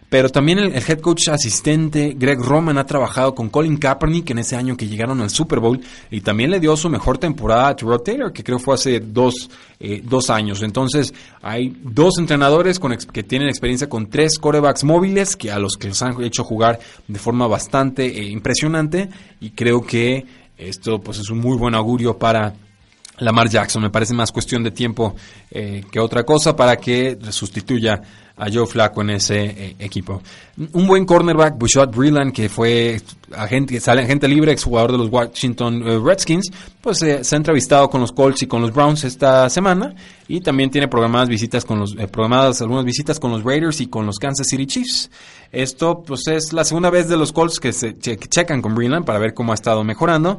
pero 0.10 0.30
también 0.30 0.60
el, 0.60 0.74
head 0.74 1.00
coach 1.02 1.28
asistente 1.30 2.16
Greg 2.18 2.40
Roman 2.40 2.78
ha 2.78 2.86
trabajado 2.86 3.36
con 3.36 3.50
Colin 3.50 3.78
Kaepernick 3.78 4.30
en 4.30 4.40
ese 4.40 4.56
año 4.56 4.78
que 4.78 4.88
llegaron 4.88 5.20
al 5.22 5.30
Super 5.30 5.60
Bowl 5.60 5.82
y 6.10 6.22
también 6.22 6.50
le 6.50 6.60
dio 6.60 6.78
su 6.78 6.90
mejor 6.90 7.18
temporada 7.18 7.68
a 7.68 7.76
Terrell 7.76 8.02
Taylor, 8.02 8.32
que 8.32 8.44
creo 8.44 8.58
fue 8.58 8.76
hace 8.76 9.02
dos, 9.02 9.50
eh, 9.80 10.02
dos 10.04 10.30
años. 10.30 10.64
Entonces 10.64 11.14
hay 11.42 11.76
dos 11.84 12.20
entrenadores 12.20 12.80
con 12.80 12.96
que 12.96 13.24
tienen 13.24 13.50
experiencia 13.50 13.90
con 13.90 14.10
tres 14.10 14.40
corebacks 14.40 14.86
móviles 14.86 15.36
que 15.36 15.52
a 15.52 15.60
los 15.60 15.74
que 15.78 15.90
los 15.90 16.02
han 16.02 16.24
hecho 16.24 16.44
jugar 16.44 16.80
de 17.08 17.20
forma 17.20 17.48
bastante 17.48 18.06
eh, 18.06 18.30
impresionante 18.30 19.10
y 19.42 19.50
creo 19.50 19.82
que 19.82 20.26
esto 20.58 21.00
pues 21.00 21.20
es 21.20 21.30
un 21.30 21.40
muy 21.40 21.58
buen 21.58 21.76
augurio 21.76 22.18
para 22.18 22.54
Lamar 23.20 23.50
Jackson. 23.50 23.82
Me 23.82 23.90
parece 23.90 24.14
más 24.14 24.32
cuestión 24.32 24.64
de 24.64 24.72
tiempo 24.72 25.16
eh, 25.52 25.84
que 25.92 26.00
otra 26.00 26.24
cosa 26.24 26.56
para 26.56 26.78
que 26.78 27.18
sustituya 27.30 28.02
a 28.40 28.52
Joe 28.52 28.68
Flacco 28.68 29.02
en 29.02 29.10
ese 29.12 29.46
eh, 29.46 29.76
equipo. 29.80 30.22
Un 30.74 30.86
buen 30.86 31.06
cornerback, 31.06 31.58
Bushot 31.58 31.96
Breland, 31.96 32.32
que 32.32 32.50
fue 32.50 33.02
agente, 33.36 33.80
sale 33.80 34.04
agente 34.04 34.28
libre, 34.28 34.52
exjugador 34.52 34.92
de 34.92 35.00
los 35.00 35.10
Washington 35.10 35.82
eh, 35.84 36.00
Redskins, 36.00 36.52
pues 36.80 37.00
se 37.00 37.36
ha 37.36 37.38
entrevistado 37.38 37.90
con 37.90 38.02
los 38.02 38.12
Colts 38.12 38.44
y 38.44 38.48
con 38.48 38.62
los 38.62 38.72
Browns 38.72 39.04
esta 39.04 39.50
semana 39.50 39.96
y 40.28 40.42
también 40.42 40.70
tiene 40.70 40.88
programadas 40.88 41.30
visitas 41.30 41.66
con 41.66 41.80
los 41.80 41.96
programadas 41.96 42.62
algunas 42.62 42.86
visitas 42.86 43.20
con 43.20 43.32
los 43.32 43.44
Raiders 43.44 43.82
y 43.82 43.88
con 43.88 44.06
los 44.06 44.20
Kansas 44.20 44.48
City 44.48 44.68
Chiefs. 44.68 45.10
Esto 45.52 46.04
pues 46.06 46.28
es 46.28 46.54
la 46.54 46.64
segunda 46.64 46.92
vez 46.92 47.08
de 47.08 47.18
los 47.18 47.34
Colts 47.34 47.60
que 47.60 47.74
se 47.74 47.98
checan 47.98 48.62
con 48.62 48.76
Breland 48.76 49.06
para 49.06 49.18
ver 49.18 49.34
cómo 49.34 49.54
ha 49.54 49.56
estado 49.56 49.84
mejorando. 49.84 50.38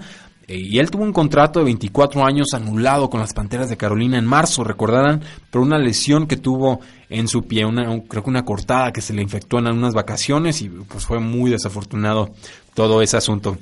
Eh, 0.48 0.56
y 0.56 0.78
él 0.78 0.90
tuvo 0.90 1.04
un 1.04 1.12
contrato 1.12 1.58
de 1.58 1.66
24 1.66 2.24
años 2.24 2.48
anulado 2.54 3.10
con 3.10 3.20
las 3.20 3.34
Panteras 3.34 3.68
de 3.68 3.76
Carolina 3.76 4.18
en 4.18 4.24
marzo, 4.24 4.64
recordarán, 4.64 5.22
por 5.50 5.60
una 5.60 5.78
lesión 5.78 6.26
que 6.26 6.38
tuvo 6.38 6.80
en 7.10 7.28
su 7.28 7.42
pie, 7.42 7.66
una, 7.66 7.84
creo 8.08 8.24
que 8.24 8.30
una 8.30 8.46
cortada 8.46 8.92
que 8.92 9.02
se 9.02 9.12
le 9.12 9.22
infectó 9.22 9.58
en 9.58 9.66
unas 9.66 9.94
vacaciones 9.94 10.62
y 10.62 10.70
pues 10.70 11.04
fue 11.04 11.20
muy 11.20 11.50
desafortunado 11.50 12.30
todo 12.74 13.02
ese 13.02 13.18
asunto. 13.18 13.58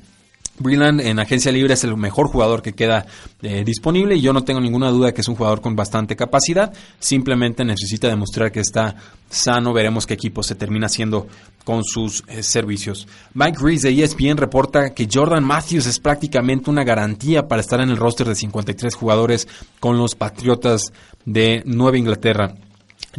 Breland 0.59 1.01
en 1.01 1.19
agencia 1.19 1.53
libre 1.53 1.75
es 1.75 1.85
el 1.85 1.97
mejor 1.97 2.29
jugador 2.29 2.63
que 2.63 2.73
queda 2.73 3.07
eh, 3.43 3.65
disponible 3.65 4.17
y 4.17 4.21
yo 4.21 4.33
no 4.33 4.45
tengo 4.45 4.61
ninguna 4.61 4.91
duda 4.91 5.13
que 5.13 5.21
es 5.21 5.29
un 5.29 5.35
jugador 5.35 5.61
con 5.61 5.77
bastante 5.77 6.17
capacidad. 6.17 6.73
Simplemente 6.99 7.65
necesita 7.65 8.09
demostrar 8.09 8.53
que 8.53 8.61
está 8.61 8.97
sano. 9.29 9.73
Veremos 9.73 10.07
qué 10.07 10.15
equipo 10.15 10.43
se 10.43 10.55
termina 10.55 10.87
haciendo 10.87 11.27
con 11.65 11.85
sus 11.85 12.25
eh, 12.29 12.43
servicios. 12.43 13.07
Mike 13.35 13.59
Reese 13.61 13.89
de 13.89 14.03
ESPN 14.03 14.37
reporta 14.37 14.95
que 14.95 15.09
Jordan 15.13 15.45
Matthews 15.45 15.87
es 15.87 15.99
prácticamente 15.99 16.71
una 16.71 16.85
garantía 16.85 17.49
para 17.49 17.61
estar 17.61 17.81
en 17.81 17.91
el 17.91 17.97
roster 17.97 18.29
de 18.29 18.35
53 18.35 18.95
jugadores 18.95 19.49
con 19.81 19.99
los 19.99 20.15
Patriotas 20.15 20.93
de 21.25 21.63
Nueva 21.67 21.99
Inglaterra. 21.99 22.55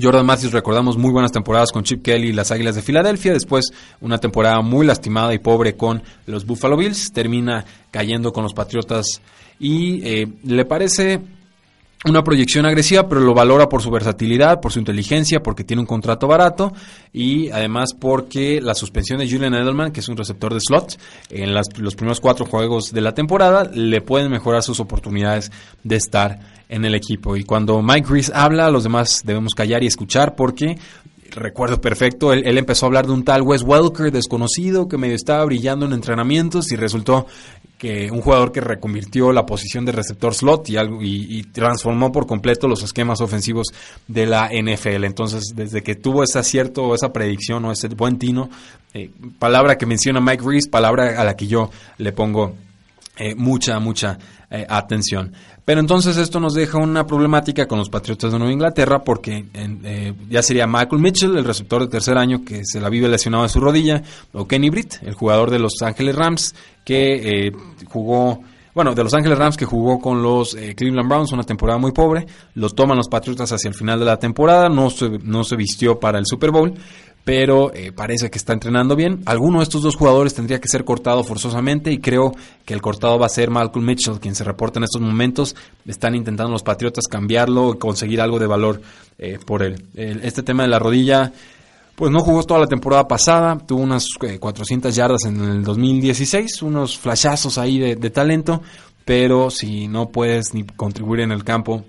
Jordan 0.02 0.26
Matthews, 0.26 0.54
recordamos 0.54 0.98
muy 0.98 1.12
buenas 1.12 1.32
temporadas 1.32 1.72
con 1.72 1.84
Chip 1.84 2.04
Kelly 2.04 2.30
y 2.30 2.34
las 2.34 2.52
Águilas 2.52 2.76
de 2.76 2.82
Filadelfia. 2.82 3.34
Después, 3.34 3.72
una 4.02 4.20
temporada 4.20 4.62
muy 4.62 4.86
lastimada 4.86 5.34
y 5.34 5.40
pobre 5.40 5.76
con 5.76 6.04
los 6.26 6.46
Buffalo 6.46 6.78
Bills. 6.78 7.12
Termina 7.12 7.66
cayendo 7.90 8.32
con 8.32 8.44
los 8.44 8.54
Patriotas 8.54 9.22
y 9.60 10.02
eh, 10.08 10.28
le 10.44 10.66
parece 10.66 11.22
una 12.06 12.24
proyección 12.24 12.66
agresiva, 12.66 13.10
pero 13.10 13.22
lo 13.22 13.34
valora 13.34 13.68
por 13.68 13.82
su 13.82 13.90
versatilidad, 13.90 14.62
por 14.62 14.72
su 14.72 14.80
inteligencia, 14.80 15.42
porque 15.42 15.64
tiene 15.64 15.82
un 15.82 15.88
contrato 15.88 16.28
barato 16.28 16.74
y 17.12 17.50
además 17.50 17.96
porque 18.00 18.62
la 18.62 18.76
suspensión 18.76 19.20
de 19.20 19.30
Julian 19.30 19.56
Edelman, 19.56 19.92
que 19.92 20.02
es 20.02 20.08
un 20.08 20.16
receptor 20.16 20.54
de 20.54 20.60
slot, 20.60 20.98
en 21.32 21.54
los 21.54 21.96
primeros 21.96 22.20
cuatro 22.20 22.46
juegos 22.46 22.94
de 22.94 23.02
la 23.02 23.14
temporada 23.14 23.70
le 23.74 24.02
pueden 24.02 24.30
mejorar 24.30 24.62
sus 24.62 24.80
oportunidades 24.80 25.52
de 25.84 25.96
estar 25.96 26.57
en 26.70 26.86
el 26.86 26.96
equipo. 26.96 27.36
Y 27.36 27.44
cuando 27.44 27.82
Mike 27.82 28.08
Reese 28.10 28.32
habla, 28.34 28.70
los 28.70 28.84
demás 28.84 29.22
debemos 29.24 29.54
callar 29.54 29.84
y 29.84 29.88
escuchar 29.88 30.36
porque 30.36 30.78
recuerdo 31.32 31.80
perfecto, 31.80 32.34
él, 32.34 32.58
empezó 32.58 32.86
a 32.86 32.88
hablar 32.88 33.06
de 33.06 33.14
un 33.14 33.24
tal 33.24 33.42
Wes 33.42 33.62
Welker 33.62 34.12
desconocido 34.12 34.88
que 34.88 34.98
medio 34.98 35.16
estaba 35.16 35.44
brillando 35.46 35.86
en 35.86 35.94
entrenamientos 35.94 36.72
y 36.72 36.76
resultó 36.76 37.28
que 37.78 38.10
un 38.12 38.22
jugador 38.22 38.52
que 38.52 38.60
reconvirtió 38.60 39.32
la 39.32 39.46
posición 39.46 39.86
de 39.86 39.92
receptor 39.92 40.34
slot 40.34 40.68
y, 40.70 40.78
algo, 40.78 41.00
y, 41.02 41.44
transformó 41.44 42.12
por 42.12 42.26
completo 42.26 42.68
los 42.68 42.82
esquemas 42.82 43.22
ofensivos 43.22 43.68
de 44.08 44.26
la 44.26 44.50
NFL. 44.50 45.04
Entonces, 45.04 45.54
desde 45.56 45.84
que 45.84 45.94
tuvo 45.94 46.24
ese 46.24 46.40
acierto 46.40 46.84
o 46.84 46.96
esa 46.96 47.14
predicción 47.14 47.64
o 47.66 47.72
ese 47.72 47.88
buen 47.90 48.18
tino, 48.18 48.50
eh, 48.96 49.12
palabra 49.38 49.78
que 49.78 49.86
menciona 49.86 50.20
Mike 50.20 50.44
Reese, 50.44 50.70
palabra 50.72 51.22
a 51.22 51.24
la 51.24 51.36
que 51.36 51.46
yo 51.46 51.70
le 52.00 52.12
pongo 52.14 52.56
eh, 53.16 53.36
mucha, 53.36 53.80
mucha 53.80 54.18
eh, 54.50 54.66
atención. 54.68 55.34
Pero 55.68 55.82
entonces 55.82 56.16
esto 56.16 56.40
nos 56.40 56.54
deja 56.54 56.78
una 56.78 57.06
problemática 57.06 57.68
con 57.68 57.78
los 57.78 57.90
Patriotas 57.90 58.32
de 58.32 58.40
Nueva 58.40 58.54
Inglaterra 58.54 59.04
porque 59.04 59.48
eh, 59.54 60.14
ya 60.30 60.42
sería 60.42 60.66
Michael 60.66 61.02
Mitchell, 61.02 61.38
el 61.38 61.44
receptor 61.44 61.82
de 61.82 61.90
tercer 61.90 62.18
año 62.18 62.46
que 62.46 62.62
se 62.64 62.80
la 62.80 62.88
vive 62.88 63.10
lesionado 63.10 63.44
de 63.44 63.50
su 63.50 63.60
rodilla, 63.60 64.02
o 64.32 64.48
Kenny 64.48 64.70
Britt, 64.70 65.04
el 65.04 65.14
jugador 65.14 65.52
de 65.52 65.60
Los 65.60 65.82
Ángeles 65.82 66.16
Rams 66.16 66.56
que 66.86 67.48
eh, 67.48 67.52
jugó 67.86 68.42
bueno, 68.74 68.96
de 68.96 69.04
Los 69.04 69.14
Ángeles 69.14 69.38
Rams 69.38 69.58
que 69.58 69.66
jugó 69.66 70.00
con 70.00 70.24
los 70.24 70.54
eh, 70.54 70.74
Cleveland 70.74 71.10
Browns 71.10 71.34
una 71.34 71.44
temporada 71.44 71.78
muy 71.78 71.92
pobre, 71.92 72.28
lo 72.54 72.70
toman 72.70 72.96
los 72.96 73.10
Patriotas 73.10 73.52
hacia 73.52 73.68
el 73.68 73.74
final 73.74 74.00
de 74.00 74.06
la 74.06 74.20
temporada, 74.20 74.70
no 74.70 74.88
no 75.24 75.44
se 75.44 75.56
vistió 75.58 76.00
para 76.00 76.18
el 76.18 76.26
Super 76.26 76.52
Bowl, 76.52 76.76
pero 77.28 77.74
eh, 77.74 77.92
parece 77.92 78.32
que 78.32 78.38
está 78.38 78.54
entrenando 78.54 78.96
bien. 78.96 79.22
Alguno 79.26 79.58
de 79.58 79.64
estos 79.64 79.82
dos 79.82 79.98
jugadores 79.98 80.34
tendría 80.34 80.62
que 80.62 80.70
ser 80.70 80.86
cortado 80.86 81.26
forzosamente 81.26 81.92
y 81.92 81.98
creo 81.98 82.32
que 82.64 82.74
el 82.74 82.82
cortado 82.82 83.20
va 83.20 83.26
a 83.26 83.30
ser 83.30 83.50
Malcolm 83.50 83.86
Mitchell, 83.86 84.22
quien 84.22 84.34
se 84.34 84.46
reporta 84.46 84.80
en 84.80 84.86
estos 84.86 85.02
momentos. 85.02 85.54
Están 85.86 86.16
intentando 86.16 86.54
los 86.54 86.64
Patriotas 86.64 87.04
cambiarlo 87.12 87.74
y 87.74 87.80
conseguir 87.80 88.22
algo 88.22 88.40
de 88.40 88.48
valor 88.48 88.82
eh, 89.18 89.40
por 89.46 89.62
él. 89.62 89.84
Este 89.94 90.42
tema 90.42 90.64
de 90.64 90.70
la 90.70 90.80
rodilla, 90.80 91.34
pues 91.96 92.14
no 92.14 92.22
jugó 92.22 92.44
toda 92.44 92.62
la 92.62 92.68
temporada 92.68 93.10
pasada, 93.10 93.58
tuvo 93.58 93.82
unas 93.82 94.08
400 94.40 94.90
eh, 94.90 94.96
yardas 94.96 95.26
en 95.26 95.38
el 95.42 95.64
2016, 95.66 96.62
unos 96.62 96.98
flashazos 96.98 97.58
ahí 97.58 97.78
de, 97.78 97.98
de 97.98 98.10
talento, 98.10 98.62
pero 99.04 99.50
si 99.50 99.90
no 99.90 100.12
puedes 100.12 100.54
ni 100.54 100.64
contribuir 100.64 101.20
en 101.20 101.34
el 101.34 101.44
campo, 101.44 101.84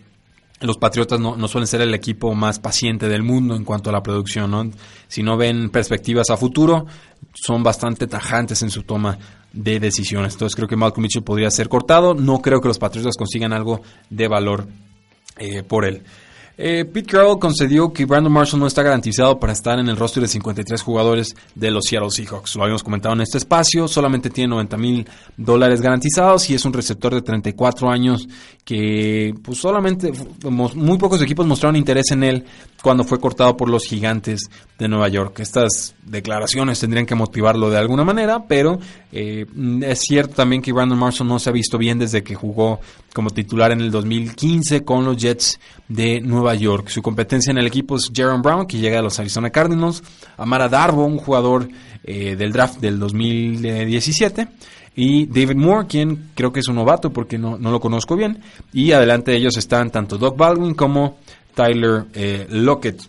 los 0.60 0.78
Patriotas 0.78 1.20
no, 1.20 1.48
suelen 1.48 1.66
ser 1.66 1.80
el 1.80 1.94
equipo 1.94 2.34
más 2.34 2.58
paciente 2.58 3.08
del 3.08 3.22
mundo 3.22 3.54
en 3.54 3.64
cuanto 3.64 3.90
a 3.90 3.92
la 3.92 4.02
producción. 4.02 4.50
¿no? 4.50 4.70
Si 5.06 5.22
no 5.22 5.36
ven 5.36 5.70
perspectivas 5.70 6.30
a 6.30 6.36
futuro, 6.36 6.86
son 7.34 7.62
bastante 7.62 8.06
tajantes 8.06 8.62
en 8.62 8.70
su 8.70 8.82
toma 8.82 9.18
de 9.52 9.78
decisiones. 9.80 10.34
Entonces 10.34 10.56
creo 10.56 10.68
que 10.68 10.76
Malcolm 10.76 11.02
Mitchell 11.02 11.22
podría 11.22 11.50
ser 11.50 11.68
cortado. 11.68 12.14
No 12.14 12.40
creo 12.40 12.60
que 12.60 12.68
los 12.68 12.78
Patriotas 12.78 13.16
consigan 13.16 13.52
algo 13.52 13.82
de 14.10 14.28
valor 14.28 14.68
eh, 15.38 15.62
por 15.62 15.84
él. 15.84 16.02
Eh, 16.60 16.84
Pete 16.84 17.12
Carroll 17.12 17.38
concedió 17.38 17.92
que 17.92 18.04
Brandon 18.04 18.32
Marshall 18.32 18.58
no 18.58 18.66
está 18.66 18.82
garantizado 18.82 19.38
para 19.38 19.52
estar 19.52 19.78
en 19.78 19.88
el 19.88 19.96
roster 19.96 20.24
de 20.24 20.28
53 20.28 20.82
jugadores 20.82 21.36
de 21.54 21.70
los 21.70 21.84
Seattle 21.84 22.10
Seahawks. 22.10 22.56
Lo 22.56 22.64
habíamos 22.64 22.82
comentado 22.82 23.14
en 23.14 23.20
este 23.20 23.38
espacio, 23.38 23.86
solamente 23.86 24.28
tiene 24.28 24.48
90 24.48 24.76
mil 24.76 25.08
dólares 25.36 25.80
garantizados 25.80 26.50
y 26.50 26.54
es 26.54 26.64
un 26.64 26.72
receptor 26.72 27.14
de 27.14 27.22
34 27.22 27.88
años 27.88 28.28
que 28.64 29.32
pues 29.40 29.58
solamente 29.58 30.12
muy 30.50 30.98
pocos 30.98 31.22
equipos 31.22 31.46
mostraron 31.46 31.76
interés 31.76 32.10
en 32.10 32.24
él 32.24 32.44
cuando 32.82 33.04
fue 33.04 33.20
cortado 33.20 33.56
por 33.56 33.68
los 33.68 33.84
gigantes 33.84 34.50
de 34.78 34.88
Nueva 34.88 35.08
York. 35.08 35.38
Estas 35.38 35.94
declaraciones 36.04 36.80
tendrían 36.80 37.06
que 37.06 37.14
motivarlo 37.14 37.70
de 37.70 37.78
alguna 37.78 38.04
manera, 38.04 38.46
pero 38.48 38.80
eh, 39.12 39.46
es 39.82 40.00
cierto 40.00 40.34
también 40.34 40.60
que 40.60 40.72
Brandon 40.72 40.98
Marshall 40.98 41.28
no 41.28 41.38
se 41.38 41.50
ha 41.50 41.52
visto 41.52 41.78
bien 41.78 42.00
desde 42.00 42.24
que 42.24 42.34
jugó 42.34 42.80
como 43.18 43.30
titular 43.30 43.72
en 43.72 43.80
el 43.80 43.90
2015 43.90 44.84
con 44.84 45.04
los 45.04 45.16
Jets 45.16 45.58
de 45.88 46.20
Nueva 46.20 46.54
York. 46.54 46.86
Su 46.88 47.02
competencia 47.02 47.50
en 47.50 47.58
el 47.58 47.66
equipo 47.66 47.96
es 47.96 48.12
Jaron 48.14 48.42
Brown, 48.42 48.64
que 48.64 48.78
llega 48.78 49.00
a 49.00 49.02
los 49.02 49.18
Arizona 49.18 49.50
Cardinals, 49.50 50.04
Amara 50.36 50.68
Darbo, 50.68 51.04
un 51.04 51.18
jugador 51.18 51.68
eh, 52.04 52.36
del 52.36 52.52
draft 52.52 52.78
del 52.78 53.00
2017, 53.00 54.46
y 54.94 55.26
David 55.26 55.56
Moore, 55.56 55.88
quien 55.88 56.30
creo 56.36 56.52
que 56.52 56.60
es 56.60 56.68
un 56.68 56.76
novato 56.76 57.12
porque 57.12 57.38
no, 57.38 57.58
no 57.58 57.72
lo 57.72 57.80
conozco 57.80 58.14
bien, 58.14 58.40
y 58.72 58.92
adelante 58.92 59.32
de 59.32 59.38
ellos 59.38 59.56
están 59.56 59.90
tanto 59.90 60.16
Doug 60.16 60.36
Baldwin 60.36 60.74
como 60.74 61.18
Tyler 61.56 62.04
eh, 62.14 62.46
Lockett. 62.50 63.02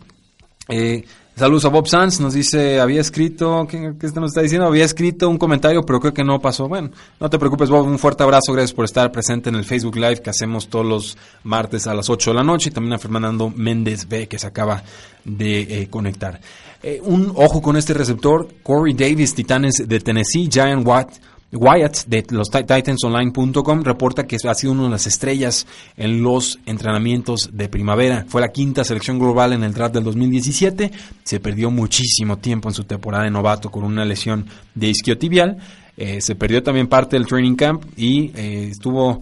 Eh, 0.70 1.06
Saludos 1.40 1.64
a 1.64 1.70
Bob 1.70 1.88
Sanz, 1.88 2.20
nos 2.20 2.34
dice, 2.34 2.82
había 2.82 3.00
escrito, 3.00 3.66
¿qué, 3.66 3.94
¿qué, 3.98 4.08
nos 4.08 4.32
está 4.32 4.42
diciendo? 4.42 4.68
Había 4.68 4.84
escrito 4.84 5.30
un 5.30 5.38
comentario, 5.38 5.84
pero 5.84 6.02
creo 6.02 6.14
que 6.14 6.26
no 6.26 6.42
pasó. 6.42 6.68
Bueno, 6.68 6.92
no 7.18 7.30
te 7.30 7.40
preocupes, 7.40 7.70
Bob, 7.70 7.88
un 7.88 7.98
fuerte 7.98 8.24
abrazo, 8.24 8.52
gracias 8.52 8.74
por 8.74 8.84
estar 8.84 9.10
presente 9.10 9.48
en 9.48 9.56
el 9.56 9.64
Facebook 9.64 9.96
Live 9.96 10.22
que 10.22 10.32
hacemos 10.32 10.68
todos 10.68 10.86
los 10.86 11.18
martes 11.44 11.88
a 11.88 11.94
las 11.94 12.10
8 12.10 12.32
de 12.32 12.36
la 12.36 12.44
noche 12.44 12.68
y 12.68 12.74
también 12.74 12.92
a 12.92 12.98
Fernando 12.98 13.50
Méndez 13.56 14.06
B 14.10 14.28
que 14.28 14.38
se 14.38 14.48
acaba 14.48 14.84
de 15.24 15.62
eh, 15.62 15.88
conectar. 15.90 16.42
Eh, 16.84 17.00
un 17.06 17.32
ojo 17.34 17.62
con 17.62 17.78
este 17.78 17.94
receptor, 17.94 18.50
Corey 18.62 18.94
Davis, 18.94 19.34
Titanes 19.34 19.88
de 19.88 20.00
Tennessee, 20.02 20.50
Giant 20.52 20.86
Watt, 20.86 21.14
Wyatt 21.52 22.06
de 22.06 22.26
los 22.30 22.50
titansonline.com 22.50 23.82
reporta 23.82 24.28
que 24.28 24.38
ha 24.44 24.54
sido 24.54 24.74
una 24.74 24.84
de 24.84 24.90
las 24.90 25.08
estrellas 25.08 25.66
en 25.98 26.22
los 26.22 26.60
entrenamientos 26.66 27.50
de 27.52 27.68
primavera. 27.70 28.26
Fue 28.28 28.42
la 28.42 28.50
quinta 28.50 28.84
selección 28.84 29.18
global 29.18 29.54
en 29.54 29.64
el 29.64 29.74
draft 29.74 29.96
del 29.96 30.04
2017. 30.04 30.92
Se 31.24 31.40
perdió 31.40 31.72
muchísimo 31.72 32.38
tiempo 32.38 32.70
en 32.70 32.76
su 32.76 32.84
temporada 32.84 33.24
de 33.24 33.32
novato 33.32 33.72
con 33.72 33.84
una 33.84 34.06
lesión 34.06 34.46
de 34.76 34.90
isquiotibial. 34.90 35.58
Eh, 35.98 36.22
se 36.22 36.36
perdió 36.36 36.64
también 36.64 36.88
parte 36.88 37.18
del 37.18 37.26
training 37.26 37.56
camp 37.56 37.84
y 37.98 38.32
eh, 38.36 38.70
estuvo 38.72 39.22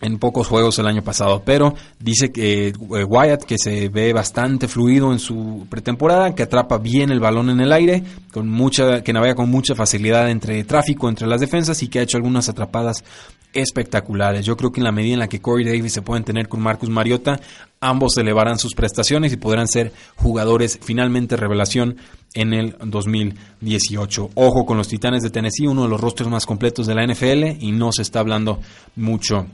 en 0.00 0.18
pocos 0.18 0.48
juegos 0.48 0.78
el 0.78 0.86
año 0.86 1.02
pasado, 1.02 1.42
pero 1.44 1.74
dice 1.98 2.30
que 2.32 2.68
eh, 2.68 2.72
Wyatt 3.04 3.44
que 3.44 3.58
se 3.58 3.88
ve 3.88 4.12
bastante 4.12 4.66
fluido 4.66 5.12
en 5.12 5.18
su 5.18 5.66
pretemporada, 5.68 6.34
que 6.34 6.42
atrapa 6.42 6.78
bien 6.78 7.10
el 7.10 7.20
balón 7.20 7.50
en 7.50 7.60
el 7.60 7.72
aire, 7.72 8.02
con 8.32 8.48
mucha 8.48 9.02
que 9.02 9.12
navega 9.12 9.34
con 9.34 9.50
mucha 9.50 9.74
facilidad 9.74 10.30
entre 10.30 10.64
tráfico 10.64 11.08
entre 11.08 11.26
las 11.26 11.40
defensas 11.40 11.82
y 11.82 11.88
que 11.88 11.98
ha 11.98 12.02
hecho 12.02 12.16
algunas 12.16 12.48
atrapadas 12.48 13.04
espectaculares. 13.52 14.46
Yo 14.46 14.56
creo 14.56 14.70
que 14.70 14.80
en 14.80 14.84
la 14.84 14.92
medida 14.92 15.14
en 15.14 15.18
la 15.20 15.28
que 15.28 15.40
Corey 15.40 15.64
Davis 15.66 15.92
se 15.92 16.02
pueden 16.02 16.24
tener 16.24 16.48
con 16.48 16.60
Marcus 16.60 16.88
Mariota, 16.88 17.40
ambos 17.80 18.16
elevarán 18.16 18.58
sus 18.58 18.74
prestaciones 18.74 19.32
y 19.32 19.36
podrán 19.36 19.66
ser 19.66 19.92
jugadores 20.16 20.78
finalmente 20.82 21.36
revelación 21.36 21.96
en 22.34 22.52
el 22.52 22.76
2018. 22.84 24.30
Ojo 24.34 24.64
con 24.64 24.76
los 24.76 24.88
Titanes 24.88 25.22
de 25.22 25.30
Tennessee, 25.30 25.66
uno 25.66 25.82
de 25.82 25.88
los 25.88 26.00
rostros 26.00 26.30
más 26.30 26.46
completos 26.46 26.86
de 26.86 26.94
la 26.94 27.04
NFL 27.04 27.60
y 27.60 27.72
no 27.72 27.90
se 27.92 28.02
está 28.02 28.20
hablando 28.20 28.60
mucho 28.94 29.46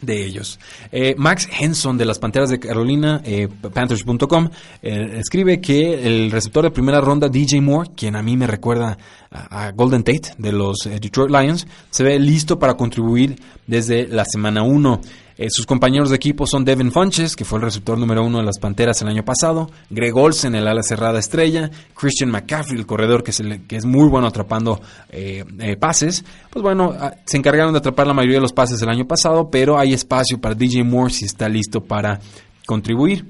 de 0.00 0.24
ellos. 0.24 0.58
Eh, 0.92 1.14
Max 1.16 1.48
Henson 1.58 1.98
de 1.98 2.04
las 2.04 2.18
Panteras 2.18 2.50
de 2.50 2.58
Carolina, 2.58 3.20
eh, 3.24 3.48
Panthers.com, 3.48 4.50
eh, 4.82 5.18
escribe 5.18 5.60
que 5.60 6.06
el 6.06 6.30
receptor 6.30 6.64
de 6.64 6.70
primera 6.70 7.00
ronda, 7.00 7.28
DJ 7.28 7.60
Moore, 7.60 7.90
quien 7.94 8.16
a 8.16 8.22
mí 8.22 8.36
me 8.36 8.46
recuerda 8.46 8.98
a, 9.30 9.70
Golden 9.72 10.02
Tate 10.02 10.34
de 10.38 10.52
los 10.52 10.78
Detroit 10.84 11.30
Lions, 11.30 11.66
se 11.90 12.02
ve 12.02 12.18
listo 12.18 12.58
para 12.58 12.74
contribuir 12.74 13.36
desde 13.66 14.08
la 14.08 14.24
semana 14.24 14.62
1. 14.62 15.00
Eh, 15.40 15.48
sus 15.48 15.64
compañeros 15.64 16.10
de 16.10 16.16
equipo 16.16 16.46
son 16.46 16.66
Devin 16.66 16.92
Funches, 16.92 17.34
que 17.34 17.46
fue 17.46 17.58
el 17.58 17.64
receptor 17.64 17.96
número 17.96 18.22
uno 18.22 18.40
de 18.40 18.44
las 18.44 18.58
Panteras 18.58 19.00
el 19.00 19.08
año 19.08 19.24
pasado, 19.24 19.70
Greg 19.88 20.14
Olsen, 20.14 20.54
el 20.54 20.68
ala 20.68 20.82
cerrada 20.82 21.18
estrella, 21.18 21.70
Christian 21.94 22.30
McCaffrey, 22.30 22.78
el 22.78 22.84
corredor 22.84 23.24
que, 23.24 23.30
es 23.30 23.84
muy 23.86 24.06
bueno 24.10 24.26
atrapando 24.26 24.82
eh, 25.08 25.42
eh, 25.60 25.76
pases. 25.76 26.26
Pues 26.50 26.62
bueno, 26.62 26.94
ah, 26.94 27.14
se 27.24 27.38
encargaron 27.38 27.72
de 27.72 27.78
atrapar 27.78 28.06
la 28.06 28.12
mayoría 28.12 28.36
de 28.36 28.42
los 28.42 28.52
pases 28.52 28.82
el 28.82 28.90
año 28.90 29.06
pasado, 29.06 29.48
pero 29.50 29.78
hay 29.78 29.94
espacio 29.94 30.38
para 30.38 30.54
DJ 30.54 30.84
Moore 30.84 31.10
si 31.10 31.24
está 31.24 31.48
listo 31.48 31.80
para 31.80 32.20
contribuir. 32.66 33.24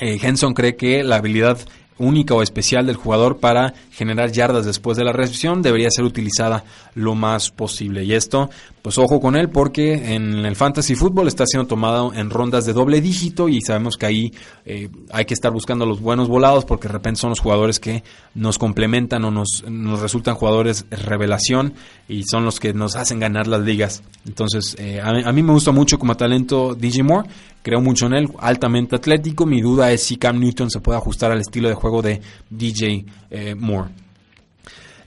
Henson 0.00 0.52
cree 0.52 0.76
que 0.76 1.02
la 1.02 1.16
habilidad 1.16 1.58
única 1.98 2.34
o 2.34 2.42
especial 2.42 2.86
del 2.86 2.96
jugador 2.96 3.38
para 3.38 3.74
generar 3.90 4.32
yardas 4.32 4.64
después 4.64 4.96
de 4.96 5.04
la 5.04 5.12
recepción 5.12 5.62
debería 5.62 5.90
ser 5.90 6.04
utilizada 6.04 6.64
lo 6.94 7.14
más 7.14 7.50
posible. 7.50 8.04
Y 8.04 8.14
esto, 8.14 8.50
pues 8.88 8.96
ojo 8.96 9.20
con 9.20 9.36
él 9.36 9.50
porque 9.50 10.14
en 10.14 10.46
el 10.46 10.56
fantasy 10.56 10.94
fútbol 10.94 11.28
está 11.28 11.44
siendo 11.44 11.68
tomado 11.68 12.14
en 12.14 12.30
rondas 12.30 12.64
de 12.64 12.72
doble 12.72 13.02
dígito 13.02 13.50
y 13.50 13.60
sabemos 13.60 13.98
que 13.98 14.06
ahí 14.06 14.32
eh, 14.64 14.88
hay 15.10 15.26
que 15.26 15.34
estar 15.34 15.52
buscando 15.52 15.84
los 15.84 16.00
buenos 16.00 16.26
volados 16.26 16.64
porque 16.64 16.88
de 16.88 16.94
repente 16.94 17.20
son 17.20 17.28
los 17.28 17.40
jugadores 17.40 17.80
que 17.80 18.02
nos 18.34 18.56
complementan 18.56 19.26
o 19.26 19.30
nos, 19.30 19.62
nos 19.68 20.00
resultan 20.00 20.36
jugadores 20.36 20.86
revelación 20.90 21.74
y 22.08 22.22
son 22.22 22.46
los 22.46 22.60
que 22.60 22.72
nos 22.72 22.96
hacen 22.96 23.20
ganar 23.20 23.46
las 23.46 23.60
ligas. 23.60 24.02
Entonces, 24.26 24.74
eh, 24.78 25.02
a, 25.02 25.10
a, 25.10 25.32
mí 25.32 25.42
me 25.42 25.52
gusta 25.52 25.70
mucho 25.70 25.98
como 25.98 26.16
talento 26.16 26.74
DJ 26.74 27.02
Moore 27.02 27.28
creo 27.62 27.82
mucho 27.82 28.06
en 28.06 28.14
él, 28.14 28.30
altamente 28.38 28.96
atlético. 28.96 29.44
Mi 29.44 29.60
duda 29.60 29.92
es 29.92 30.02
si 30.02 30.16
Cam 30.16 30.40
Newton 30.40 30.70
se 30.70 30.80
puede 30.80 30.96
ajustar 30.96 31.30
al 31.30 31.40
estilo 31.40 31.68
de 31.68 31.74
juego 31.74 32.00
de 32.00 32.22
DJ 32.48 33.04
eh, 33.30 33.54
Moore. 33.54 33.90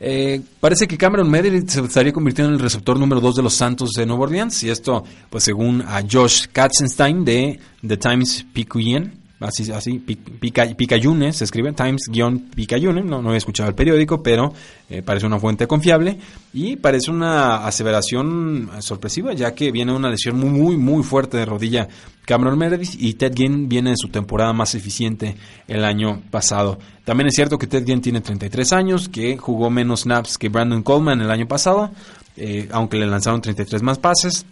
Eh, 0.03 0.41
parece 0.59 0.87
que 0.87 0.97
Cameron 0.97 1.29
Medley 1.29 1.61
se 1.67 1.79
estaría 1.79 2.11
convirtiendo 2.11 2.49
en 2.49 2.55
el 2.55 2.59
receptor 2.59 2.97
número 2.97 3.21
2 3.21 3.35
de 3.35 3.43
los 3.43 3.53
Santos 3.53 3.91
de 3.91 4.07
Nueva 4.07 4.23
Orleans. 4.23 4.63
Y 4.63 4.71
esto, 4.71 5.03
pues 5.29 5.43
según 5.43 5.83
a 5.83 6.01
Josh 6.01 6.47
Katzenstein 6.51 7.23
de 7.23 7.59
The 7.87 7.97
Times 7.97 8.43
Picayune, 8.51 9.20
así, 9.41 9.71
así 9.71 9.99
Picayune, 9.99 11.33
se 11.33 11.43
escribe 11.43 11.73
Times-Picayune, 11.73 13.03
no, 13.03 13.21
no 13.21 13.33
he 13.33 13.37
escuchado 13.37 13.69
el 13.69 13.75
periódico, 13.75 14.23
pero 14.23 14.53
eh, 14.89 15.01
parece 15.01 15.25
una 15.25 15.39
fuente 15.39 15.67
confiable 15.67 16.17
y 16.53 16.77
parece 16.77 17.11
una 17.11 17.65
aseveración 17.65 18.69
sorpresiva, 18.79 19.33
ya 19.33 19.53
que 19.53 19.71
viene 19.71 19.93
una 19.93 20.09
lesión 20.09 20.37
muy, 20.37 20.49
muy, 20.49 20.77
muy 20.77 21.03
fuerte 21.03 21.37
de 21.37 21.45
rodilla 21.45 21.87
Cameron 22.25 22.57
Meredith 22.57 22.95
y 22.97 23.15
Ted 23.15 23.33
Ginn 23.35 23.67
viene 23.67 23.91
en 23.91 23.97
su 23.97 24.09
temporada 24.09 24.53
más 24.53 24.75
eficiente 24.75 25.35
el 25.67 25.83
año 25.83 26.21
pasado. 26.29 26.77
También 27.03 27.27
es 27.27 27.33
cierto 27.35 27.57
que 27.57 27.67
Ted 27.67 27.85
Ginn 27.85 28.01
tiene 28.01 28.21
33 28.21 28.73
años, 28.73 29.09
que 29.09 29.37
jugó 29.37 29.69
menos 29.69 30.01
snaps 30.01 30.37
que 30.37 30.49
Brandon 30.49 30.83
Coleman 30.83 31.21
el 31.21 31.31
año 31.31 31.47
pasado, 31.47 31.91
eh, 32.37 32.69
aunque 32.71 32.97
le 32.97 33.07
lanzaron 33.07 33.41
33 33.41 33.81
más 33.81 33.99
pases. 33.99 34.45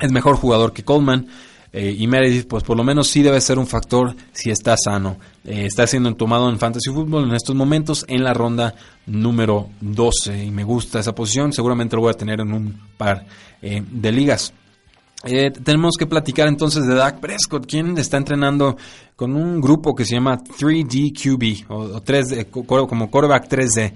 Es 0.00 0.12
mejor 0.12 0.36
jugador 0.36 0.72
que 0.72 0.84
Coleman. 0.84 1.26
Eh, 1.72 1.94
y 1.98 2.06
Meredith, 2.06 2.48
pues 2.48 2.64
por 2.64 2.76
lo 2.76 2.84
menos 2.84 3.08
sí 3.08 3.22
debe 3.22 3.40
ser 3.40 3.58
un 3.58 3.66
factor 3.66 4.14
si 4.32 4.50
está 4.50 4.76
sano. 4.76 5.18
Eh, 5.44 5.66
está 5.66 5.86
siendo 5.86 6.14
tomado 6.14 6.48
en 6.48 6.58
Fantasy 6.58 6.90
Football 6.90 7.28
en 7.28 7.34
estos 7.34 7.54
momentos 7.54 8.04
en 8.08 8.24
la 8.24 8.32
ronda 8.32 8.74
número 9.06 9.68
12 9.80 10.44
y 10.44 10.50
me 10.50 10.64
gusta 10.64 11.00
esa 11.00 11.14
posición. 11.14 11.52
Seguramente 11.52 11.96
lo 11.96 12.02
voy 12.02 12.10
a 12.10 12.14
tener 12.14 12.40
en 12.40 12.52
un 12.52 12.80
par 12.96 13.26
de 13.60 14.12
ligas. 14.12 14.52
Eh, 15.24 15.50
tenemos 15.50 15.96
que 15.98 16.06
platicar 16.06 16.46
entonces 16.46 16.86
de 16.86 16.94
Dak 16.94 17.18
Prescott, 17.18 17.66
quien 17.66 17.98
está 17.98 18.16
entrenando 18.18 18.76
con 19.16 19.34
un 19.34 19.60
grupo 19.60 19.94
que 19.94 20.04
se 20.04 20.14
llama 20.14 20.38
3D 20.38 21.12
QB 21.12 21.70
o, 21.72 22.00
3D, 22.00 22.48
como 22.86 23.10
quarterback 23.10 23.48
3D. 23.48 23.92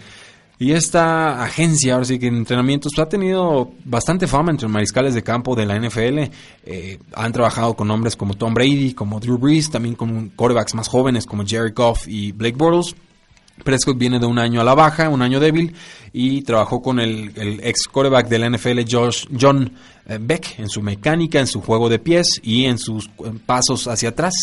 Y 0.63 0.75
esta 0.75 1.43
agencia, 1.43 1.95
ahora 1.95 2.05
sí 2.05 2.21
que 2.21 2.29
en 2.29 2.37
entrenamientos, 2.37 2.93
ha 3.01 3.09
tenido 3.09 3.73
bastante 3.85 4.29
fama 4.29 4.53
entre 4.53 4.69
mariscales 4.69 5.13
de 5.13 5.25
campo 5.25 5.57
de 5.57 5.67
la 5.67 5.77
NFL. 5.77 6.31
Eh, 6.65 7.01
han 7.15 7.33
trabajado 7.33 7.75
con 7.75 7.91
hombres 7.91 8.15
como 8.15 8.35
Tom 8.35 8.55
Brady, 8.55 8.95
como 8.95 9.19
Drew 9.19 9.39
Brees, 9.39 9.73
también 9.73 9.97
con 9.97 10.29
quarterbacks 10.29 10.77
más 10.77 10.87
jóvenes 10.87 11.27
como 11.27 11.45
Jerry 11.45 11.73
Goff 11.73 12.07
y 12.07 12.31
Blake 12.31 12.55
Bortles. 12.57 12.95
Prescott 13.65 13.99
viene 13.99 14.21
de 14.21 14.27
un 14.27 14.39
año 14.39 14.61
a 14.61 14.65
la 14.65 14.77
baja, 14.77 15.09
un 15.09 15.21
año 15.21 15.41
débil, 15.41 15.75
y 16.13 16.43
trabajó 16.43 16.81
con 16.81 17.01
el, 17.01 17.33
ex 17.65 17.89
quarterback 17.89 18.29
de 18.29 18.39
la 18.39 18.49
NFL, 18.49 18.83
Josh, 18.89 19.27
John 19.39 19.73
eh, 20.07 20.19
Beck, 20.21 20.61
en 20.61 20.69
su 20.69 20.81
mecánica, 20.81 21.41
en 21.41 21.49
su 21.49 21.61
juego 21.61 21.89
de 21.89 21.99
pies 21.99 22.41
y 22.41 22.67
en 22.67 22.79
sus 22.79 23.11
pasos 23.47 23.89
hacia 23.89 24.11
atrás. 24.11 24.35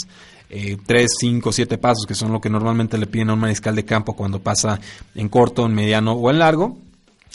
Eh, 0.49 0.77
tres, 0.85 1.11
cinco, 1.19 1.51
siete 1.51 1.77
pasos, 1.77 2.05
que 2.07 2.15
son 2.15 2.31
lo 2.31 2.41
que 2.41 2.49
normalmente 2.49 2.97
le 2.97 3.05
piden 3.05 3.29
a 3.29 3.33
un 3.33 3.39
mariscal 3.39 3.75
de 3.75 3.85
campo 3.85 4.15
cuando 4.15 4.39
pasa 4.39 4.79
en 5.13 5.29
corto, 5.29 5.65
en 5.65 5.75
mediano 5.75 6.13
o 6.13 6.29
en 6.31 6.39
largo. 6.39 6.77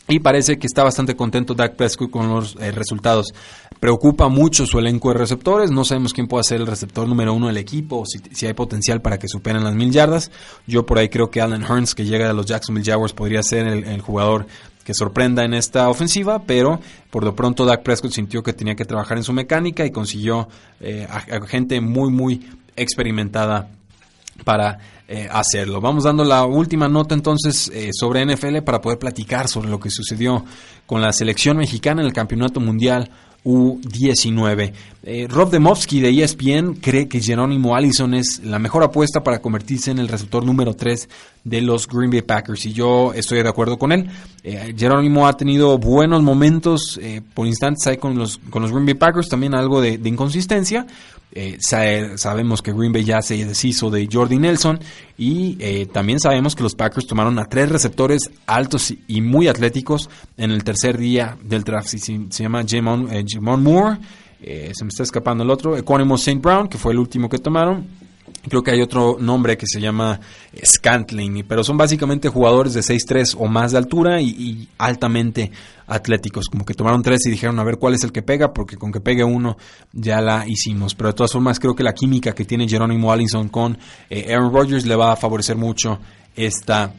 Y 0.07 0.19
parece 0.19 0.59
que 0.59 0.67
está 0.67 0.83
bastante 0.83 1.17
contento 1.17 1.55
Dak 1.55 1.77
Prescott 1.77 2.11
con 2.11 2.29
los 2.29 2.57
eh, 2.57 2.73
resultados. 2.73 3.33
Preocupa 3.81 4.29
mucho 4.29 4.67
su 4.67 4.79
elenco 4.79 5.11
de 5.11 5.19
receptores. 5.19 5.71
No 5.71 5.85
sabemos 5.85 6.13
quién 6.13 6.27
puede 6.27 6.45
ser 6.45 6.61
el 6.61 6.67
receptor 6.67 7.09
número 7.09 7.33
uno 7.33 7.47
del 7.47 7.57
equipo 7.57 8.01
o 8.01 8.05
si, 8.05 8.47
hay 8.47 8.53
potencial 8.53 9.01
para 9.01 9.19
que 9.19 9.29
superen 9.29 9.65
las 9.65 9.75
mil 9.75 9.91
yardas. 9.91 10.31
Yo 10.67 10.85
por 10.85 10.99
ahí 10.99 11.09
creo 11.09 11.31
que 11.31 11.41
Allen 11.41 11.63
Hearns, 11.63 11.95
que 11.95 12.05
llega 12.05 12.29
de 12.29 12.35
los 12.35 12.45
Jacksonville 12.45 12.85
Jaguars, 12.85 13.15
podría 13.15 13.43
ser 13.43 13.67
el, 13.67 14.01
jugador 14.03 14.47
que 14.85 14.93
sorprenda 14.93 15.43
en 15.45 15.55
esta 15.55 15.89
ofensiva, 15.89 16.43
pero 16.47 16.81
por 17.11 17.25
lo 17.25 17.35
pronto 17.35 17.65
Dak 17.65 17.83
Prescott 17.83 18.13
sintió 18.13 18.43
que 18.43 18.53
tenía 18.53 18.75
que 18.75 18.85
trabajar 18.85 19.17
en 19.17 19.25
su 19.25 19.33
mecánica 19.33 19.87
y 19.87 19.91
consiguió 19.91 20.49
eh, 20.81 21.07
a 21.09 21.47
gente 21.47 21.81
muy, 21.81 22.11
muy 22.11 22.43
experimentada 22.77 23.69
para 24.43 24.79
eh, 25.07 25.29
hacerlo. 25.31 25.83
Vamos 25.83 26.05
dando 26.05 26.25
la 26.25 26.47
última 26.47 26.89
nota 26.89 27.15
entonces 27.15 27.71
eh, 27.75 27.91
sobre 27.93 28.25
NFL 28.25 28.63
para 28.65 28.81
poder 28.81 28.99
platicar 28.99 29.49
sobre 29.49 29.69
lo 29.69 29.79
que 29.79 29.91
sucedió 29.91 30.45
con 30.87 31.03
la 31.03 31.13
selección 31.13 31.59
mexicana 31.59 32.01
en 32.01 32.07
el 32.07 32.15
Campeonato 32.15 32.59
Mundial 32.59 33.11
U19. 33.45 34.73
Eh, 35.03 35.27
Rob 35.29 35.51
Demovsky 35.51 36.01
de 36.01 36.09
ESPN 36.09 36.77
cree 36.81 37.07
que 37.07 37.21
Jerónimo 37.21 37.77
Allison 37.77 38.15
es 38.15 38.41
la 38.43 38.59
mejor 38.59 38.83
apuesta 38.83 39.23
para 39.23 39.43
convertirse 39.43 39.91
en 39.91 39.99
el 39.99 40.09
receptor 40.09 40.43
número 40.43 40.73
3 40.73 41.07
de 41.45 41.61
los 41.61 41.87
Green 41.87 42.11
Bay 42.11 42.23
Packers 42.23 42.65
y 42.65 42.73
yo 42.73 43.13
estoy 43.13 43.43
de 43.43 43.49
acuerdo 43.51 43.79
con 43.79 43.93
él. 43.93 44.09
Jerónimo 44.43 45.27
ha 45.27 45.37
tenido 45.37 45.77
buenos 45.77 46.23
momentos 46.23 46.99
por 47.35 47.47
instantes 47.47 47.87
ahí 47.87 47.99
con 47.99 48.17
los, 48.17 48.39
con 48.49 48.63
los 48.63 48.73
Green 48.73 48.87
Bay 48.87 48.95
Packers, 48.95 49.29
también 49.29 49.55
algo 49.55 49.83
de 49.83 50.01
inconsistencia, 50.03 50.87
eh, 51.37 51.59
sabemos 51.61 52.63
que 52.63 52.73
Green 52.73 52.93
Bay 52.93 53.03
ya 53.03 53.21
se 53.21 53.45
deshizo 53.45 53.91
de 53.91 54.09
Jordi 54.11 54.39
Nelson 54.39 54.79
y 55.19 55.57
eh, 55.59 55.87
también 55.87 56.21
sabemos 56.21 56.55
que 56.55 56.63
los 56.63 56.77
Packers 56.77 57.09
tomaron 57.09 57.41
a 57.41 57.47
tres 57.47 57.69
receptores 57.71 58.31
altos 58.47 58.95
y 59.09 59.21
muy 59.21 59.49
atléticos 59.49 60.09
en 60.37 60.53
el 60.53 60.63
tercer 60.63 60.97
día 60.97 61.37
del 61.43 61.65
draft. 61.65 61.89
Se, 61.89 62.19
llama 62.31 62.65
Jamon, 62.67 63.09
eh, 63.13 63.25
Moore, 63.41 63.99
se 64.41 64.85
me 64.85 64.89
está 64.89 65.03
escapando 65.03 65.43
el 65.43 65.51
otro, 65.51 65.77
Equanimo 65.77 66.15
St. 66.15 66.41
Brown, 66.41 66.69
que 66.69 66.79
fue 66.79 66.93
el 66.93 66.99
último 67.01 67.29
que 67.29 67.39
tomaron, 67.39 67.85
Creo 68.49 68.63
que 68.63 68.73
hay 68.73 68.83
otro 68.83 69.17
nombre 69.19 69.57
que 69.57 69.67
se 69.67 69.81
llama 69.81 70.21
Scantling, 70.63 71.45
pero 71.49 71.65
son 71.65 71.79
básicamente 71.79 72.29
jugadores 72.29 72.75
de 72.75 72.81
6'3 72.81 73.37
o 73.39 73.47
más 73.47 73.73
de 73.73 73.79
altura 73.79 74.21
y, 74.21 74.69
altamente 74.77 75.51
atléticos. 75.87 76.49
Como 76.49 76.65
que 76.65 76.75
tomaron 76.75 77.03
tres 77.03 77.25
y 77.27 77.31
dijeron 77.31 77.59
a 77.59 77.65
ver 77.65 77.79
cuál 77.79 77.95
es 77.95 78.05
el 78.05 78.13
que 78.13 78.23
pega, 78.23 78.53
porque 78.53 78.77
con 78.77 78.93
que 78.93 79.01
pegue 79.01 79.25
uno 79.25 79.57
ya 79.93 80.21
la 80.21 80.47
hicimos. 80.47 80.95
Pero 80.95 81.09
de 81.09 81.15
todas 81.15 81.33
formas, 81.33 81.59
creo 81.59 81.75
que 81.75 81.83
la 81.83 81.95
química 81.95 82.33
que 82.33 82.45
tiene 82.45 82.69
Jerónimo 82.69 83.11
Allison 83.11 83.49
con 83.49 83.79
eh, 84.11 84.33
Aaron 84.35 84.53
Rodgers 84.53 84.85
le 84.85 84.97
va 84.97 85.13
a 85.13 85.17
favorecer 85.17 85.57
mucho 85.57 85.99
esta 86.37 86.93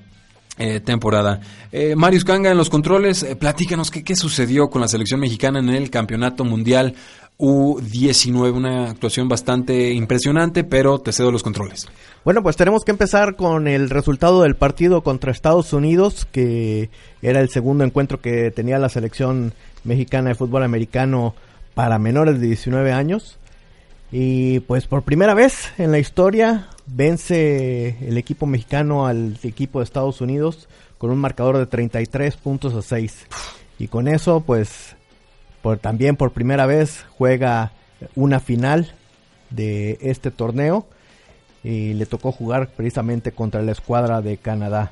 eh, 0.57 0.79
temporada. 0.79 1.41
Eh, 1.69 1.97
Marius 1.97 2.23
Kanga 2.23 2.49
en 2.49 2.55
los 2.55 2.69
controles, 2.69 3.23
eh, 3.23 3.35
platícanos 3.35 3.91
qué, 3.91 4.05
qué 4.05 4.15
sucedió 4.15 4.69
con 4.69 4.79
la 4.79 4.87
selección 4.87 5.19
mexicana 5.19 5.59
en 5.59 5.67
el 5.67 5.89
Campeonato 5.89 6.45
Mundial 6.45 6.95
U19, 7.37 8.53
una 8.53 8.89
actuación 8.89 9.27
bastante 9.27 9.91
impresionante, 9.91 10.63
pero 10.63 10.99
te 10.99 11.11
cedo 11.11 11.31
los 11.31 11.43
controles. 11.43 11.87
Bueno, 12.23 12.41
pues 12.41 12.55
tenemos 12.55 12.85
que 12.85 12.91
empezar 12.91 13.35
con 13.35 13.67
el 13.67 13.89
resultado 13.89 14.43
del 14.43 14.55
partido 14.55 15.03
contra 15.03 15.31
Estados 15.31 15.73
Unidos, 15.73 16.25
que 16.31 16.89
era 17.21 17.41
el 17.41 17.49
segundo 17.49 17.83
encuentro 17.83 18.21
que 18.21 18.51
tenía 18.51 18.79
la 18.79 18.89
selección 18.89 19.53
mexicana 19.83 20.29
de 20.29 20.35
fútbol 20.35 20.63
americano 20.63 21.35
para 21.73 21.99
menores 21.99 22.39
de 22.39 22.47
19 22.47 22.93
años. 22.93 23.37
Y 24.11 24.61
pues 24.61 24.87
por 24.87 25.03
primera 25.03 25.33
vez 25.33 25.73
en 25.77 25.91
la 25.91 25.99
historia 25.99 26.69
vence 26.85 27.97
el 28.07 28.17
equipo 28.17 28.45
mexicano 28.45 29.07
al 29.07 29.37
equipo 29.43 29.79
de 29.79 29.83
Estados 29.83 30.21
Unidos 30.21 30.69
con 30.97 31.09
un 31.09 31.17
marcador 31.17 31.57
de 31.57 31.65
33 31.65 32.37
puntos 32.37 32.73
a 32.75 32.81
6. 32.81 33.27
Y 33.77 33.89
con 33.89 34.07
eso 34.07 34.39
pues 34.39 34.94
también 35.81 36.15
por 36.15 36.31
primera 36.31 36.65
vez 36.65 37.05
juega 37.17 37.71
una 38.15 38.39
final 38.39 38.93
de 39.49 39.97
este 40.01 40.31
torneo 40.31 40.85
y 41.63 41.93
le 41.93 42.05
tocó 42.05 42.31
jugar 42.31 42.69
precisamente 42.69 43.31
contra 43.31 43.61
la 43.61 43.71
escuadra 43.71 44.21
de 44.21 44.37
Canadá. 44.37 44.91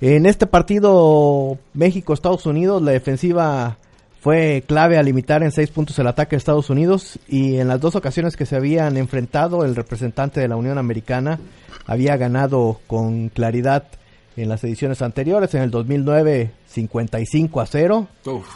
En 0.00 0.26
este 0.26 0.46
partido 0.46 1.58
México-Estados 1.74 2.46
Unidos 2.46 2.82
la 2.82 2.92
defensiva 2.92 3.78
fue 4.20 4.64
clave 4.66 4.98
a 4.98 5.02
limitar 5.02 5.42
en 5.42 5.52
seis 5.52 5.70
puntos 5.70 5.98
el 5.98 6.06
ataque 6.06 6.36
de 6.36 6.38
Estados 6.38 6.70
Unidos 6.70 7.18
y 7.28 7.56
en 7.56 7.68
las 7.68 7.80
dos 7.80 7.96
ocasiones 7.96 8.36
que 8.36 8.46
se 8.46 8.56
habían 8.56 8.96
enfrentado 8.96 9.64
el 9.64 9.74
representante 9.74 10.40
de 10.40 10.48
la 10.48 10.56
Unión 10.56 10.78
Americana 10.78 11.38
había 11.86 12.16
ganado 12.16 12.80
con 12.86 13.28
claridad 13.28 13.84
en 14.36 14.48
las 14.48 14.62
ediciones 14.64 15.02
anteriores, 15.02 15.54
en 15.54 15.62
el 15.62 15.70
2009 15.70 16.50
55 16.66 17.60
a 17.60 17.66
0 17.66 18.06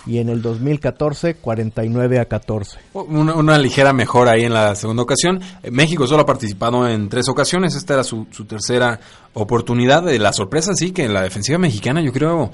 y 0.07 0.19
en 0.19 0.29
el 0.29 0.43
2014 0.43 1.37
49 1.37 2.19
a 2.19 2.27
14. 2.27 2.79
Una, 2.93 3.59
ligera 3.59 3.93
mejora 3.93 4.33
ahí 4.33 4.45
en 4.45 4.53
la 4.53 4.75
segunda 4.75 5.03
ocasión. 5.03 5.41
México 5.71 6.07
solo 6.07 6.23
ha 6.23 6.27
participado 6.27 6.87
en 6.87 7.09
tres 7.09 7.29
ocasiones, 7.29 7.75
esta 7.75 7.95
era 7.95 8.05
su, 8.05 8.27
su 8.31 8.45
tercera 8.45 9.01
oportunidad. 9.33 10.03
De 10.03 10.19
la 10.19 10.33
sorpresa 10.33 10.75
sí 10.75 10.93
que 10.93 11.05
en 11.05 11.15
la 11.15 11.23
defensiva 11.23 11.59
mexicana 11.59 12.03
yo 12.03 12.13
creo 12.13 12.51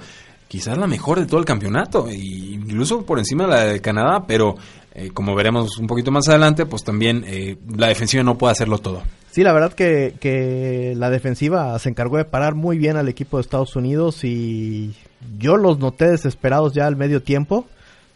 quizás 0.49 0.79
la 0.79 0.87
mejor 0.87 1.19
de 1.19 1.27
todo 1.27 1.41
el 1.41 1.47
campeonato, 1.47 2.09
incluso 2.11 3.05
por 3.05 3.19
encima 3.19 3.45
de 3.45 3.51
la 3.51 3.61
de 3.65 3.81
Canadá, 3.81 4.25
pero 4.27 4.55
eh, 4.99 5.11
como 5.13 5.35
veremos 5.35 5.77
un 5.77 5.87
poquito 5.87 6.11
más 6.11 6.27
adelante, 6.27 6.65
pues 6.65 6.83
también 6.83 7.23
eh, 7.27 7.59
la 7.77 7.89
defensiva 7.89 8.23
no 8.23 8.39
puede 8.39 8.53
hacerlo 8.53 8.79
todo. 8.79 9.03
Sí, 9.31 9.43
la 9.43 9.53
verdad 9.53 9.75
que, 9.75 10.15
que 10.19 10.95
la 10.97 11.11
defensiva 11.11 11.79
se 11.79 11.91
encargó 11.91 12.17
de 12.17 12.25
parar 12.25 12.55
muy 12.55 12.79
bien 12.79 12.97
al 12.97 13.07
equipo 13.07 13.37
de 13.37 13.43
Estados 13.43 13.77
Unidos 13.77 14.25
y 14.25 14.95
yo 15.39 15.59
los 15.59 15.79
noté 15.79 16.09
desesperados 16.11 16.73
ya 16.73 16.87
al 16.87 16.97
medio 16.97 17.23
tiempo, 17.23 17.67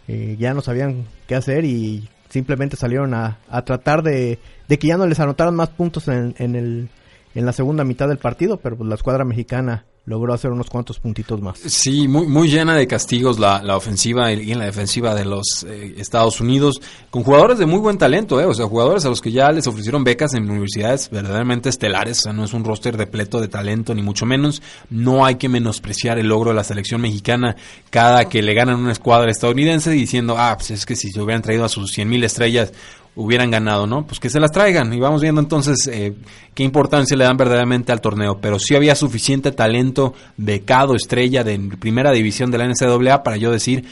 eh, 0.09 0.37
ya 0.39 0.55
no 0.55 0.63
sabían 0.63 1.05
qué 1.27 1.35
hacer 1.35 1.67
y 1.67 2.09
simplemente 2.31 2.79
salieron 2.79 3.13
a, 3.13 3.41
a 3.51 3.63
tratar 3.63 4.03
de, 4.03 4.39
de, 4.67 4.79
que 4.79 4.87
ya 4.87 4.97
no 4.97 5.07
les 5.07 5.21
anotaran 5.21 5.55
más 5.55 5.69
puntos 5.69 6.09
en, 6.09 6.35
en, 6.39 6.57
el, 6.57 6.89
en 7.35 7.45
la 7.45 7.53
segunda 7.53 7.85
mitad 7.85 8.09
del 8.09 8.17
partido, 8.17 8.57
pero 8.57 8.79
pues 8.79 8.89
la 8.89 8.95
escuadra 8.95 9.27
mexicana 9.27 9.85
logró 10.11 10.35
hacer 10.35 10.51
unos 10.51 10.69
cuantos 10.69 10.99
puntitos 10.99 11.41
más. 11.41 11.59
Sí, 11.61 12.09
muy, 12.09 12.27
muy 12.27 12.49
llena 12.49 12.75
de 12.75 12.89
castigos 12.89 13.39
la, 13.39 13.63
la 13.63 13.77
ofensiva 13.77 14.33
y 14.33 14.51
en 14.51 14.59
la 14.59 14.65
defensiva 14.65 15.15
de 15.15 15.25
los 15.25 15.65
eh, 15.69 15.95
Estados 15.99 16.41
Unidos, 16.41 16.83
con 17.11 17.23
jugadores 17.23 17.59
de 17.59 17.67
muy 17.67 17.79
buen 17.79 17.97
talento, 17.97 18.41
eh, 18.41 18.45
o 18.45 18.53
sea, 18.53 18.67
jugadores 18.67 19.05
a 19.05 19.09
los 19.09 19.21
que 19.21 19.31
ya 19.31 19.53
les 19.53 19.69
ofrecieron 19.69 20.03
becas 20.03 20.35
en 20.35 20.51
universidades 20.51 21.09
verdaderamente 21.11 21.69
estelares, 21.69 22.19
o 22.19 22.23
sea, 22.23 22.33
no 22.33 22.45
es 22.45 22.53
un 22.53 22.65
roster 22.65 22.97
repleto 22.97 23.41
de 23.41 23.47
talento, 23.47 23.95
ni 23.95 24.03
mucho 24.03 24.27
menos. 24.27 24.63
No 24.91 25.25
hay 25.25 25.37
que 25.37 25.49
menospreciar 25.49 26.19
el 26.19 26.27
logro 26.27 26.51
de 26.51 26.57
la 26.57 26.65
selección 26.65 27.01
mexicana 27.01 27.55
cada 27.91 28.29
que 28.29 28.43
le 28.43 28.53
ganan 28.53 28.81
una 28.81 28.93
escuadra 28.93 29.31
estadounidense 29.31 29.91
diciendo, 29.91 30.35
ah, 30.37 30.57
pues 30.57 30.73
es 30.73 30.87
que 30.87 30.97
si 30.97 31.13
se 31.13 31.23
hubieran 31.23 31.43
traído 31.43 31.65
a 31.65 31.69
sus 31.69 31.93
100 31.93 32.09
mil 32.09 32.25
estrellas, 32.25 32.73
hubieran 33.21 33.51
ganado, 33.51 33.87
¿no? 33.87 34.07
Pues 34.07 34.19
que 34.19 34.31
se 34.31 34.41
las 34.41 34.51
traigan 34.51 34.93
y 34.95 34.99
vamos 34.99 35.21
viendo 35.21 35.43
entonces 35.43 35.87
eh, 35.93 36.15
qué 36.55 36.63
importancia 36.63 37.17
le 37.17 37.25
dan 37.25 37.37
verdaderamente 37.37 37.93
al 37.93 38.01
torneo. 38.01 38.39
Pero 38.41 38.59
sí 38.59 38.75
había 38.75 38.95
suficiente 38.95 39.53
talento 39.53 40.15
becado, 40.39 40.97
estrella 40.97 41.45
de 41.45 41.59
primera 41.79 42.13
división 42.13 42.51
de 42.51 42.59
la 42.59 42.67
NCAA 42.67 43.23
para 43.23 43.37
yo 43.37 43.53
decir, 43.53 43.85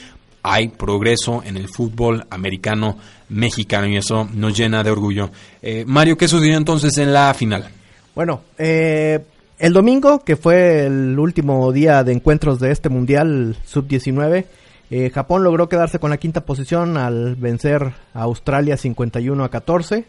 hay 0.43 0.69
progreso 0.69 1.43
en 1.45 1.59
el 1.59 1.69
fútbol 1.69 2.27
americano 2.31 2.97
mexicano 3.29 3.87
y 3.87 3.99
eso 3.99 4.27
nos 4.33 4.57
llena 4.57 4.83
de 4.83 4.91
orgullo. 4.91 5.31
Eh, 5.61 5.85
Mario, 5.87 6.17
¿qué 6.17 6.27
sucedió 6.27 6.57
entonces 6.57 6.97
en 6.97 7.13
la 7.13 7.35
final? 7.35 7.69
Bueno, 8.15 8.41
eh, 8.57 9.21
el 9.59 9.73
domingo, 9.75 10.21
que 10.21 10.37
fue 10.37 10.87
el 10.87 11.19
último 11.19 11.71
día 11.71 12.03
de 12.03 12.13
encuentros 12.13 12.61
de 12.61 12.71
este 12.71 12.89
Mundial 12.89 13.59
Sub-19, 13.67 14.47
eh, 14.91 15.11
Japón 15.11 15.45
logró 15.45 15.69
quedarse 15.69 15.99
con 15.99 16.11
la 16.11 16.17
quinta 16.17 16.43
posición 16.43 16.97
al 16.97 17.37
vencer 17.37 17.93
a 18.15 18.23
Australia 18.23 18.77
51 18.77 19.45
a 19.45 19.51
14. 19.51 20.05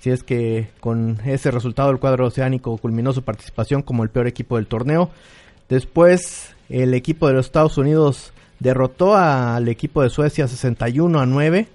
Si 0.00 0.10
es 0.10 0.22
que 0.22 0.68
con 0.80 1.20
ese 1.24 1.50
resultado 1.50 1.90
el 1.90 1.98
cuadro 1.98 2.26
oceánico 2.26 2.76
culminó 2.76 3.12
su 3.12 3.22
participación 3.22 3.82
como 3.82 4.02
el 4.02 4.10
peor 4.10 4.26
equipo 4.26 4.56
del 4.56 4.66
torneo. 4.66 5.10
Después 5.68 6.54
el 6.68 6.92
equipo 6.92 7.28
de 7.28 7.34
los 7.34 7.46
Estados 7.46 7.78
Unidos 7.78 8.32
derrotó 8.58 9.16
al 9.16 9.68
equipo 9.68 10.02
de 10.02 10.10
Suecia 10.10 10.46
61 10.46 11.20
a 11.20 11.26
9 11.26 11.68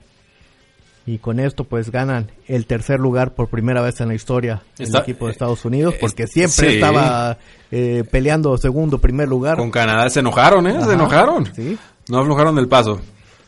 y 1.05 1.19
con 1.19 1.39
esto 1.39 1.63
pues 1.63 1.89
ganan 1.89 2.29
el 2.47 2.65
tercer 2.65 2.99
lugar 2.99 3.33
por 3.33 3.47
primera 3.47 3.81
vez 3.81 4.01
en 4.01 4.09
la 4.09 4.15
historia 4.15 4.61
del 4.77 4.93
equipo 4.95 5.25
de 5.25 5.31
Estados 5.31 5.63
Unidos 5.63 5.95
porque 5.99 6.27
siempre 6.27 6.75
estaba 6.75 7.37
eh, 7.71 8.03
peleando 8.11 8.57
segundo 8.57 8.99
primer 8.99 9.27
lugar. 9.27 9.57
Con 9.57 9.71
Canadá 9.71 10.09
se 10.09 10.19
enojaron 10.19 10.67
eh 10.67 10.77
se 10.83 10.93
enojaron. 10.93 11.45
Sí 11.55 11.77
no 12.09 12.19
aflojaron 12.19 12.55
del 12.55 12.67
paso. 12.67 12.99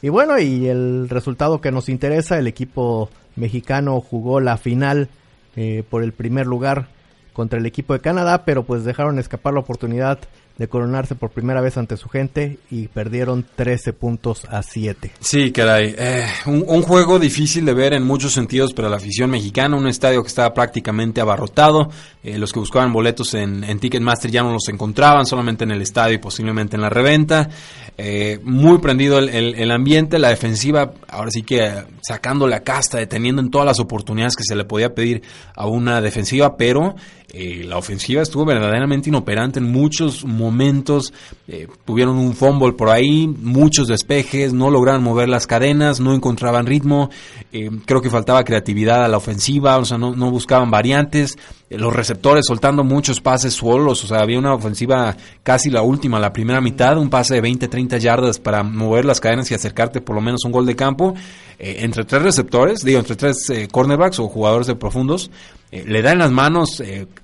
Y 0.01 0.09
bueno, 0.09 0.39
y 0.39 0.67
el 0.67 1.09
resultado 1.09 1.59
que 1.59 1.71
nos 1.71 1.89
interesa, 1.89 2.37
el 2.39 2.47
equipo 2.47 3.09
mexicano 3.35 3.99
jugó 4.01 4.39
la 4.39 4.57
final 4.57 5.09
eh, 5.55 5.83
por 5.89 6.03
el 6.03 6.13
primer 6.13 6.47
lugar 6.47 6.87
contra 7.33 7.59
el 7.59 7.65
equipo 7.65 7.93
de 7.93 7.99
Canadá, 7.99 8.43
pero 8.45 8.63
pues 8.63 8.83
dejaron 8.83 9.19
escapar 9.19 9.53
la 9.53 9.61
oportunidad 9.61 10.19
de 10.59 10.67
coronarse 10.67 11.15
por 11.15 11.31
primera 11.31 11.61
vez 11.61 11.77
ante 11.77 11.95
su 11.95 12.09
gente 12.09 12.59
y 12.69 12.89
perdieron 12.89 13.45
13 13.55 13.93
puntos 13.93 14.43
a 14.49 14.61
7. 14.61 15.13
Sí, 15.21 15.53
caray. 15.53 15.95
Eh, 15.97 16.27
un, 16.47 16.81
juego 16.81 17.17
difícil 17.17 17.65
de 17.65 17.73
ver 17.73 17.93
en 17.93 18.05
muchos 18.05 18.33
sentidos 18.33 18.73
para 18.73 18.89
la 18.89 18.97
afición 18.97 19.29
mexicana, 19.29 19.77
un 19.77 19.87
estadio 19.87 20.21
que 20.21 20.27
estaba 20.27 20.53
prácticamente 20.53 21.21
abarrotado, 21.21 21.89
eh, 22.21 22.37
los 22.37 22.51
que 22.51 22.59
buscaban 22.59 22.91
boletos 22.91 23.33
en, 23.35 23.79
Ticketmaster 23.79 24.29
ya 24.29 24.43
no 24.43 24.51
los 24.51 24.67
encontraban, 24.67 25.25
solamente 25.25 25.63
en 25.63 25.71
el 25.71 25.81
estadio 25.81 26.15
y 26.15 26.19
posiblemente 26.19 26.75
en 26.75 26.81
la 26.81 26.89
reventa. 26.89 27.49
Eh, 27.97 28.39
muy 28.43 28.79
prendido 28.79 29.19
el, 29.19 29.29
el, 29.29 29.71
ambiente, 29.71 30.19
la 30.19 30.29
defensiva, 30.29 30.91
ahora 31.07 31.31
sí 31.31 31.43
que 31.43 31.71
sacando 32.01 32.47
la 32.47 32.61
casta, 32.61 32.97
deteniendo 32.97 33.41
en 33.41 33.49
todas 33.49 33.65
las 33.65 33.79
oportunidades 33.79 34.35
que 34.35 34.43
se 34.43 34.55
le 34.57 34.65
podía 34.65 34.93
pedir 34.93 35.21
a 35.55 35.67
una 35.67 36.01
defensiva, 36.01 36.57
pero 36.57 36.95
eh, 37.31 37.63
la 37.63 37.77
ofensiva 37.77 38.21
estuvo 38.21 38.45
verdaderamente 38.45 39.09
inoperante 39.09 39.59
en 39.59 39.71
muchos 39.71 40.25
momentos. 40.25 41.13
Eh, 41.47 41.67
tuvieron 41.85 42.17
un 42.17 42.33
fumble 42.33 42.73
por 42.73 42.89
ahí, 42.89 43.27
muchos 43.27 43.87
despejes, 43.87 44.53
no 44.53 44.69
lograron 44.69 45.03
mover 45.03 45.29
las 45.29 45.47
cadenas, 45.47 45.99
no 45.99 46.13
encontraban 46.13 46.65
ritmo. 46.65 47.09
Eh, 47.51 47.69
creo 47.85 48.01
que 48.01 48.09
faltaba 48.09 48.43
creatividad 48.43 49.03
a 49.03 49.07
la 49.07 49.17
ofensiva, 49.17 49.77
o 49.77 49.85
sea, 49.85 49.97
no, 49.97 50.15
no 50.15 50.31
buscaban 50.31 50.71
variantes 50.71 51.37
los 51.69 51.95
receptores 51.95 52.45
soltando 52.47 52.83
muchos 52.83 53.21
pases 53.21 53.53
solos, 53.53 54.03
o 54.03 54.07
sea, 54.07 54.19
había 54.19 54.39
una 54.39 54.53
ofensiva 54.53 55.15
casi 55.43 55.69
la 55.69 55.83
última, 55.83 56.19
la 56.19 56.33
primera 56.33 56.61
mitad, 56.61 56.97
un 56.97 57.09
pase 57.09 57.35
de 57.35 57.41
20, 57.41 57.67
30 57.67 57.97
yardas 57.97 58.39
para 58.39 58.63
mover 58.63 59.05
las 59.05 59.19
cadenas 59.19 59.51
y 59.51 59.53
acercarte 59.53 60.01
por 60.01 60.15
lo 60.15 60.21
menos 60.21 60.43
un 60.45 60.51
gol 60.51 60.65
de 60.65 60.75
campo, 60.75 61.13
eh, 61.59 61.77
entre 61.81 62.05
tres 62.05 62.23
receptores, 62.23 62.83
digo, 62.83 62.99
entre 62.99 63.15
tres 63.15 63.49
eh, 63.49 63.67
cornerbacks 63.71 64.19
o 64.19 64.27
jugadores 64.27 64.65
de 64.65 64.75
profundos, 64.75 65.29
eh, 65.71 65.83
le 65.85 66.01
da 66.01 66.11
en 66.11 66.19
las 66.19 66.31
manos 66.31 66.81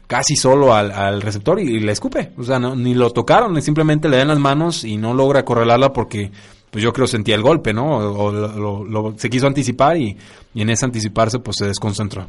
casi 0.08 0.36
solo 0.36 0.74
al, 0.74 1.22
receptor 1.22 1.60
y, 1.60 1.80
le 1.80 1.92
escupe, 1.92 2.32
o 2.38 2.44
sea, 2.44 2.60
ni 2.60 2.94
lo 2.94 3.12
tocaron, 3.12 3.60
simplemente 3.62 4.10
le 4.10 4.18
da 4.18 4.24
en 4.24 4.28
las 4.30 4.40
manos 4.40 4.84
y 4.84 4.98
no 4.98 5.14
logra 5.14 5.44
correlarla 5.44 5.94
porque 5.94 6.32
pues 6.70 6.84
yo 6.84 6.92
creo 6.92 7.08
sentía 7.08 7.36
el 7.36 7.42
golpe, 7.42 7.74
¿no? 7.74 7.98
O, 7.98 9.14
se 9.18 9.30
quiso 9.30 9.48
anticipar 9.48 9.98
y, 9.98 10.18
y 10.54 10.62
en 10.62 10.70
ese 10.70 10.86
anticiparse 10.86 11.40
pues 11.40 11.58
se 11.58 11.68
desconcentró. 11.68 12.28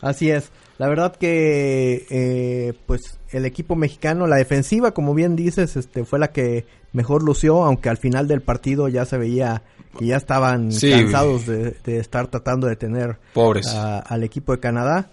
Así 0.00 0.30
es. 0.30 0.50
La 0.80 0.88
verdad 0.88 1.14
que 1.14 2.06
eh, 2.08 2.72
pues 2.86 3.18
el 3.32 3.44
equipo 3.44 3.76
mexicano, 3.76 4.26
la 4.26 4.36
defensiva, 4.36 4.92
como 4.92 5.12
bien 5.12 5.36
dices, 5.36 5.76
este 5.76 6.06
fue 6.06 6.18
la 6.18 6.28
que 6.28 6.64
mejor 6.94 7.22
lució, 7.22 7.64
aunque 7.64 7.90
al 7.90 7.98
final 7.98 8.26
del 8.26 8.40
partido 8.40 8.88
ya 8.88 9.04
se 9.04 9.18
veía 9.18 9.62
que 9.98 10.06
ya 10.06 10.16
estaban 10.16 10.70
cansados 10.70 11.44
de, 11.44 11.76
estar 11.84 12.28
tratando 12.28 12.66
de 12.66 12.76
tener 12.76 13.18
Pobres. 13.34 13.66
al 13.68 14.24
equipo 14.24 14.52
de 14.52 14.60
Canadá. 14.60 15.10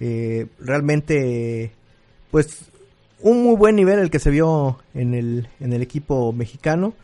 Eh, 0.00 0.46
realmente, 0.60 1.72
pues 2.30 2.70
un 3.20 3.42
muy 3.42 3.56
buen 3.56 3.76
nivel 3.76 3.98
el 3.98 4.10
que 4.10 4.18
se 4.18 4.30
vio 4.30 4.78
en 4.94 5.14
el, 5.14 5.48
en 5.60 5.72
el 5.72 5.82
equipo 5.82 6.32
mexicano. 6.32 6.94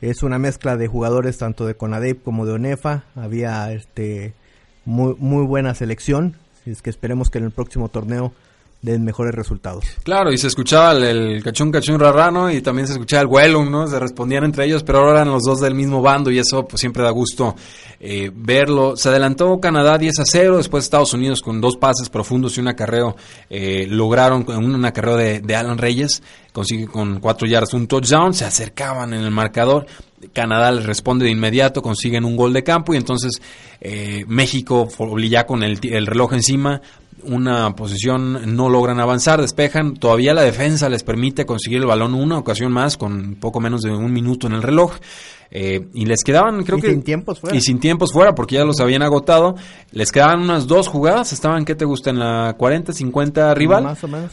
Es 0.00 0.22
una 0.22 0.38
mezcla 0.38 0.76
de 0.76 0.86
jugadores 0.86 1.38
tanto 1.38 1.66
de 1.66 1.76
Conadep 1.76 2.22
como 2.22 2.46
de 2.46 2.52
Onefa. 2.52 3.04
Había 3.14 3.72
este 3.72 4.34
muy, 4.84 5.14
muy 5.18 5.46
buena 5.46 5.74
selección 5.74 6.36
es 6.70 6.82
que 6.82 6.90
esperemos 6.90 7.30
que 7.30 7.38
en 7.38 7.44
el 7.44 7.50
próximo 7.50 7.88
torneo 7.88 8.32
den 8.84 9.02
mejores 9.02 9.34
resultados. 9.34 9.84
Claro, 10.02 10.30
y 10.30 10.36
se 10.36 10.48
escuchaba 10.48 10.92
el, 10.92 11.42
cachón 11.42 11.72
cachón 11.72 11.98
rarano 11.98 12.50
y 12.50 12.60
también 12.60 12.86
se 12.86 12.92
escuchaba 12.92 13.22
el 13.22 13.28
vuelo, 13.28 13.64
¿no? 13.64 13.86
Se 13.86 13.98
respondían 13.98 14.44
entre 14.44 14.66
ellos, 14.66 14.82
pero 14.82 14.98
ahora 14.98 15.22
eran 15.22 15.32
los 15.32 15.42
dos 15.42 15.60
del 15.60 15.74
mismo 15.74 16.02
bando 16.02 16.30
y 16.30 16.38
eso 16.38 16.66
pues 16.66 16.80
siempre 16.80 17.02
da 17.02 17.10
gusto 17.10 17.56
eh, 17.98 18.30
verlo. 18.34 18.94
Se 18.96 19.08
adelantó 19.08 19.58
Canadá 19.58 19.96
10 19.96 20.20
a 20.20 20.24
0, 20.26 20.58
después 20.58 20.84
Estados 20.84 21.14
Unidos 21.14 21.40
con 21.40 21.60
dos 21.60 21.76
pases 21.76 22.10
profundos 22.10 22.56
y 22.58 22.60
un 22.60 22.68
acarreo 22.68 23.16
eh, 23.48 23.86
lograron 23.88 24.44
un 24.48 24.84
acarreo 24.84 25.16
de, 25.16 25.40
de 25.40 25.56
Alan 25.56 25.78
Reyes, 25.78 26.22
consigue 26.52 26.86
con 26.86 27.20
cuatro 27.20 27.48
yardas 27.48 27.72
un 27.72 27.86
touchdown, 27.86 28.34
se 28.34 28.44
acercaban 28.44 29.14
en 29.14 29.22
el 29.22 29.30
marcador 29.30 29.86
Canadá 30.32 30.70
les 30.72 30.86
responde 30.86 31.24
de 31.24 31.30
inmediato, 31.30 31.82
consiguen 31.82 32.24
un 32.24 32.36
gol 32.36 32.52
de 32.52 32.62
campo 32.62 32.94
y 32.94 32.96
entonces 32.96 33.40
eh, 33.80 34.24
México 34.26 34.88
ya 35.28 35.46
con 35.46 35.62
el, 35.62 35.78
reloj 35.80 36.32
encima 36.32 36.80
una 37.26 37.74
posición 37.74 38.56
no 38.56 38.68
logran 38.68 39.00
avanzar, 39.00 39.40
despejan, 39.40 39.94
todavía 39.94 40.34
la 40.34 40.42
defensa 40.42 40.88
les 40.88 41.02
permite 41.02 41.46
conseguir 41.46 41.78
el 41.78 41.86
balón 41.86 42.14
una 42.14 42.38
ocasión 42.38 42.72
más 42.72 42.96
con 42.96 43.36
poco 43.36 43.60
menos 43.60 43.82
de 43.82 43.90
un 43.90 44.12
minuto 44.12 44.46
en 44.46 44.54
el 44.54 44.62
reloj. 44.62 44.94
Eh, 45.56 45.86
y 45.94 46.04
les 46.06 46.24
quedaban, 46.24 46.64
creo 46.64 46.78
y 46.78 46.80
que. 46.80 46.90
sin 46.90 47.02
tiempos 47.02 47.38
fuera. 47.38 47.56
Y 47.56 47.60
sin 47.60 47.78
tiempos 47.78 48.12
fuera, 48.12 48.34
porque 48.34 48.56
ya 48.56 48.64
los 48.64 48.80
habían 48.80 49.02
agotado. 49.02 49.54
Les 49.92 50.10
quedaban 50.10 50.40
unas 50.40 50.66
dos 50.66 50.88
jugadas. 50.88 51.32
Estaban, 51.32 51.64
¿qué 51.64 51.76
te 51.76 51.84
gusta? 51.84 52.10
En 52.10 52.18
la 52.18 52.56
40, 52.58 52.92
50 52.92 53.54
rival. 53.54 53.84
Más 53.84 54.02
o 54.02 54.08
menos. 54.08 54.32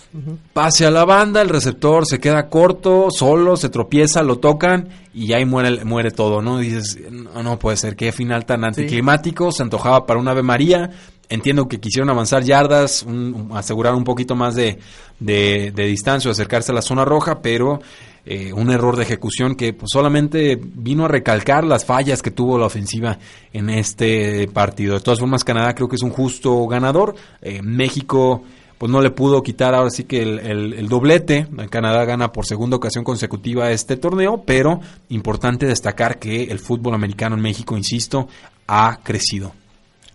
Pase 0.52 0.88
a 0.88 0.90
la 0.90 1.06
banda, 1.06 1.42
el 1.42 1.50
receptor 1.50 2.08
se 2.08 2.20
queda 2.20 2.50
corto, 2.50 3.10
solo, 3.12 3.56
se 3.56 3.70
tropieza, 3.70 4.24
lo 4.24 4.40
tocan 4.40 4.90
y 5.14 5.34
ahí 5.34 5.46
muere, 5.46 5.86
muere 5.86 6.10
todo, 6.10 6.42
¿no? 6.42 6.58
dices, 6.58 6.98
no, 7.12 7.44
no 7.44 7.60
puede 7.60 7.78
ser, 7.78 7.96
qué 7.96 8.12
final 8.12 8.46
tan 8.46 8.64
anticlimático. 8.64 9.52
Se 9.52 9.62
antojaba 9.62 10.08
para 10.08 10.20
un 10.20 10.28
Ave 10.28 10.42
María. 10.42 10.90
Entiendo 11.32 11.68
que 11.68 11.80
quisieron 11.80 12.10
avanzar 12.10 12.44
yardas, 12.44 13.04
un- 13.04 13.50
asegurar 13.54 13.96
un 13.96 14.04
poquito 14.04 14.36
más 14.36 14.54
de, 14.54 14.78
de, 15.20 15.72
de 15.74 15.86
distancia 15.86 16.30
acercarse 16.30 16.72
a 16.72 16.76
la 16.76 16.82
zona 16.82 17.06
roja, 17.06 17.42
pero 17.42 17.82
eh, 18.26 18.54
un 18.54 18.70
error 18.70 18.98
de 18.98 19.04
ejecución 19.04 19.56
que 19.56 19.74
pues, 19.74 19.90
solamente 19.92 20.60
vino 20.62 21.06
a 21.06 21.08
recalcar 21.08 21.64
las 21.64 21.86
fallas 21.86 22.22
que 22.22 22.30
tuvo 22.32 22.60
la 22.60 22.68
ofensiva 22.68 23.18
en 23.54 23.70
este 23.70 24.48
partido. 24.50 24.94
De 24.96 25.00
todas 25.00 25.20
formas, 25.20 25.44
Canadá 25.44 25.74
creo 25.74 25.88
que 25.90 25.96
es 25.96 26.04
un 26.04 26.12
justo 26.12 26.68
ganador. 26.68 27.16
Eh, 27.42 27.62
México 27.64 28.44
pues 28.78 28.92
no 28.92 29.00
le 29.00 29.12
pudo 29.12 29.44
quitar 29.44 29.76
ahora 29.76 29.92
sí 29.92 30.04
que 30.06 30.22
el, 30.24 30.40
el- 30.40 30.74
el 30.74 30.88
doblete. 30.90 31.48
Canadá 31.70 32.04
gana 32.04 32.32
por 32.32 32.46
segunda 32.46 32.76
ocasión 32.78 33.04
consecutiva 33.04 33.72
este 33.72 33.96
torneo, 33.96 34.44
pero 34.46 34.82
importante 35.10 35.66
destacar 35.66 36.20
que 36.20 36.44
el 36.46 36.60
fútbol 36.60 36.96
americano 36.96 37.36
en 37.36 37.42
México, 37.42 37.78
insisto, 37.78 38.28
ha 38.68 39.00
crecido. 39.04 39.54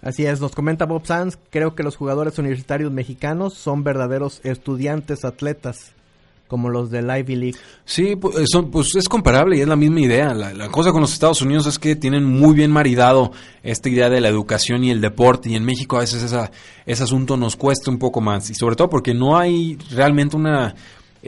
Así 0.03 0.27
es, 0.27 0.41
nos 0.41 0.55
comenta 0.55 0.85
Bob 0.85 1.07
Sanz, 1.07 1.39
creo 1.51 1.75
que 1.75 1.83
los 1.83 1.97
jugadores 1.97 2.39
universitarios 2.39 2.93
mexicanos 2.93 3.55
son 3.55 3.83
verdaderos 3.83 4.41
estudiantes 4.45 5.25
atletas, 5.25 5.93
como 6.49 6.69
los 6.71 6.91
del 6.91 7.07
Ivy 7.07 7.37
League. 7.37 7.59
Sí, 7.85 8.15
pues, 8.15 8.47
pues 8.71 8.95
es 8.95 9.09
comparable 9.09 9.57
y 9.57 9.63
es 9.63 9.69
la 9.69 9.75
misma 9.75 10.01
idea. 10.01 10.33
La, 10.33 10.69
cosa 10.69 10.93
con 10.93 11.01
los 11.01 11.13
Estados 11.13 11.43
Unidos 11.43 11.67
es 11.67 11.79
que 11.79 11.97
tienen 11.97 12.25
muy 12.25 12.55
bien 12.55 12.71
maridado 12.71 13.33
esta 13.63 13.89
idea 13.89 14.09
de 14.09 14.21
la 14.21 14.29
educación 14.29 14.85
y 14.85 14.91
el 14.91 15.01
deporte 15.01 15.51
y 15.51 15.57
en 15.57 15.65
México 15.65 15.97
a 15.97 16.01
veces 16.01 16.33
ese 16.87 17.03
asunto 17.03 17.37
nos 17.37 17.57
cuesta 17.57 17.91
un 17.91 17.99
poco 17.99 18.21
más 18.21 18.49
y 18.51 18.55
sobre 18.55 18.77
todo 18.77 18.89
porque 18.89 19.13
no 19.15 19.37
hay 19.37 19.77
realmente 19.91 20.37
una 20.37 20.75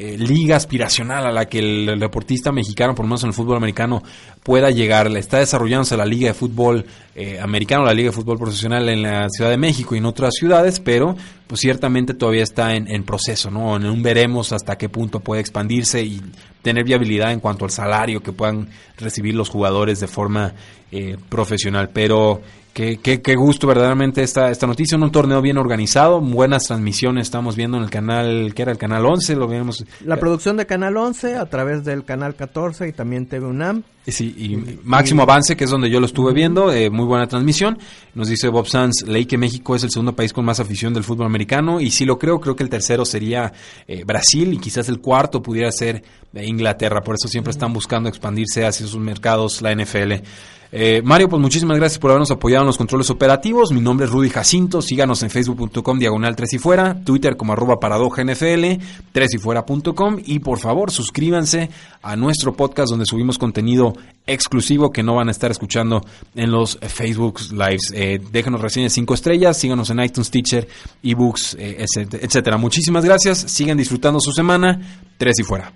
eh, 0.01 0.17
liga 0.17 0.55
aspiracional 0.55 1.27
a 1.27 1.33
la 1.33 1.47
que 1.47 1.59
el, 1.59 1.99
deportista 1.99 2.53
mexicano, 2.53 2.95
por 2.95 3.05
lo 3.05 3.09
menos 3.09 3.25
en 3.25 3.31
el 3.31 3.35
fútbol 3.35 3.57
americano, 3.57 4.01
pueda 4.45 4.71
llegar. 4.71 5.11
Le 5.11 5.19
Está 5.19 5.39
desarrollándose 5.39 5.97
la 5.97 6.07
liga 6.07 6.29
de 6.29 6.35
fútbol 6.35 6.87
eh, 7.17 7.41
americano, 7.41 7.85
la 7.85 7.93
liga 7.95 8.11
de 8.11 8.13
fútbol 8.13 8.39
profesional 8.39 8.89
en 8.89 9.03
la 9.03 9.29
Ciudad 9.29 9.51
de 9.51 9.57
México 9.57 9.97
y 9.97 9.99
en 9.99 10.05
otras 10.05 10.35
ciudades, 10.39 10.79
pero 10.79 11.17
pues 11.49 11.61
ciertamente 11.61 12.15
todavía 12.15 12.45
está 12.45 12.77
en, 12.77 12.87
en 12.87 13.03
proceso, 13.03 13.51
¿no? 13.51 13.75
En 13.75 13.87
un 13.87 14.01
veremos 14.01 14.53
hasta 14.53 14.79
qué 14.79 14.89
punto 14.89 15.19
puede 15.19 15.41
expandirse 15.41 16.01
y 16.03 16.23
tener 16.63 16.85
viabilidad 16.85 17.33
en 17.33 17.41
cuanto 17.41 17.65
al 17.65 17.73
salario 17.73 18.23
que 18.23 18.33
puedan 18.33 18.69
recibir 18.99 19.35
los 19.35 19.49
jugadores 19.49 19.99
de 19.99 20.07
forma 20.07 20.55
eh, 20.91 21.17
profesional. 21.29 21.91
Pero 21.93 22.41
qué, 22.73 22.99
qué, 22.99 23.21
qué 23.21 23.35
gusto 23.35 23.67
verdaderamente 23.67 24.23
esta, 24.23 24.51
esta 24.51 24.67
noticia, 24.67 24.97
un 24.97 25.11
torneo 25.11 25.41
bien 25.41 25.59
organizado, 25.59 26.21
buenas 26.21 26.65
transmisiones 26.65 27.27
estamos 27.27 27.57
viendo 27.57 27.77
en 27.77 27.85
el 27.85 27.91
canal, 27.91 28.53
que 28.55 28.63
era 28.63 28.73
el 28.73 28.79
canal 28.79 29.05
11, 29.05 29.37
lo 29.37 29.49
vemos. 29.49 29.85
La 30.05 30.17
producción 30.17 30.57
de 30.57 30.67
Canal 30.67 30.97
11 30.97 31.37
a 31.37 31.47
través 31.47 31.85
del 31.85 32.05
Canal 32.05 32.35
14 32.35 32.89
y 32.89 32.93
también 32.93 33.27
TV 33.27 33.47
UNAM. 33.47 33.83
Sí, 34.07 34.35
y 34.39 34.79
Máximo 34.85 35.23
Avance, 35.23 35.55
que 35.55 35.65
es 35.65 35.71
donde 35.71 35.91
yo 35.91 36.01
lo 36.01 36.07
estuve 36.07 36.33
viendo, 36.33 36.73
eh, 36.73 36.89
muy 36.89 37.05
buena 37.05 37.27
transmisión. 37.27 37.79
Nos 38.15 38.29
dice 38.29 38.49
Bob 38.49 38.67
Sanz, 38.67 39.03
leí 39.07 39.27
que 39.27 39.37
México 39.37 39.77
es 39.77 39.85
el 39.85 39.91
segundo 39.91 40.17
país 40.17 40.33
con 40.33 40.47
más 40.47 40.61
afición 40.61 40.95
del 40.95 41.05
fútbol 41.05 41.27
americano, 41.27 41.79
y 41.79 41.91
sí 41.91 42.07
lo 42.07 42.19
creo, 42.19 42.41
creo 42.41 42.57
que 42.57 42.63
el 42.63 42.71
tercero 42.71 43.05
sería 43.05 43.53
eh, 43.87 44.05
Brasil, 44.05 44.55
y 44.55 44.59
quizás 44.59 44.89
el 44.89 45.01
cuarto 45.01 45.43
pudiera 45.43 45.71
ser 45.71 46.03
eh, 46.33 46.47
Inglaterra, 46.47 47.03
por 47.03 47.17
eso 47.17 47.29
siempre 47.29 47.51
están 47.51 47.75
buscando 47.75 48.09
expandirse 48.09 48.65
hacia 48.65 48.87
sus 48.87 49.01
mercados 49.01 49.61
la 49.61 49.75
NFL. 49.75 50.25
Eh, 50.71 51.01
Mario, 51.03 51.29
pues 51.29 51.41
muchísimas 51.41 51.79
gracias 51.79 51.99
por 51.99 52.11
habernos 52.11 52.31
apoyado 52.31 52.63
en 52.63 52.67
los 52.67 52.77
controles 52.77 53.09
operativos. 53.09 53.73
Mi 53.73 53.81
nombre 53.81 54.07
es 54.07 54.13
Rudy 54.13 54.29
Jacinto. 54.29 54.83
Síganos 54.83 55.23
en 55.23 55.31
facebook.com 55.31 55.99
diagonal 55.99 56.37
3 56.37 56.55
y 56.55 56.59
fuera, 56.59 56.95
Twitter 57.05 57.37
como 57.37 57.55
arroba 57.55 57.81
paradoja 57.81 58.23
NFL, 58.23 58.83
3 59.13 59.35
y 59.35 59.39
fuera.com 59.39 60.19
y 60.25 60.41
por 60.41 60.59
favor 60.59 60.91
suscríbanse 60.91 61.71
a 62.03 62.17
nuestro 62.17 62.55
podcast 62.55 62.91
donde 62.91 63.07
subimos 63.07 63.39
contenido 63.39 63.95
exclusivo 64.27 64.91
que 64.91 65.03
no 65.03 65.15
van 65.15 65.29
a 65.29 65.31
estar 65.31 65.51
escuchando 65.51 66.05
en 66.35 66.51
los 66.51 66.79
Facebook 66.83 67.41
Lives. 67.51 67.93
Eh, 67.95 68.21
déjenos 68.31 68.61
reseñas 68.61 68.93
5 68.93 69.15
estrellas, 69.15 69.57
síganos 69.57 69.89
en 69.91 70.01
iTunes 70.01 70.31
Teacher, 70.31 70.69
ebooks, 71.03 71.57
eh, 71.59 71.87
etcétera. 71.97 72.59
Muchísimas 72.59 73.05
gracias. 73.05 73.39
Sigan 73.39 73.79
disfrutando 73.79 74.21
su 74.21 74.33
semana. 74.33 74.79
3 75.17 75.35
y 75.41 75.43
fuera. 75.43 75.73